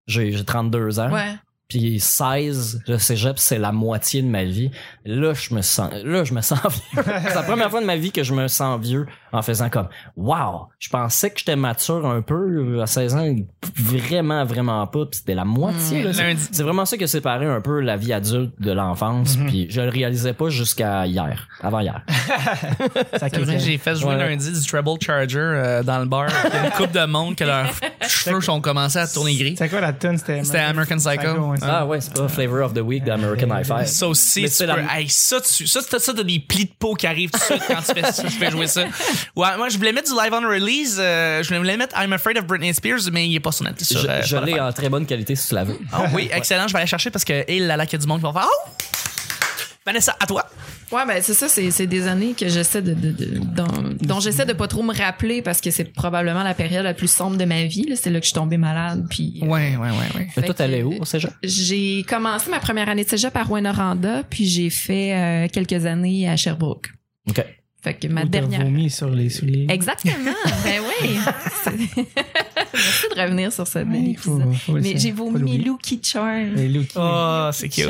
J'ai 0.08 0.32
j'ai 0.32 0.44
32 0.44 1.00
ans. 1.00 1.12
Ouais. 1.12 1.36
Puis 1.72 2.02
16, 2.02 2.82
le 2.86 2.98
cégep, 2.98 3.40
c'est 3.40 3.58
la 3.58 3.72
moitié 3.72 4.22
de 4.22 4.28
ma 4.28 4.44
vie. 4.44 4.72
Là, 5.06 5.34
je 5.34 5.56
me 5.56 5.62
sens, 5.62 5.90
là, 6.04 6.26
je 6.26 6.34
me 6.34 6.42
sens 6.42 6.60
vieux. 6.94 7.02
c'est 7.02 7.34
la 7.34 7.44
première 7.44 7.72
fois 7.72 7.80
de 7.80 7.86
ma 7.86 7.96
vie 7.96 8.12
que 8.12 8.24
je 8.24 8.34
me 8.34 8.50
sens 8.50 8.78
vieux 8.82 9.06
en 9.34 9.42
faisant 9.42 9.70
comme, 9.70 9.88
wow, 10.18 10.68
je 10.80 10.90
pensais 10.90 11.30
que 11.30 11.40
j'étais 11.40 11.56
mature 11.56 12.06
un 12.06 12.22
peu 12.22 12.82
à 12.82 12.86
16 12.88 13.16
ans. 13.16 13.36
Vraiment, 13.76 14.44
vraiment 14.46 14.86
pas. 14.88 15.06
Puis 15.06 15.20
c'était 15.20 15.36
la 15.36 15.46
moitié, 15.46 16.02
Mm. 16.02 16.06
là. 16.06 16.14
C'est- 16.14 16.24
Lundi. 16.24 16.48
C'est 16.52 16.64
vraiment 16.64 16.86
ça 16.86 16.98
qui 16.98 17.04
a 17.04 17.08
séparé 17.08 17.46
un 17.46 17.62
peu 17.62 17.80
la 17.80 17.98
vie 17.98 18.14
adulte 18.14 18.54
de 18.60 18.72
l'enfance. 18.72 19.38
Mhm. 19.38 19.48
Puis 19.48 19.68
je 19.70 19.82
le 19.82 19.90
réalisais 19.90 20.34
pas 20.34 20.50
jusqu'à 20.50 21.06
hier, 21.08 21.48
avant 21.62 21.80
hier. 21.80 22.02
C'est 23.20 23.60
j'ai 23.60 23.78
fait 23.78 23.96
jouer 23.96 24.12
Ouais. 24.16 24.18
lundi 24.30 24.52
du 24.52 24.66
Treble 24.68 24.92
Charger 25.02 25.38
euh, 25.40 25.84
dans 25.84 26.00
le 26.00 26.06
bar. 26.06 26.28
Il 26.46 26.54
y 26.54 26.58
a 26.58 26.66
une 26.66 26.72
couple 26.78 26.92
de 26.94 27.06
monde 27.06 27.36
que 27.36 27.44
leurs 27.44 27.72
cheveux 28.08 28.42
sont 28.42 28.60
commencé 28.62 28.98
à 29.00 29.08
tourner 29.08 29.36
gris. 29.36 29.52
C'était 29.58 29.70
quoi 29.70 29.82
la 29.82 29.94
tune? 29.94 30.18
C'était 30.18 30.44
C'était 30.44 30.60
American 30.60 30.98
Psycho. 30.98 31.52
ouais. 31.52 31.58
Ah 31.62 31.86
ouais, 31.86 32.02
c'est 32.02 32.14
pas 32.14 32.28
Flavor 32.28 32.66
of 32.66 32.74
the 32.74 32.80
Week 32.82 33.04
d'American 33.04 33.48
Hi-Fi. 33.56 33.88
Ça 33.88 34.08
aussi, 34.08 34.48
c'est 34.48 34.66
ça, 35.08 35.40
tu, 35.42 35.68
ça, 35.68 35.80
t'as, 35.90 36.00
ça, 36.00 36.14
t'as 36.14 36.24
des 36.24 36.40
plis 36.40 36.66
de 36.66 36.72
peau 36.78 36.94
qui 36.96 37.08
arrivent 37.08 37.32
tout 37.32 37.40
de 37.40 37.44
suite 37.44 37.64
quand 37.68 37.82
tu 37.82 38.02
fais, 38.02 38.12
tu 38.22 38.30
fais 38.30 38.52
jouer 38.52 38.68
ça. 38.68 38.84
Ouais, 39.36 39.58
moi, 39.58 39.70
je 39.70 39.78
voulais 39.78 39.94
mettre 39.94 40.14
du 40.14 40.20
live 40.20 40.34
on 40.34 40.42
release, 40.48 40.98
euh, 41.00 41.42
je 41.44 41.54
voulais 41.56 41.78
mettre 41.78 41.96
I'm 42.02 42.12
Afraid 42.14 42.38
of 42.38 42.46
Britney 42.46 42.74
Spears, 42.74 43.10
mais 43.12 43.28
il 43.28 43.36
est 43.36 43.40
pas 43.40 43.52
sur 43.52 43.66
net. 43.66 43.82
sur, 43.84 44.00
Je, 44.02 44.08
euh, 44.08 44.22
je 44.24 44.38
l'ai 44.38 44.60
en 44.60 44.72
très 44.74 44.90
bonne 44.90 45.06
qualité 45.06 45.36
si 45.36 45.48
tu 45.50 45.56
la 45.56 45.64
veux. 45.64 45.78
Ah 45.92 46.06
oui, 46.14 46.30
excellent, 46.34 46.68
je 46.68 46.74
vais 46.74 46.80
aller 46.80 46.88
chercher 46.88 47.10
parce 47.12 47.26
que, 47.26 47.44
il 47.52 47.68
là, 47.68 47.78
là, 47.78 47.86
qu'il 47.86 47.94
y 47.94 48.02
a 48.02 48.04
du 48.04 48.08
monde 48.08 48.20
qui 48.20 48.24
va 48.26 48.34
faire, 48.34 48.48
oh! 48.48 48.72
Vanessa, 49.84 50.16
à 50.20 50.28
toi. 50.28 50.46
Ouais, 50.92 51.06
ben 51.08 51.20
c'est 51.24 51.34
ça, 51.34 51.48
c'est 51.50 51.72
c'est 51.72 51.88
des 51.88 52.06
années 52.08 52.36
que 52.38 52.48
j'essaie 52.48 52.84
de, 52.84 52.94
de, 52.94 53.12
de- 53.12 53.40
dont, 53.40 53.66
dont 54.02 54.20
j'essaie 54.20 54.46
de 54.46 54.54
pas 54.54 54.68
trop 54.68 54.84
me 54.84 54.94
rappeler 54.94 55.42
parce 55.42 55.60
que 55.60 55.72
c'est 55.72 55.86
probablement 55.86 56.44
la 56.44 56.54
période 56.54 56.84
la 56.84 56.94
plus 56.94 57.10
sombre 57.10 57.36
de 57.38 57.46
ma 57.46 57.64
vie. 57.64 57.86
là. 57.90 57.96
C'est 57.96 58.12
là 58.12 58.20
que 58.20 58.26
je 58.26 58.30
suis 58.30 58.36
tombée 58.36 58.58
malade. 58.58 59.08
Puis 59.10 59.40
euh, 59.42 59.48
Ouais, 59.48 59.76
ouais, 59.78 59.90
ouais, 59.90 59.96
ouais. 60.20 60.28
Mais 60.38 60.44
toi, 60.44 60.54
t'allais 60.54 60.84
où 60.84 60.94
au 61.02 61.06
cégep? 61.06 61.32
j'ai 61.42 62.04
commencé 62.08 62.52
ma 62.52 62.60
première 62.60 62.90
année 62.90 63.06
de 63.06 63.10
cégep 63.10 63.36
à 63.36 63.42
Rouen-Noranda, 63.44 64.22
puis 64.30 64.46
j'ai 64.48 64.70
fait 64.70 65.14
euh, 65.16 65.48
quelques 65.52 65.86
années 65.88 66.30
à 66.30 66.36
Sherbrooke. 66.38 66.92
OK. 67.30 67.44
Fait 67.84 67.96
que 67.96 68.08
ma 68.08 68.24
Ou 68.24 68.28
dernière. 68.30 68.62
vomi 68.64 68.90
sur 68.92 69.10
les 69.10 69.30
souliers. 69.30 69.66
Exactement. 69.70 70.14
ben 70.64 70.82
oui. 71.02 71.18
Merci 72.74 73.06
de 73.16 73.22
revenir 73.22 73.52
sur 73.52 73.68
ce 73.68 73.80
bel 73.80 73.88
Ouais, 74.02 74.16
faut- 74.18 74.40
faut 74.54 74.74
Mais 74.74 74.98
j'ai 74.98 75.12
vomi. 75.12 75.58
Lucky 75.58 76.00
Charms. 76.04 76.54
Les 76.56 76.68
Lucky. 76.70 76.94
Oh, 76.96 77.50
c'est 77.52 77.70
cute. 77.70 77.88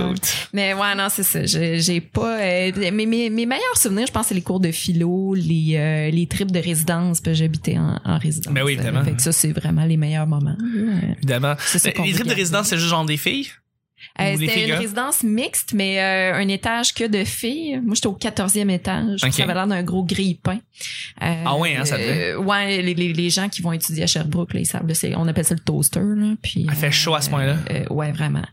Mais 0.53 0.73
ouais, 0.73 0.95
non, 0.95 1.07
c'est 1.09 1.23
ça. 1.23 1.45
J'ai 1.45 1.79
j'ai 1.81 1.99
pas. 2.01 2.39
euh, 2.39 2.71
mes, 2.91 3.05
mes, 3.05 3.29
mes 3.29 3.45
meilleurs 3.45 3.77
souvenirs, 3.77 4.07
je 4.07 4.11
pense, 4.13 4.27
c'est 4.27 4.35
les 4.35 4.41
cours 4.41 4.59
de 4.61 4.71
philo, 4.71 5.33
les, 5.35 5.73
euh, 5.75 6.09
les 6.09 6.25
trips 6.25 6.51
de 6.51 6.59
résidence, 6.59 7.19
parce 7.19 7.21
que 7.21 7.33
j'habitais 7.33 7.77
en, 7.77 7.99
en 8.05 8.17
résidence. 8.17 8.53
Ben 8.53 8.63
oui, 8.63 8.73
évidemment. 8.73 9.03
Fait 9.03 9.11
que 9.13 9.21
ça, 9.21 9.31
c'est 9.33 9.51
vraiment 9.51 9.83
les 9.85 9.97
meilleurs 9.97 10.27
moments. 10.27 10.55
Ouais. 10.59 11.15
Évidemment. 11.17 11.55
Ça 11.59 11.79
Mais 11.97 12.05
les 12.07 12.13
trips 12.13 12.27
de 12.27 12.33
résidence, 12.33 12.67
c'est 12.67 12.77
juste 12.77 12.89
genre 12.89 13.05
des 13.05 13.17
filles? 13.17 13.47
Euh, 14.19 14.35
C'était 14.37 14.67
une 14.67 14.73
résidence 14.73 15.23
mixte, 15.23 15.73
mais 15.73 15.99
euh, 15.99 16.35
un 16.35 16.47
étage 16.49 16.93
que 16.93 17.05
de 17.07 17.23
filles. 17.23 17.79
Moi, 17.83 17.95
j'étais 17.95 18.07
au 18.07 18.17
14e 18.17 18.69
étage. 18.69 19.19
Ça 19.21 19.43
avait 19.43 19.53
l'air 19.53 19.67
d'un 19.67 19.83
gros 19.83 20.03
grille-pain. 20.03 20.59
Euh, 21.23 21.43
Ah 21.45 21.55
ouais, 21.57 21.75
hein, 21.75 21.85
ça 21.85 21.97
devait. 21.97 22.31
euh, 22.33 22.37
ouais, 22.39 22.81
les, 22.81 22.93
les, 22.93 23.13
les 23.13 23.29
gens 23.29 23.47
qui 23.49 23.61
vont 23.61 23.71
étudier 23.71 24.03
à 24.03 24.07
Sherbrooke, 24.07 24.53
là, 24.53 24.59
ils 24.59 24.65
savent, 24.65 24.85
là, 24.87 24.93
on 25.17 25.27
appelle 25.27 25.45
ça 25.45 25.53
le 25.53 25.59
toaster. 25.61 26.01
Là, 26.01 26.33
puis, 26.41 26.65
Elle 26.69 26.75
fait 26.75 26.91
chaud 26.91 27.15
à 27.15 27.21
ce 27.21 27.29
point-là. 27.29 27.55
euh, 27.71 27.85
ouais, 27.89 28.11
vraiment. 28.11 28.45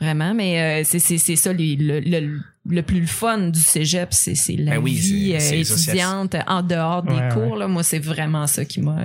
Vraiment, 0.00 0.34
mais 0.34 0.80
euh, 0.80 0.82
c'est 0.84 0.98
c'est 0.98 1.18
c'est 1.18 1.36
ça 1.36 1.52
les- 1.52 1.76
le, 1.76 2.00
le, 2.00 2.40
le 2.66 2.82
plus 2.82 3.00
le 3.00 3.06
fun 3.06 3.38
du 3.48 3.60
cégep, 3.60 4.08
c'est 4.12 4.34
c'est 4.34 4.56
la 4.56 4.72
Ben 4.72 4.78
oui, 4.82 4.94
vie 4.94 5.34
c'est- 5.38 5.54
euh, 5.56 5.60
étudiante 5.60 6.36
en 6.46 6.62
dehors 6.62 7.02
des 7.02 7.12
Ouais, 7.14 7.28
cours. 7.32 7.56
Là, 7.56 7.68
moi, 7.68 7.82
c'est 7.82 7.98
vraiment 7.98 8.46
ça 8.46 8.64
qui 8.64 8.80
m'a 8.80 8.98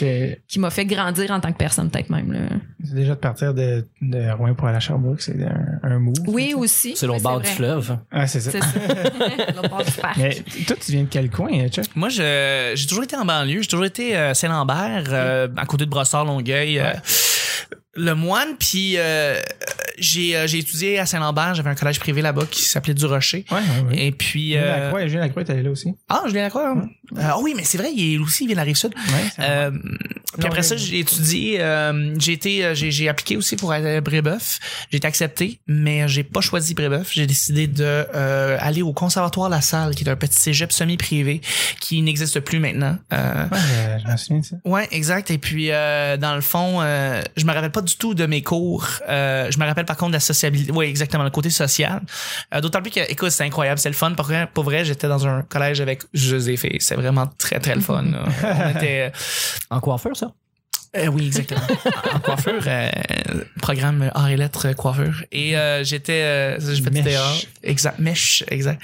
euh, 0.00 0.34
qui 0.48 0.58
m'a 0.58 0.70
fait 0.70 0.86
grandir 0.86 1.30
en 1.30 1.40
tant 1.40 1.52
que 1.52 1.58
personne, 1.58 1.90
peut-être 1.90 2.10
même. 2.10 2.32
Là. 2.32 2.40
Déjà 2.92 3.14
de 3.14 3.18
partir 3.20 3.54
de, 3.54 3.84
de 4.00 4.30
Rouen 4.32 4.54
pour 4.54 4.68
aller 4.68 4.76
à 4.76 4.80
Sherbrooke, 4.80 5.20
c'est 5.22 5.36
un, 5.42 5.78
un 5.82 5.98
move. 5.98 6.14
Oui, 6.26 6.54
aussi. 6.56 6.94
C'est 6.96 7.06
l'autre 7.06 7.18
Oui, 7.18 7.22
bord 7.24 7.40
du 7.40 7.48
fleuve. 7.48 7.96
Ah, 8.10 8.26
c'est 8.26 8.40
ça. 8.40 8.50
C'est 8.50 8.60
ça. 8.60 8.66
L'autre 9.56 9.68
bord 9.68 9.84
du 9.84 9.90
parc. 9.92 10.16
Mais 10.18 10.34
toi, 10.66 10.76
tu 10.80 10.92
viens 10.92 11.02
de 11.02 11.08
quel 11.10 11.30
coin, 11.30 11.48
hein, 11.52 11.68
Chuck? 11.68 11.86
Moi, 11.94 12.08
je- 12.08 12.72
j'ai 12.74 12.86
toujours 12.86 13.04
été 13.04 13.16
en 13.16 13.24
banlieue. 13.24 13.62
J'ai 13.62 13.68
toujours 13.68 13.84
été 13.86 14.16
euh, 14.16 14.34
Saint-Lambert, 14.34 15.04
euh, 15.08 15.48
à 15.56 15.66
côté 15.66 15.84
de 15.84 15.90
Brossard, 15.90 16.24
Longueuil. 16.24 16.78
euh, 16.78 16.92
le 17.94 18.14
moine, 18.14 18.56
puis 18.58 18.94
euh, 18.96 19.34
j'ai 19.98 20.36
euh, 20.36 20.46
j'ai 20.46 20.58
étudié 20.58 20.98
à 20.98 21.06
Saint-Lambert. 21.06 21.54
J'avais 21.54 21.70
un 21.70 21.74
collège 21.74 22.00
privé 22.00 22.22
là-bas 22.22 22.46
qui 22.50 22.62
s'appelait 22.62 22.94
Du 22.94 23.06
Rocher. 23.06 23.44
Ouais, 23.50 23.58
ouais, 23.58 23.88
ouais. 23.88 24.06
Et 24.06 24.12
puis... 24.12 24.52
Julien 24.52 24.62
euh, 24.64 24.78
Lacroix, 24.84 25.06
Julien 25.06 25.20
Lacroix 25.20 25.42
allé 25.48 25.62
là 25.62 25.70
aussi. 25.70 25.94
ah, 26.08 26.22
je 26.26 26.32
l'ai 26.32 26.40
d'accord. 26.40 26.76
Ah 27.18 27.38
oui, 27.40 27.52
mais 27.56 27.64
c'est 27.64 27.78
vrai, 27.78 27.92
il 27.94 28.14
est 28.14 28.18
aussi, 28.18 28.44
il 28.44 28.46
vient 28.48 28.56
de 28.56 28.60
la. 28.60 28.72
Ouais, 28.72 28.74
c'est 28.74 29.42
Euh, 29.42 29.70
puis 30.38 30.46
après 30.46 30.62
ça, 30.62 30.76
j'ai 30.76 31.00
étudié, 31.00 31.60
euh, 31.60 32.14
j'ai 32.18 32.32
été, 32.32 32.64
euh, 32.64 32.74
j'ai, 32.74 32.90
j'ai 32.90 33.08
appliqué 33.08 33.36
aussi 33.36 33.56
pour 33.56 33.70
aller 33.72 33.96
à 33.96 34.00
Brébeuf. 34.00 34.60
J'ai 34.90 34.96
été 34.96 35.06
accepté, 35.06 35.60
mais 35.66 36.08
j'ai 36.08 36.22
pas 36.24 36.40
choisi 36.40 36.72
Brébeuf. 36.74 37.10
J'ai 37.12 37.26
décidé 37.26 37.66
de 37.66 37.84
euh, 37.84 38.56
aller 38.60 38.80
au 38.80 38.94
Conservatoire 38.94 39.50
La 39.50 39.60
Salle, 39.60 39.94
qui 39.94 40.04
est 40.04 40.08
un 40.08 40.16
petit 40.16 40.38
cégep 40.38 40.72
semi-privé 40.72 41.42
qui 41.80 42.00
n'existe 42.00 42.40
plus 42.40 42.60
maintenant. 42.60 42.96
Euh, 43.12 43.44
Ouais, 43.52 43.58
je, 44.02 44.08
m'en 44.08 44.16
souviens 44.16 44.38
de 44.40 44.44
ça. 44.44 44.56
Ouais, 44.64 44.88
exact. 44.90 45.30
Et 45.30 45.38
puis, 45.38 45.70
euh, 45.70 46.16
dans 46.16 46.34
le 46.34 46.40
fond, 46.40 46.80
euh, 46.80 47.20
je 47.36 47.44
me 47.44 47.52
rappelle 47.52 47.70
pas 47.72 47.82
du 47.82 47.96
tout 47.96 48.14
de 48.14 48.24
mes 48.24 48.42
cours. 48.42 48.86
Euh, 49.08 49.50
je 49.50 49.58
me 49.58 49.64
rappelle 49.66 49.81
par 49.84 49.96
contre 49.96 50.12
la 50.12 50.20
sociabilité. 50.20 50.72
Oui, 50.72 50.86
exactement, 50.86 51.24
le 51.24 51.30
côté 51.30 51.50
social. 51.50 52.02
Euh, 52.54 52.60
D'autant 52.60 52.82
plus 52.82 52.90
que, 52.90 53.00
écoute, 53.10 53.30
c'est 53.30 53.44
incroyable, 53.44 53.78
c'est 53.78 53.88
le 53.88 53.94
fun. 53.94 54.12
Pour 54.12 54.26
vrai, 54.26 54.48
pour 54.52 54.64
vrai 54.64 54.84
j'étais 54.84 55.08
dans 55.08 55.26
un 55.26 55.42
collège 55.42 55.80
avec 55.80 56.02
juste 56.12 56.46
des 56.46 56.56
filles. 56.56 56.78
C'est 56.80 56.96
vraiment 56.96 57.26
très, 57.38 57.58
très 57.60 57.74
le 57.74 57.80
fun. 57.80 58.04
On 58.44 58.70
était... 58.78 59.12
En 59.70 59.80
coiffeur, 59.80 60.16
ça? 60.16 60.32
Euh, 60.94 61.06
oui, 61.06 61.26
exactement. 61.26 61.60
en 62.12 62.18
coiffure, 62.20 62.62
euh, 62.66 62.90
programme 63.62 64.10
art 64.14 64.28
et 64.28 64.36
lettres 64.36 64.66
euh, 64.68 64.72
coiffure. 64.74 65.24
Et 65.32 65.56
euh, 65.56 65.82
j'étais, 65.84 66.20
euh, 66.22 66.60
j'ai 66.60 66.82
fait 66.82 66.90
du 66.90 67.02
théâtre, 67.02 67.46
exact, 67.62 67.98
mèche, 67.98 68.44
exact. 68.48 68.78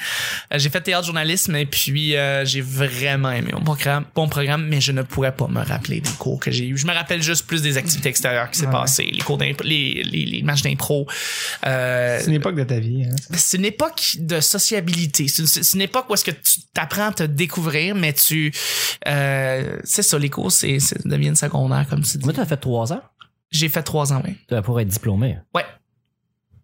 J'ai 0.54 0.70
fait 0.70 0.80
théâtre 0.80 1.04
journalisme 1.04 1.54
et 1.56 1.66
puis 1.66 2.16
euh, 2.16 2.46
j'ai 2.46 2.62
vraiment 2.62 3.30
aimé 3.30 3.50
mon 3.52 3.60
programme, 3.62 4.06
mon 4.16 4.26
programme, 4.26 4.66
mais 4.68 4.80
je 4.80 4.92
ne 4.92 5.02
pourrais 5.02 5.32
pas 5.36 5.48
me 5.48 5.60
rappeler 5.62 6.00
des 6.00 6.10
cours 6.18 6.40
que 6.40 6.50
j'ai 6.50 6.66
eu. 6.66 6.78
Je 6.78 6.86
me 6.86 6.94
rappelle 6.94 7.22
juste 7.22 7.46
plus 7.46 7.60
des 7.60 7.76
activités 7.76 8.08
extérieures 8.08 8.50
qui 8.50 8.58
s'est 8.60 8.66
Ouais. 8.66 8.72
passé, 8.72 9.04
les 9.04 9.20
cours 9.22 9.36
d'impro, 9.38 9.64
les, 9.66 10.02
les, 10.02 10.24
les 10.24 10.42
matchs 10.42 10.62
d'impro. 10.62 11.06
Euh, 11.66 12.18
C'est 12.20 12.28
une 12.28 12.34
époque 12.36 12.56
de 12.56 12.64
ta 12.64 12.78
vie. 12.78 13.04
Hein. 13.04 13.16
c'est 13.34 13.56
une 13.58 13.64
époque 13.66 14.16
de 14.18 14.40
sociabilité. 14.40 15.26
C'est 15.28 15.74
une, 15.74 15.80
époque 15.82 16.06
où 16.08 16.14
est-ce 16.14 16.24
que 16.24 16.30
tu 16.30 16.60
t'apprends 16.72 17.08
à 17.08 17.12
te 17.12 17.22
découvrir, 17.22 17.94
mais 17.94 18.12
tu, 18.14 18.52
euh, 19.06 19.78
c'est 19.84 20.02
ça, 20.02 20.18
les 20.18 20.30
cours, 20.30 20.52
c'est, 20.52 20.78
c'est 20.80 21.06
deviennent 21.06 21.36
secondaires 21.36 21.86
comme 21.88 21.97
tu 22.00 22.18
dis. 22.18 22.24
Moi, 22.24 22.32
t'as 22.32 22.44
fait 22.46 22.56
trois 22.56 22.92
ans? 22.92 23.02
J'ai 23.50 23.68
fait 23.68 23.82
trois 23.82 24.12
ans, 24.12 24.22
oui. 24.24 24.36
pour 24.62 24.78
être 24.80 24.88
diplômé? 24.88 25.38
Ouais. 25.54 25.64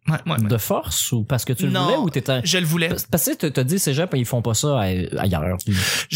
Ouais, 0.07 0.15
ouais, 0.27 0.33
ouais. 0.43 0.49
De 0.49 0.57
force 0.59 1.13
ou 1.13 1.25
parce 1.25 1.45
que 1.47 1.55
tu 1.55 1.65
le 1.65 1.73
Non. 1.73 1.85
voulais 1.85 1.97
ou 1.97 2.11
t'étais. 2.11 2.41
Je 2.45 2.59
le 2.59 2.67
voulais. 2.67 2.91
Parce 3.11 3.25
que 3.25 3.35
tu 3.35 3.51
t'as 3.53 3.65
dit 3.65 3.79
cégep, 3.79 4.11
ils 4.15 4.27
font 4.27 4.43
pas 4.43 4.53
ça 4.53 4.79
à- 4.81 4.83
ailleurs. 4.83 5.57
Je, 5.67 5.73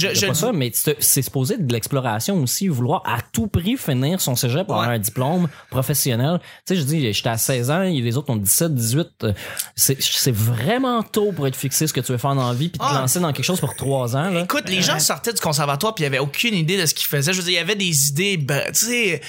Je, 0.08 0.14
je 0.14 0.26
pas 0.26 0.34
ça, 0.34 0.52
mais 0.52 0.70
c'est 0.74 0.96
c'est 1.00 1.22
supposé 1.22 1.56
de 1.56 1.72
l'exploration 1.72 2.36
aussi, 2.42 2.68
vouloir 2.68 3.02
à 3.06 3.18
tout 3.32 3.46
prix 3.46 3.76
finir 3.78 4.20
son 4.20 4.36
cégep 4.36 4.66
pour 4.66 4.74
avoir 4.76 4.90
un 4.90 4.98
diplôme 4.98 5.48
professionnel. 5.70 6.38
Tu 6.66 6.74
sais, 6.74 6.80
je 6.80 6.84
dis, 6.84 7.12
j'étais 7.12 7.28
à 7.30 7.38
16 7.38 7.70
ans, 7.70 7.82
et 7.82 8.00
les 8.00 8.16
autres 8.18 8.30
ont 8.30 8.36
17, 8.36 8.74
18. 8.74 9.08
euh, 9.24 9.32
C'est 9.74 10.00
c'est 10.02 10.34
vraiment 10.34 11.02
tôt 11.02 11.32
pour 11.32 11.46
être 11.46 11.56
fixé 11.56 11.86
ce 11.86 11.92
que 11.94 12.00
tu 12.00 12.12
veux 12.12 12.18
faire 12.18 12.34
dans 12.34 12.48
la 12.48 12.54
vie 12.54 12.68
puis 12.68 12.78
te 12.78 12.84
Ah. 12.84 12.98
lancer 13.00 13.20
dans 13.20 13.32
quelque 13.32 13.44
chose 13.46 13.60
pour 13.60 13.74
trois 13.74 14.16
ans. 14.16 14.28
Là. 14.30 14.42
Écoute, 14.42 14.68
les 14.68 14.82
gens 14.82 14.98
sortaient 14.98 15.32
du 15.32 15.40
conservatoire 15.40 15.94
puis 15.94 16.04
ils 16.04 16.06
avaient 16.08 16.18
aucune 16.18 16.54
idée 16.54 16.78
de 16.78 16.84
ce 16.84 16.92
qu'ils 16.94 17.06
faisaient. 17.06 17.32
Je 17.32 17.38
veux 17.38 17.44
dire, 17.44 17.52
il 17.52 17.56
y 17.56 17.58
avait 17.58 17.74
des 17.76 18.08
idées, 18.08 18.36
ben, 18.36 18.62
tu 18.68 18.86
sais, 18.86 19.20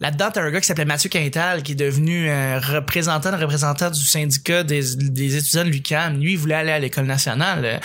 là-dedans, 0.00 0.30
t'as 0.32 0.42
un 0.42 0.50
gars 0.50 0.60
qui 0.60 0.66
s'appelait 0.66 0.84
Mathieu 0.86 1.10
Quintal 1.10 1.62
qui 1.62 1.72
est 1.72 1.74
devenu 1.74 2.30
euh, 2.30 2.58
représentant, 2.60 3.36
représentant 3.36 3.90
du 3.90 3.97
syndicat 4.04 4.62
des, 4.64 4.82
des 4.96 5.36
étudiants 5.36 5.64
de 5.64 5.70
l'UQAM. 5.70 6.20
Lui, 6.20 6.32
il 6.32 6.38
voulait 6.38 6.54
aller 6.54 6.72
à 6.72 6.78
l'école 6.78 7.06
nationale. 7.06 7.80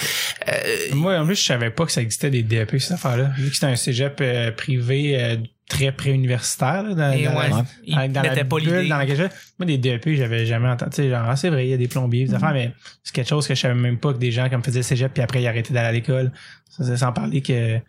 Euh, 0.48 0.54
Moi, 0.94 1.18
en 1.20 1.26
plus, 1.26 1.36
je 1.36 1.44
savais 1.44 1.70
pas 1.72 1.86
que 1.86 1.92
ça 1.92 2.02
existait 2.02 2.30
des 2.30 2.44
DEP, 2.44 2.78
cette 2.80 2.92
affaire-là. 2.94 3.32
Vu 3.38 3.50
que 3.50 3.54
c'était 3.56 3.68
un 3.68 3.76
cégep 3.76 4.20
euh, 4.22 4.52
privé 4.52 5.22
euh, 5.22 5.38
très 5.70 5.92
pré-universitaire, 5.92 6.84
là, 6.84 6.94
dans, 6.94 7.12
et 7.12 7.24
dans 7.24 7.36
ouais, 7.38 7.50
la- 7.50 7.66
il 8.06 8.12
dans 8.12 8.22
la 8.22 8.46
pas 8.46 8.58
bulle 8.60 8.88
dans 8.90 8.98
laquelle 8.98 9.18
je- 9.18 9.24
Moi, 9.60 9.66
des 9.66 9.78
DEP, 9.78 10.16
j'avais 10.16 10.46
jamais 10.46 10.68
entendu. 10.70 10.92
Tu 10.92 11.04
sais, 11.04 11.10
genre, 11.10 11.26
ah, 11.28 11.36
c'est 11.36 11.50
vrai, 11.50 11.66
il 11.68 11.70
y 11.72 11.74
a 11.74 11.78
des 11.78 11.88
plombiers, 11.88 12.26
des 12.26 12.34
affaires, 12.34 12.54
mais 12.54 12.72
c'est 13.04 13.14
quelque 13.16 13.30
chose 13.30 13.48
que 13.48 13.56
je 13.56 13.60
savais 13.62 13.74
même 13.74 13.98
pas 13.98 14.14
que 14.14 14.18
des 14.20 14.32
gens 14.32 14.50
comme 14.50 14.64
faisaient 14.64 14.84
cégep 14.84 15.14
puis 15.14 15.24
après 15.24 15.42
ils 15.42 15.48
arrêtaient 15.48 15.74
d'aller 15.74 15.88
à 15.88 15.92
l'école. 15.92 16.32
Ça, 16.70 16.98
sans 16.98 17.12
parler 17.14 17.42
que 17.42 17.80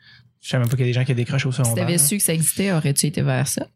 je 0.42 0.48
savais 0.48 0.62
même 0.62 0.68
pas 0.70 0.76
qu'il 0.76 0.86
y 0.86 0.88
a 0.88 0.92
des 0.92 0.98
gens 0.98 1.04
qui 1.04 1.14
décroché 1.14 1.46
au 1.48 1.52
Si 1.52 1.58
secondaire. 1.58 1.84
t'avais 1.86 1.98
su 1.98 2.16
que 2.18 2.22
ça 2.22 2.32
existait, 2.34 2.72
aurais-tu 2.72 3.06
été 3.06 3.22
vers 3.22 3.48
ça? 3.48 3.66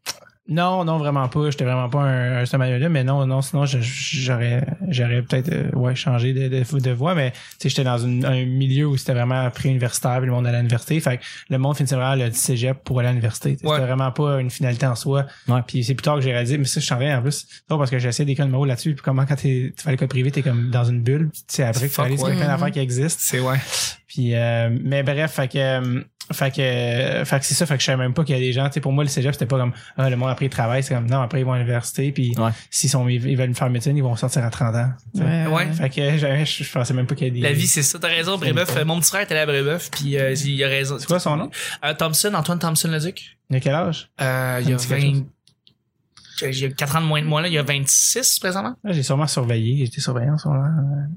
Non, 0.49 0.83
non, 0.83 0.97
vraiment 0.97 1.27
pas. 1.29 1.51
J'étais 1.51 1.63
vraiment 1.63 1.89
pas 1.89 1.99
un, 2.01 2.37
un 2.41 2.45
ce 2.45 2.57
manuel-là, 2.57 2.89
mais 2.89 3.03
non, 3.03 3.25
non, 3.27 3.41
sinon 3.41 3.65
j'aurais 3.65 4.65
j'aurais 4.89 5.21
peut-être 5.21 5.49
euh, 5.51 5.69
ouais, 5.73 5.95
changé 5.95 6.33
de, 6.33 6.47
de, 6.47 6.79
de 6.79 6.91
voie, 6.91 7.13
mais 7.15 7.31
tu 7.31 7.37
sais, 7.59 7.69
j'étais 7.69 7.83
dans 7.83 7.97
une- 7.99 8.25
un 8.25 8.45
milieu 8.45 8.87
où 8.87 8.97
c'était 8.97 9.13
vraiment 9.13 9.49
pré-universitaire, 9.51 10.17
puis 10.17 10.25
le 10.25 10.31
monde 10.31 10.47
allait 10.47 10.57
à 10.57 10.61
l'université. 10.61 10.99
Fait 10.99 11.17
que 11.17 11.23
le 11.49 11.57
monde 11.59 11.77
finissait 11.77 11.95
vraiment 11.95 12.15
le 12.15 12.31
cégep 12.31 12.83
pour 12.83 12.99
aller 12.99 13.09
à 13.09 13.11
l'université. 13.11 13.51
Ouais. 13.63 13.75
C'était 13.75 13.85
vraiment 13.85 14.11
pas 14.11 14.39
une 14.41 14.49
finalité 14.49 14.85
en 14.87 14.95
soi. 14.95 15.25
Ouais. 15.47 15.61
Puis 15.67 15.83
c'est 15.83 15.93
plus 15.95 16.03
tard 16.03 16.15
que 16.15 16.21
j'ai 16.21 16.31
réalisé, 16.31 16.57
mais 16.57 16.65
ça, 16.65 16.79
je 16.79 16.87
t'en 16.89 16.95
reviens 16.95 17.19
en 17.19 17.21
plus. 17.21 17.45
Non, 17.69 17.77
parce 17.77 17.91
que 17.91 17.99
j'ai 17.99 18.09
essayé 18.09 18.25
d'école 18.25 18.45
numéro 18.47 18.65
là-dessus, 18.65 18.93
puis 18.95 19.03
comment 19.03 19.25
quand 19.25 19.35
t'es- 19.35 19.73
tu 19.77 19.83
fais 19.83 19.91
l'école 19.91 20.07
privée, 20.07 20.31
t'es 20.31 20.41
comme 20.41 20.69
dans 20.71 20.83
une 20.83 21.01
bulle, 21.01 21.29
puis 21.31 21.41
tu 21.47 21.55
sais, 21.55 21.63
après 21.63 21.87
que 21.87 21.93
tu 21.93 22.01
réalises 22.01 22.23
qu'il 22.23 22.29
y 22.29 22.31
a 22.33 22.35
plein 22.37 22.47
d'affaires 22.47 22.71
qui 22.71 22.79
existent. 22.79 23.21
C'est 23.23 23.39
ouais. 23.39 23.57
Puis 24.09 24.35
euh, 24.35 24.69
mais 24.83 25.03
bref, 25.03 25.31
fait 25.33 25.47
que 25.47 25.57
euh, 25.57 26.01
fait 26.33 26.51
que 26.51 26.61
euh, 26.61 27.25
fait 27.25 27.39
que 27.39 27.45
c'est 27.45 27.53
ça, 27.53 27.65
fait 27.65 27.75
que 27.75 27.79
je 27.79 27.85
savais 27.85 27.97
même 28.03 28.13
pas 28.13 28.23
qu'il 28.23 28.35
y 28.35 28.37
a 28.37 28.41
des 28.41 28.51
gens, 28.53 28.65
tu 28.67 28.73
sais 28.73 28.81
pour 28.81 28.91
moi 28.91 29.03
le 29.03 29.09
cégep 29.09 29.33
c'était 29.33 29.45
pas 29.45 29.57
comme 29.57 29.71
ah, 29.97 30.09
le 30.09 30.15
monde 30.15 30.29
après 30.29 30.45
ils 30.47 30.49
travaillent, 30.49 30.83
c'est 30.83 30.93
comme 30.93 31.07
non, 31.09 31.21
après 31.21 31.39
ils 31.39 31.43
vont 31.43 31.53
à 31.53 31.57
l'université 31.59 32.11
puis 32.11 32.33
Ouais. 32.37 32.49
s'ils 32.69 32.89
sont 32.89 33.07
ils 33.07 33.37
veulent 33.37 33.53
faire 33.55 33.69
médecine, 33.69 33.95
ils 33.95 34.03
vont 34.03 34.15
sortir 34.15 34.43
à 34.43 34.49
30 34.49 34.75
ans. 34.75 34.89
Ouais. 35.15 35.67
Fait 35.73 35.89
que 35.89 36.17
je, 36.17 36.63
je 36.63 36.71
pensais 36.71 36.93
même 36.93 37.05
pas 37.07 37.15
qu'il 37.15 37.27
y 37.27 37.29
a 37.29 37.33
des 37.33 37.39
La 37.41 37.53
vie, 37.53 37.67
c'est 37.67 37.83
ça. 37.83 37.97
T'as 37.99 38.07
raison, 38.09 38.37
Brébeuf. 38.37 38.75
Euh, 38.77 38.85
Mon 38.85 38.99
petit 38.99 39.09
frère 39.09 39.21
était 39.21 39.33
allé 39.33 39.41
à 39.41 39.45
Brébeuf, 39.45 39.89
puis 39.91 40.17
euh, 40.17 40.33
il 40.33 40.63
a 40.63 40.67
raison. 40.67 40.97
C'est 40.99 41.07
quoi 41.07 41.19
son 41.19 41.35
nom? 41.37 41.49
Euh, 41.83 41.93
Thompson, 41.93 42.31
Antoine 42.33 42.59
Thompson-Leduc. 42.59 43.37
Il 43.49 43.55
a 43.55 43.59
quel 43.59 43.73
âge? 43.73 44.09
Euh, 44.21 44.61
il 44.63 44.73
a 44.73 44.77
Ça 44.77 44.95
me 44.95 44.99
dit 44.99 45.05
quelque 45.05 45.17
20... 45.17 45.25
Il 46.41 46.57
y 46.59 46.65
a 46.65 46.69
4 46.69 46.95
ans 46.97 47.01
de 47.01 47.05
moins 47.05 47.21
de 47.21 47.27
moi, 47.27 47.41
là. 47.41 47.47
Il 47.47 47.53
y 47.53 47.57
a 47.57 47.63
26 47.63 48.39
présentement. 48.39 48.75
Ah, 48.85 48.91
J'ai 48.91 49.03
sûrement 49.03 49.27
surveillé, 49.27 49.85
j'étais 49.85 50.01
surveillant 50.01 50.37
son 50.37 50.51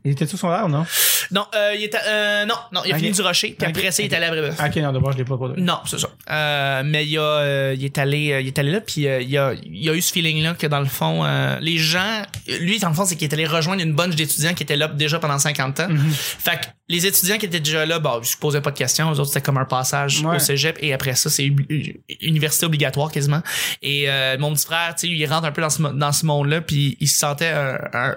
Il 0.05 0.13
était 0.13 0.27
tout 0.27 0.37
son 0.37 0.51
l'air 0.51 0.65
ou 0.67 0.69
non? 0.69 0.85
Non, 1.31 1.47
euh, 1.55 1.75
il 1.77 1.85
était, 1.85 1.99
euh, 2.07 2.45
non, 2.47 2.55
non, 2.73 2.83
il 2.85 2.93
a 2.93 2.99
fini 2.99 3.13
du 3.13 3.23
rocher, 3.23 3.55
puis 3.59 3.67
après 3.69 3.91
ça, 3.91 4.03
il 4.03 4.13
est 4.13 4.15
allé 4.17 4.27
à 4.27 4.31
Brébeuf. 4.31 4.57
Ah, 4.59 4.69
Ok, 4.69 4.77
non, 4.77 4.93
d'abord 4.93 5.13
je 5.13 5.19
l'ai 5.19 5.25
pas 5.25 5.37
pour 5.37 5.49
Non, 5.57 5.79
c'est 5.87 5.99
ça. 5.99 6.09
Euh, 6.31 6.83
mais 6.85 7.07
il, 7.07 7.17
a, 7.19 7.23
euh, 7.23 7.75
il 7.79 7.85
est 7.85 7.99
allé, 7.99 8.39
il 8.41 8.47
est 8.47 8.59
allé 8.59 8.73
là, 8.73 8.81
puis 8.81 9.03
il, 9.03 9.09
a, 9.39 9.53
il 9.55 9.89
a 9.91 9.95
eu 9.95 10.01
ce 10.01 10.13
feeling-là 10.13 10.55
que 10.55 10.67
dans 10.67 10.81
le 10.81 10.87
fond, 10.87 11.25
les 11.61 11.79
gens, 11.79 12.23
lui, 12.61 12.79
dans 12.79 12.89
le 12.89 12.95
fond, 12.95 13.05
c'est 13.05 13.17
qu'il 13.17 13.29
est 13.29 13.35
allé 13.35 13.47
rejoindre 13.47 13.83
une 13.83 13.93
bunch 13.95 14.15
d'étudiants 14.17 14.55
qui 14.55 14.63
étaient 14.63 14.77
là 14.77 14.89
déjà 14.89 15.19
pendant 15.19 15.39
50 15.39 15.81
ans. 15.81 15.89
Mhm. 15.89 16.11
Fait 16.11 16.57
que 16.61 16.67
les 16.89 17.07
étudiants 17.07 17.39
qui 17.39 17.47
étaient 17.47 17.61
déjà 17.61 17.87
là, 17.87 17.99
bah, 17.99 18.21
je 18.23 18.29
se 18.29 18.37
posais 18.37 18.61
pas 18.61 18.71
de 18.71 18.77
questions. 18.77 19.11
Eux 19.13 19.19
autres, 19.21 19.29
c'était 19.29 19.41
comme 19.41 19.57
un 19.59 19.65
passage 19.65 20.23
Ouais. 20.23 20.37
au 20.37 20.39
cégep. 20.39 20.77
Et 20.81 20.93
après 20.93 21.15
ça, 21.15 21.31
c'est 21.31 21.51
université 22.21 22.67
obligatoire 22.67 23.11
quasiment. 23.11 23.41
Et 23.81 24.07
mon 24.39 24.53
petit 24.53 24.67
frère, 24.67 24.95
tu 24.95 25.07
sais, 25.09 25.12
il 25.15 25.27
rentre 25.27 25.47
un 25.47 25.53
peu 25.53 25.63
dans 25.63 25.71
ce, 25.71 25.83
dans 25.83 26.13
ce 26.13 26.27
monde-là, 26.27 26.61
puis 26.61 26.97
il 27.01 27.09
se 27.09 27.19
sentait 27.19 27.49
un... 27.51 27.79
un- 27.93 28.17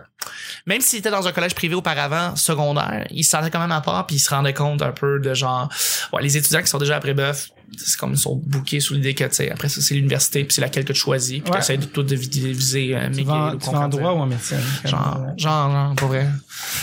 Même 0.65 0.81
s'il 0.81 0.99
était 0.99 1.11
dans 1.11 1.27
un 1.27 1.31
collège 1.31 1.55
privé 1.55 1.75
auparavant, 1.75 2.35
secondaire, 2.35 3.05
il 3.11 3.23
se 3.23 3.31
sentait 3.31 3.49
quand 3.51 3.59
même 3.59 3.71
à 3.71 3.81
part, 3.81 4.05
puis 4.07 4.15
il 4.17 4.19
se 4.19 4.29
rendait 4.29 4.53
compte 4.53 4.81
un 4.81 4.91
peu 4.91 5.19
de 5.19 5.33
genre... 5.33 5.69
Ouais, 6.13 6.21
les 6.21 6.37
étudiants 6.37 6.61
qui 6.61 6.67
sont 6.67 6.77
déjà 6.79 6.95
après 6.97 7.13
Bœuf, 7.13 7.49
c'est 7.77 7.97
comme 7.97 8.13
ils 8.13 8.17
sont 8.17 8.41
bookés 8.45 8.79
sous 8.79 8.93
l'idée 8.93 9.13
que, 9.13 9.23
tu 9.25 9.33
sais, 9.35 9.51
après 9.51 9.69
ça, 9.69 9.81
c'est 9.81 9.93
l'université, 9.95 10.43
puis 10.43 10.53
c'est 10.53 10.61
laquelle 10.61 10.85
que 10.85 10.93
tu 10.93 10.99
choisis, 10.99 11.39
puis 11.41 11.51
Ouais. 11.51 11.59
t'essaies 11.59 11.77
de 11.77 11.85
tout 11.85 12.03
de 12.03 12.15
viser 12.15 12.95
euh, 12.95 13.03
Tu 13.05 13.09
McGill 13.21 13.25
vas, 13.25 13.53
ou 13.55 13.57
tu 13.57 13.69
vas 13.71 13.87
droit 13.87 14.11
ou 14.11 14.17
en 14.19 14.25
médecine? 14.25 14.57
Genre, 14.85 15.25
genre, 15.37 15.71
genre, 15.71 15.95
pour 15.95 16.07
vrai. 16.09 16.27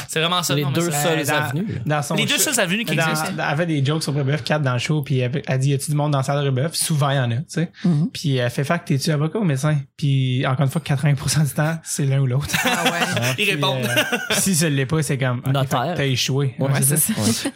C'est 0.09 0.21
vraiment 0.21 0.43
ça. 0.43 0.55
Les 0.55 0.63
non, 0.65 0.71
deux 0.73 0.91
seules 0.91 1.25
dans- 1.27 1.33
avenues. 1.35 1.81
Dans 1.87 2.03
son 2.03 2.15
Les 2.15 2.27
deux 2.27 2.39
seules 2.39 2.59
avenues 2.61 2.85
qui 2.85 2.95
dans, 2.97 3.07
existent. 3.09 3.33
Elle 3.35 3.41
avait 3.41 3.67
des 3.67 3.85
jokes 3.85 4.03
sur 4.03 4.13
Brebeuf 4.13 4.43
4 4.45 4.63
dans 4.63 4.73
le 4.75 4.79
show, 4.79 5.03
puis 5.03 5.19
elle, 5.19 5.43
elle 5.47 5.59
dit 5.59 5.71
Y 5.71 5.75
a-tu 5.75 5.91
du 5.91 5.97
monde 5.97 6.13
dans 6.13 6.19
la 6.19 6.25
salle 6.25 6.45
de 6.45 6.51
Brebeuf? 6.51 6.75
Souvent, 6.75 7.11
il 7.11 7.17
y 7.17 7.21
en 7.21 7.31
a, 7.31 7.37
tu 7.37 7.43
sais. 7.49 7.71
Mhm. 7.85 8.11
Puis 8.13 8.37
elle 8.37 8.51
fait 8.51 8.65
faire 8.65 8.83
que 8.83 8.89
t'es-tu 8.89 9.11
avocat 9.11 9.39
ou 9.39 9.45
médecin? 9.45 9.79
Puis 9.97 10.47
encore 10.47 10.65
une 10.67 10.71
fois, 10.71 10.81
80% 10.85 11.45
du 11.45 11.51
temps, 11.55 11.79
c'est 11.85 12.05
l'un 12.05 12.21
ou 12.21 12.27
l'autre. 12.27 12.55
Ah 12.65 12.85
ouais. 12.85 13.35
Ils 13.39 13.51
répondent. 13.51 13.85
euh, 13.85 14.17
puis 14.31 14.41
si 14.41 14.55
ça 14.55 14.69
l'est 14.69 14.87
pas, 14.87 15.03
c'est 15.03 15.19
comme 15.19 15.39
ok, 15.39 15.53
Notaire. 15.53 15.83
fait 15.91 15.95
T'as 15.97 16.07
échoué. 16.07 16.55
Ouais, 16.59 16.71
c'est 16.83 16.97
ça. 16.97 17.13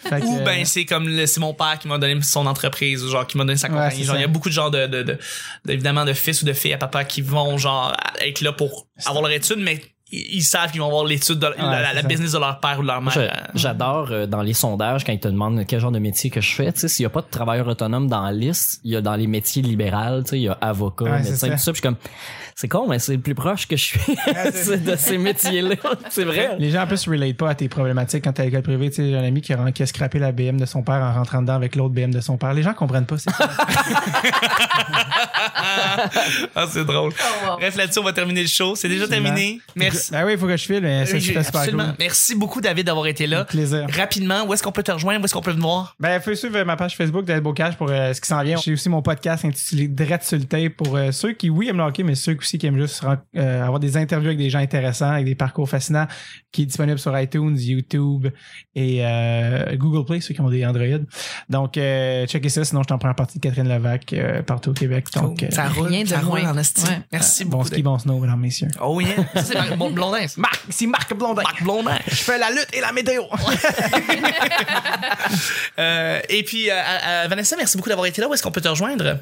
Fait 0.08 0.20
que, 0.20 0.26
Ou 0.26 0.38
euh, 0.38 0.44
ben 0.44 0.64
c'est 0.64 0.84
comme 0.84 1.06
le- 1.08 1.26
c'est 1.26 1.40
mon 1.40 1.52
père 1.54 1.78
qui 1.78 1.88
m'a 1.88 1.98
donné 1.98 2.20
son 2.22 2.46
entreprise 2.46 3.02
ou 3.04 3.08
genre 3.16 3.26
qui 3.26 3.36
m'a 3.38 3.44
donné 3.44 3.56
sa 3.56 3.68
Ouais, 3.68 3.74
compagnie. 3.74 3.96
c'est 3.98 4.04
genre 4.04 4.16
il 4.16 4.20
y 4.20 4.24
a 4.24 4.28
beaucoup 4.28 4.48
de 4.48 4.54
genre 4.54 4.70
de, 4.70 4.86
de, 4.86 5.02
de, 5.02 5.18
de- 5.64 5.72
évidemment 5.72 6.04
de 6.04 6.12
fils 6.12 6.42
ou 6.42 6.44
de 6.44 6.52
filles 6.52 6.72
à 6.74 6.78
papa 6.78 7.04
qui 7.04 7.22
vont 7.22 7.56
genre 7.58 7.94
être 8.20 8.40
là 8.42 8.52
pour 8.52 8.86
avoir 9.04 9.22
leur 9.22 9.32
étude 9.32 9.58
mais 9.58 9.80
ils, 10.16 10.36
ils 10.36 10.42
savent 10.42 10.70
qu'ils 10.70 10.80
vont 10.80 10.88
avoir 10.88 11.04
l'étude 11.04 11.38
de 11.38 11.46
la, 11.46 12.02
business 12.02 12.32
de 12.32 12.38
leur 12.38 12.60
père 12.60 12.78
ou 12.78 12.82
de 12.82 12.86
leur 12.86 13.02
mère. 13.02 13.48
J'adore 13.54 14.08
euh, 14.10 14.26
dans 14.26 14.42
les 14.42 14.54
sondages 14.54 15.04
quand 15.04 15.12
ils 15.12 15.20
te 15.20 15.28
demandent 15.28 15.64
quel 15.66 15.80
genre 15.80 15.92
de 15.92 15.98
métier 15.98 16.30
que 16.30 16.40
je 16.40 16.52
fais. 16.54 16.72
Tu 16.72 16.80
sais, 16.80 16.88
s'il 16.88 17.02
y 17.02 17.06
a 17.06 17.10
pas 17.10 17.22
de 17.22 17.30
travailleur 17.30 17.66
autonome 17.68 18.08
dans 18.08 18.22
la 18.22 18.32
liste, 18.32 18.80
il 18.84 18.92
y 18.92 18.96
a 18.96 19.00
dans 19.00 19.16
les 19.16 19.26
métiers 19.26 19.62
libéraux, 19.62 20.22
tu 20.22 20.30
sais, 20.30 20.38
il 20.38 20.42
y 20.42 20.48
a 20.48 20.58
avocat, 20.60 21.04
Ouais, 21.04 21.22
médecin, 21.22 21.50
tout 21.50 21.58
ça. 21.58 21.72
Puis 21.72 21.80
je 21.80 21.80
suis 21.80 21.82
comme, 21.82 21.96
c'est 22.58 22.68
con, 22.68 22.86
mais 22.88 22.98
c'est 22.98 23.12
le 23.12 23.20
plus 23.20 23.34
proche 23.34 23.68
que 23.68 23.76
je 23.76 23.84
suis 23.84 24.00
de 24.78 24.96
ces 24.96 25.18
métiers-là. 25.18 25.76
C'est 26.08 26.24
vrai. 26.24 26.56
Les 26.58 26.70
gens 26.70 26.84
en 26.84 26.86
plus 26.86 27.06
relate 27.06 27.36
pas 27.36 27.50
à 27.50 27.54
tes 27.54 27.68
problématiques 27.68 28.24
quand 28.24 28.32
t'es 28.32 28.40
à 28.42 28.44
l'école 28.46 28.62
privée. 28.62 28.88
Tu 28.88 28.96
sais, 28.96 29.10
j'ai 29.10 29.16
un 29.16 29.24
ami 29.24 29.42
qui 29.42 29.52
a, 29.52 29.72
qui 29.72 29.82
a 29.82 29.86
scrappé 29.86 30.18
la 30.18 30.32
BM 30.32 30.58
de 30.58 30.64
son 30.64 30.82
père 30.82 31.02
en 31.02 31.12
rentrant 31.12 31.42
dedans 31.42 31.52
avec 31.52 31.76
l'autre 31.76 31.94
BM 31.94 32.10
de 32.10 32.22
son 32.22 32.38
père. 32.38 32.54
Les 32.54 32.62
gens 32.62 32.72
comprennent 32.72 33.04
pas. 33.04 33.18
c'est 33.18 33.30
ah 36.54 36.66
c'est 36.70 36.86
drôle. 36.86 37.12
Oh, 37.18 37.50
wow. 37.50 37.56
Bref 37.58 37.76
là-dessus 37.76 37.98
on 37.98 38.04
va 38.04 38.14
terminer 38.14 38.40
le 38.40 38.48
show. 38.48 38.74
C'est 38.74 38.88
déjà 38.88 39.06
terminé. 39.06 39.60
Merci. 39.74 40.05
Ben 40.12 40.24
oui, 40.24 40.32
il 40.32 40.38
faut 40.38 40.46
que 40.46 40.56
je 40.56 40.64
file, 40.64 40.80
mais 40.82 41.06
ça, 41.06 41.18
c'était 41.20 41.42
super 41.42 41.60
absolument. 41.60 41.84
cool. 41.84 41.94
Merci 41.98 42.34
beaucoup 42.34 42.60
David 42.60 42.86
d'avoir 42.86 43.06
été 43.06 43.26
là. 43.26 43.44
Plaisir. 43.44 43.86
Rapidement, 43.96 44.44
où 44.46 44.54
est-ce 44.54 44.62
qu'on 44.62 44.72
peut 44.72 44.82
te 44.82 44.92
rejoindre, 44.92 45.20
où 45.22 45.24
est-ce 45.24 45.34
qu'on 45.34 45.40
peut 45.40 45.54
te 45.54 45.60
voir? 45.60 45.94
Ben, 46.00 46.20
faut 46.20 46.34
suivre 46.34 46.62
ma 46.64 46.76
page 46.76 46.96
Facebook 46.96 47.24
d'Ed 47.24 47.42
Bocage 47.42 47.76
pour 47.76 47.90
euh, 47.90 48.12
ce 48.12 48.20
qui 48.20 48.28
s'en 48.28 48.42
vient. 48.42 48.56
J'ai 48.56 48.72
aussi 48.72 48.88
mon 48.88 49.02
podcast 49.02 49.44
intitulé 49.44 49.88
Drette 49.88 50.24
sur 50.24 50.38
le 50.38 50.44
tape 50.44 50.74
pour 50.76 50.96
euh, 50.96 51.10
ceux 51.12 51.32
qui, 51.32 51.50
oui, 51.50 51.68
aiment 51.68 51.78
le 51.78 51.84
hockey, 51.84 52.02
mais 52.02 52.14
ceux 52.14 52.36
aussi 52.36 52.58
qui 52.58 52.66
aiment 52.66 52.80
juste 52.80 53.04
euh, 53.36 53.62
avoir 53.62 53.80
des 53.80 53.96
interviews 53.96 54.28
avec 54.28 54.38
des 54.38 54.50
gens 54.50 54.58
intéressants, 54.58 55.10
avec 55.12 55.24
des 55.24 55.34
parcours 55.34 55.68
fascinants, 55.68 56.06
qui 56.52 56.62
est 56.62 56.66
disponible 56.66 56.98
sur 56.98 57.18
iTunes, 57.18 57.56
YouTube 57.58 58.28
et 58.74 58.98
euh, 59.04 59.76
Google 59.76 60.04
Play, 60.04 60.20
ceux 60.20 60.34
qui 60.34 60.40
ont 60.40 60.48
des 60.50 60.64
Android. 60.64 60.98
Donc, 61.48 61.76
euh, 61.76 62.26
checkez 62.26 62.48
ça. 62.48 62.64
Sinon, 62.64 62.82
je 62.82 62.88
t'en 62.88 62.98
prends 62.98 63.14
partie 63.14 63.38
de 63.38 63.42
Catherine 63.42 63.68
Levac 63.68 64.12
euh, 64.12 64.42
partout 64.42 64.70
au 64.70 64.72
Québec. 64.72 65.06
Donc, 65.14 65.42
euh, 65.42 65.50
ça 65.50 65.68
roule, 65.68 65.88
rien 65.88 66.02
de 66.02 66.08
ça 66.08 66.20
roule 66.20 66.40
moins. 66.42 66.52
en. 66.52 66.56
Ouais. 66.56 66.62
Merci 67.12 67.44
bon 67.44 67.58
beaucoup. 67.58 67.68
ski, 67.68 67.82
bon 67.82 67.98
snow, 67.98 68.18
mesdames, 68.18 68.40
messieurs. 68.40 68.68
Oh 68.80 69.00
yeah. 69.00 69.16
Ça 69.42 69.64
Blondin. 69.94 70.26
Marc, 70.36 70.60
c'est 70.70 70.86
Marc 70.86 71.14
Blondin. 71.14 71.42
Marc 71.42 71.62
Blondin. 71.62 71.98
Je 72.06 72.14
fais 72.16 72.38
la 72.38 72.50
lutte 72.50 72.68
et 72.72 72.80
la 72.80 72.92
météo. 72.92 73.24
Euh, 75.78 76.20
et 76.30 76.42
puis, 76.42 76.70
euh, 76.70 76.74
euh, 76.74 77.26
Vanessa, 77.28 77.54
merci 77.56 77.76
beaucoup 77.76 77.90
d'avoir 77.90 78.06
été 78.06 78.20
là. 78.22 78.28
Où 78.28 78.34
est-ce 78.34 78.42
qu'on 78.42 78.50
peut 78.50 78.62
te 78.62 78.68
rejoindre? 78.68 79.18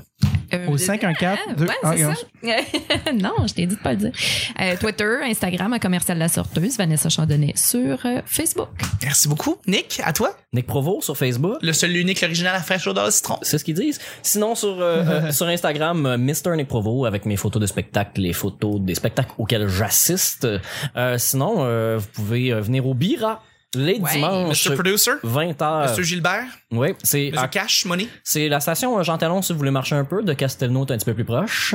Euh, 0.53 0.67
Au 0.69 0.73
le- 0.73 0.79
514 0.79 1.39
Ah, 1.49 1.55
deux- 1.55 1.67
ouais, 1.67 1.75
c'est 1.97 2.03
ça. 2.03 3.13
non, 3.15 3.47
je 3.47 3.55
t'ai 3.55 3.67
dit 3.67 3.77
de 3.77 3.81
pas 3.81 3.93
le 3.93 3.99
dire. 3.99 4.13
Euh, 4.61 4.77
Twitter, 4.79 5.17
Instagram, 5.25 5.73
à 5.73 5.79
commercial 5.79 6.19
la 6.19 6.29
sorteuse, 6.29 6.77
Vanessa 6.77 7.09
Chandonnet 7.09 7.53
sur 7.57 7.99
euh, 8.05 8.21
Facebook. 8.27 8.69
Merci 9.03 9.29
beaucoup. 9.29 9.57
Nick, 9.67 10.01
à 10.05 10.13
toi. 10.13 10.37
Nick 10.53 10.67
Provo 10.67 11.01
sur 11.01 11.17
Facebook. 11.17 11.57
Le 11.63 11.73
seul, 11.73 11.91
l'unique, 11.91 12.21
l'original 12.21 12.55
à 12.55 12.61
faire 12.61 12.79
chaud 12.81 12.93
dans 12.93 13.05
le 13.07 13.11
citron. 13.11 13.39
C'est 13.43 13.59
ce 13.59 13.65
qu'ils 13.65 13.75
disent. 13.75 14.01
Sinon, 14.23 14.55
sur, 14.55 14.81
euh, 14.81 15.03
euh, 15.29 15.33
sur 15.33 15.47
Instagram, 15.47 16.17
Mr. 16.19 16.57
Nick 16.57 16.69
Provo 16.69 17.05
avec 17.07 17.25
mes 17.27 17.37
photos 17.37 17.61
de 17.61 17.67
spectacles, 17.67 18.21
les 18.21 18.33
photos 18.33 18.81
des 18.81 18.95
spectacles 18.95 19.33
auxquels 19.39 19.69
j'assiste. 19.69 20.47
Euh, 20.97 21.19
sinon, 21.19 21.57
euh, 21.61 21.99
vous 21.99 22.07
pouvez 22.13 22.53
venir 22.61 22.87
au 22.87 22.95
Bira 22.95 23.43
les 23.75 23.99
Ouais. 23.99 24.11
dimanches. 24.13 24.69
Mr. 24.69 24.75
Producer? 24.75 25.11
20 25.23 25.53
h 25.61 25.89
Monsieur 25.89 26.03
Gilbert? 26.03 26.45
Oui, 26.73 26.89
c'est 27.03 27.27
Monsieur 27.31 27.39
à- 27.39 27.49
Cash, 27.49 27.85
Money? 27.85 28.09
c'est 28.23 28.49
la 28.49 28.61
station 28.61 28.99
euh, 28.99 29.03
Jean 29.03 29.19
Talon 29.19 29.43
si 29.43 29.53
vous 29.53 29.59
voulez 29.59 29.71
marcher 29.71 29.95
un 29.95 30.05
peu 30.05 30.23
de 30.23 30.33
Castelnau 30.33 30.83
un 30.83 30.87
petit 30.87 31.05
peu 31.05 31.15
plus 31.15 31.25
proche. 31.25 31.75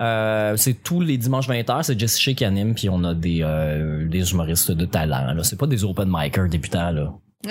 Euh, 0.00 0.56
c'est 0.56 0.74
tous 0.82 1.00
les 1.00 1.16
dimanches 1.18 1.48
20h, 1.48 1.82
c'est 1.84 1.98
Jesse 1.98 2.18
Shea 2.18 2.34
qui 2.34 2.44
anime 2.44 2.74
puis 2.74 2.88
on 2.88 3.02
a 3.04 3.14
des 3.14 3.40
euh, 3.42 4.08
des 4.08 4.32
humoristes 4.32 4.70
de 4.72 4.84
talent 4.86 5.32
là, 5.34 5.42
c'est 5.44 5.58
pas 5.58 5.66
des 5.66 5.84
open 5.84 6.08
micers 6.10 6.48
débutants 6.48 6.90
là. 6.90 7.12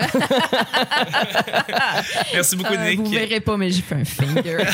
Merci 2.33 2.55
beaucoup, 2.55 2.73
Euh, 2.73 2.89
Nick. 2.89 2.99
vous 2.99 3.09
verrez 3.09 3.39
pas, 3.39 3.57
mais 3.57 3.71
j'ai 3.71 3.81
fait 3.81 3.95
un 3.95 4.05
finger. 4.05 4.57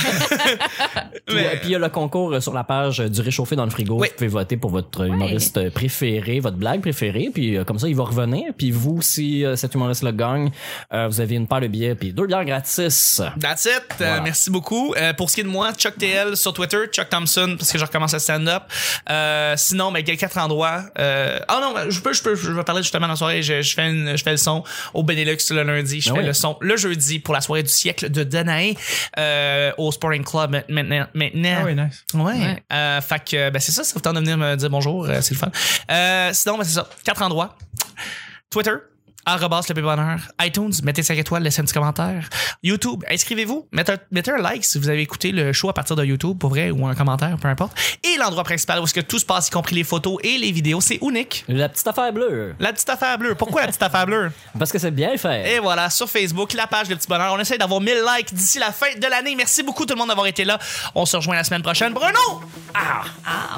Puis 1.25 1.35
Mais- 1.35 1.45
euh, 1.47 1.49
puis 1.59 1.69
il 1.69 1.71
y 1.71 1.75
a 1.75 1.79
le 1.79 1.89
concours 1.89 2.33
euh, 2.33 2.39
sur 2.41 2.53
la 2.53 2.63
page 2.63 2.99
euh, 2.99 3.07
du 3.09 3.21
réchauffé 3.21 3.55
dans 3.55 3.63
le 3.65 3.71
frigo. 3.71 3.97
Oui. 3.99 4.09
Vous 4.09 4.15
pouvez 4.15 4.27
voter 4.27 4.57
pour 4.57 4.69
votre 4.71 5.05
humoriste 5.05 5.57
euh, 5.57 5.71
préféré, 5.71 6.39
votre 6.39 6.57
blague 6.57 6.81
préférée. 6.81 7.29
Puis 7.33 7.55
euh, 7.57 7.63
comme 7.63 7.79
ça, 7.79 7.87
il 7.87 7.95
va 7.95 8.03
revenir. 8.03 8.51
Puis 8.57 8.69
vous, 8.71 9.01
si 9.01 9.43
euh, 9.45 9.55
cet 9.55 9.73
humoriste-là 9.73 10.11
gagne, 10.11 10.51
euh, 10.93 11.07
vous 11.07 11.19
avez 11.21 11.35
une 11.35 11.47
paire 11.47 11.61
de 11.61 11.67
billets 11.67 11.95
puis 11.95 12.11
deux 12.13 12.27
bières 12.27 12.45
gratis. 12.45 13.21
That's 13.39 13.65
it. 13.65 13.71
Euh, 13.71 13.95
Voilà. 13.97 14.21
merci 14.21 14.51
beaucoup. 14.51 14.93
Euh, 14.97 15.13
pour 15.13 15.29
ce 15.29 15.35
qui 15.35 15.41
est 15.41 15.45
de 15.45 15.49
moi, 15.49 15.73
Chuck 15.73 15.97
TL 15.97 16.35
sur 16.37 16.53
Twitter, 16.53 16.85
Chuck 16.91 17.09
Thompson, 17.09 17.55
parce 17.57 17.71
que 17.71 17.77
je 17.79 17.85
recommence 17.85 18.13
à 18.13 18.19
stand-up. 18.19 18.63
Euh, 19.09 19.53
sinon, 19.57 19.91
ben, 19.91 19.99
il 20.01 20.07
y 20.07 20.11
a 20.11 20.15
quatre 20.17 20.37
endroits. 20.37 20.83
Euh, 20.99 21.39
oh 21.49 21.59
non, 21.61 21.73
je 21.89 21.99
peux, 22.01 22.13
je 22.13 22.21
peux, 22.21 22.35
je 22.35 22.51
vais 22.51 22.63
parler 22.63 22.83
justement 22.83 23.07
dans 23.07 23.13
la 23.13 23.17
soirée. 23.17 23.41
Je, 23.41 23.61
je 23.61 23.73
fais 23.73 23.89
une, 23.89 24.15
je 24.17 24.23
fais 24.23 24.31
le 24.31 24.37
son 24.37 24.63
au 24.93 25.01
Benelux 25.05 25.37
le 25.51 25.63
lundi. 25.63 26.01
Je 26.01 26.09
Ah 26.09 26.13
fais 26.13 26.19
ouais. 26.19 26.25
le 26.25 26.33
son 26.33 26.57
le 26.61 26.75
jeudi 26.77 27.19
pour 27.19 27.33
la 27.33 27.41
soirée 27.41 27.63
du 27.63 27.69
siècle 27.69 28.09
de 28.09 28.23
Danae, 28.23 28.73
euh, 29.17 29.71
au 29.77 29.91
Sporting 29.91 30.23
Club 30.23 30.63
maintenant. 30.69 31.07
maintenant. 31.13 31.57
Ah 31.61 31.65
oui, 31.65 31.75
nice. 31.75 32.03
Ouais. 32.13 32.21
Ouais. 32.33 32.63
Euh, 32.73 33.01
fait 33.01 33.23
que, 33.23 33.49
ben, 33.49 33.59
c'est 33.59 33.71
ça, 33.71 33.83
ça 33.83 33.93
vous 33.93 34.01
tente 34.01 34.15
de 34.15 34.19
venir 34.19 34.37
me 34.37 34.55
dire 34.55 34.69
bonjour, 34.69 35.05
euh, 35.07 35.21
c'est 35.21 35.33
le 35.33 35.39
fun. 35.39 35.51
Euh, 35.91 36.31
sinon, 36.33 36.57
ben, 36.57 36.63
c'est 36.63 36.73
ça. 36.73 36.89
Quatre 37.03 37.21
endroits. 37.21 37.55
Twitter, 38.49 38.71
arrobas 39.25 39.65
le 39.73 39.81
bonheur. 39.81 40.19
iTunes, 40.41 40.73
mettez 40.83 41.03
5 41.03 41.17
étoiles, 41.17 41.43
laissez 41.43 41.61
un 41.61 41.65
petit 41.65 41.73
commentaire. 41.73 42.29
YouTube, 42.63 43.03
inscrivez-vous. 43.09 43.67
Mettez 43.71 43.93
un, 43.93 43.97
mettez 44.11 44.31
un 44.31 44.37
like 44.37 44.63
si 44.63 44.79
vous 44.79 44.89
avez 44.89 45.01
écouté 45.01 45.31
le 45.31 45.53
show 45.53 45.69
à 45.69 45.73
partir 45.73 45.95
de 45.95 46.05
YouTube, 46.05 46.37
pour 46.37 46.49
vrai, 46.51 46.71
ou 46.71 46.85
un 46.87 46.95
commentaire, 46.95 47.37
peu 47.37 47.47
importe. 47.47 47.77
Et 48.03 48.17
l'endroit 48.17 48.43
principal 48.43 48.79
où 48.79 48.83
est-ce 48.83 48.93
que 48.93 49.01
tout 49.01 49.19
se 49.19 49.25
passe, 49.25 49.47
y 49.47 49.51
compris 49.51 49.75
les 49.75 49.83
photos 49.83 50.17
et 50.23 50.37
les 50.37 50.51
vidéos, 50.51 50.81
c'est 50.81 50.99
unique. 51.01 51.43
La 51.47 51.69
petite 51.69 51.87
affaire 51.87 52.13
bleue. 52.13 52.55
La 52.59 52.71
petite 52.73 52.89
affaire 52.89 53.17
bleue. 53.17 53.35
Pourquoi 53.35 53.61
la 53.61 53.67
petite 53.67 53.83
affaire 53.83 54.05
bleue? 54.05 54.31
Parce 54.59 54.71
que 54.71 54.79
c'est 54.79 54.91
bien 54.91 55.17
fait. 55.17 55.55
Et 55.55 55.59
voilà, 55.59 55.89
sur 55.89 56.09
Facebook, 56.09 56.53
la 56.53 56.67
page 56.67 56.89
Le 56.89 56.95
Petit 56.95 57.07
Bonheur. 57.07 57.33
On 57.33 57.39
essaie 57.39 57.57
d'avoir 57.57 57.81
1000 57.81 58.03
likes 58.15 58.33
d'ici 58.33 58.59
la 58.59 58.71
fin 58.71 58.93
de 58.95 59.07
l'année. 59.07 59.35
Merci 59.35 59.63
beaucoup 59.63 59.85
tout 59.85 59.93
le 59.93 59.99
monde 59.99 60.09
d'avoir 60.09 60.27
été 60.27 60.45
là. 60.45 60.59
On 60.93 61.05
se 61.05 61.17
rejoint 61.17 61.35
la 61.35 61.43
semaine 61.43 61.63
prochaine. 61.63 61.93
Bruno! 61.93 62.41
Ah! 62.73 63.03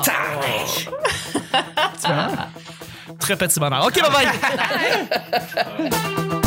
Tabarnak! 0.04 0.90
Très 3.20 3.36
petit 3.36 3.60
bonheur. 3.60 3.86
OK, 3.86 4.00
bye 4.02 4.12
bye! 4.12 4.28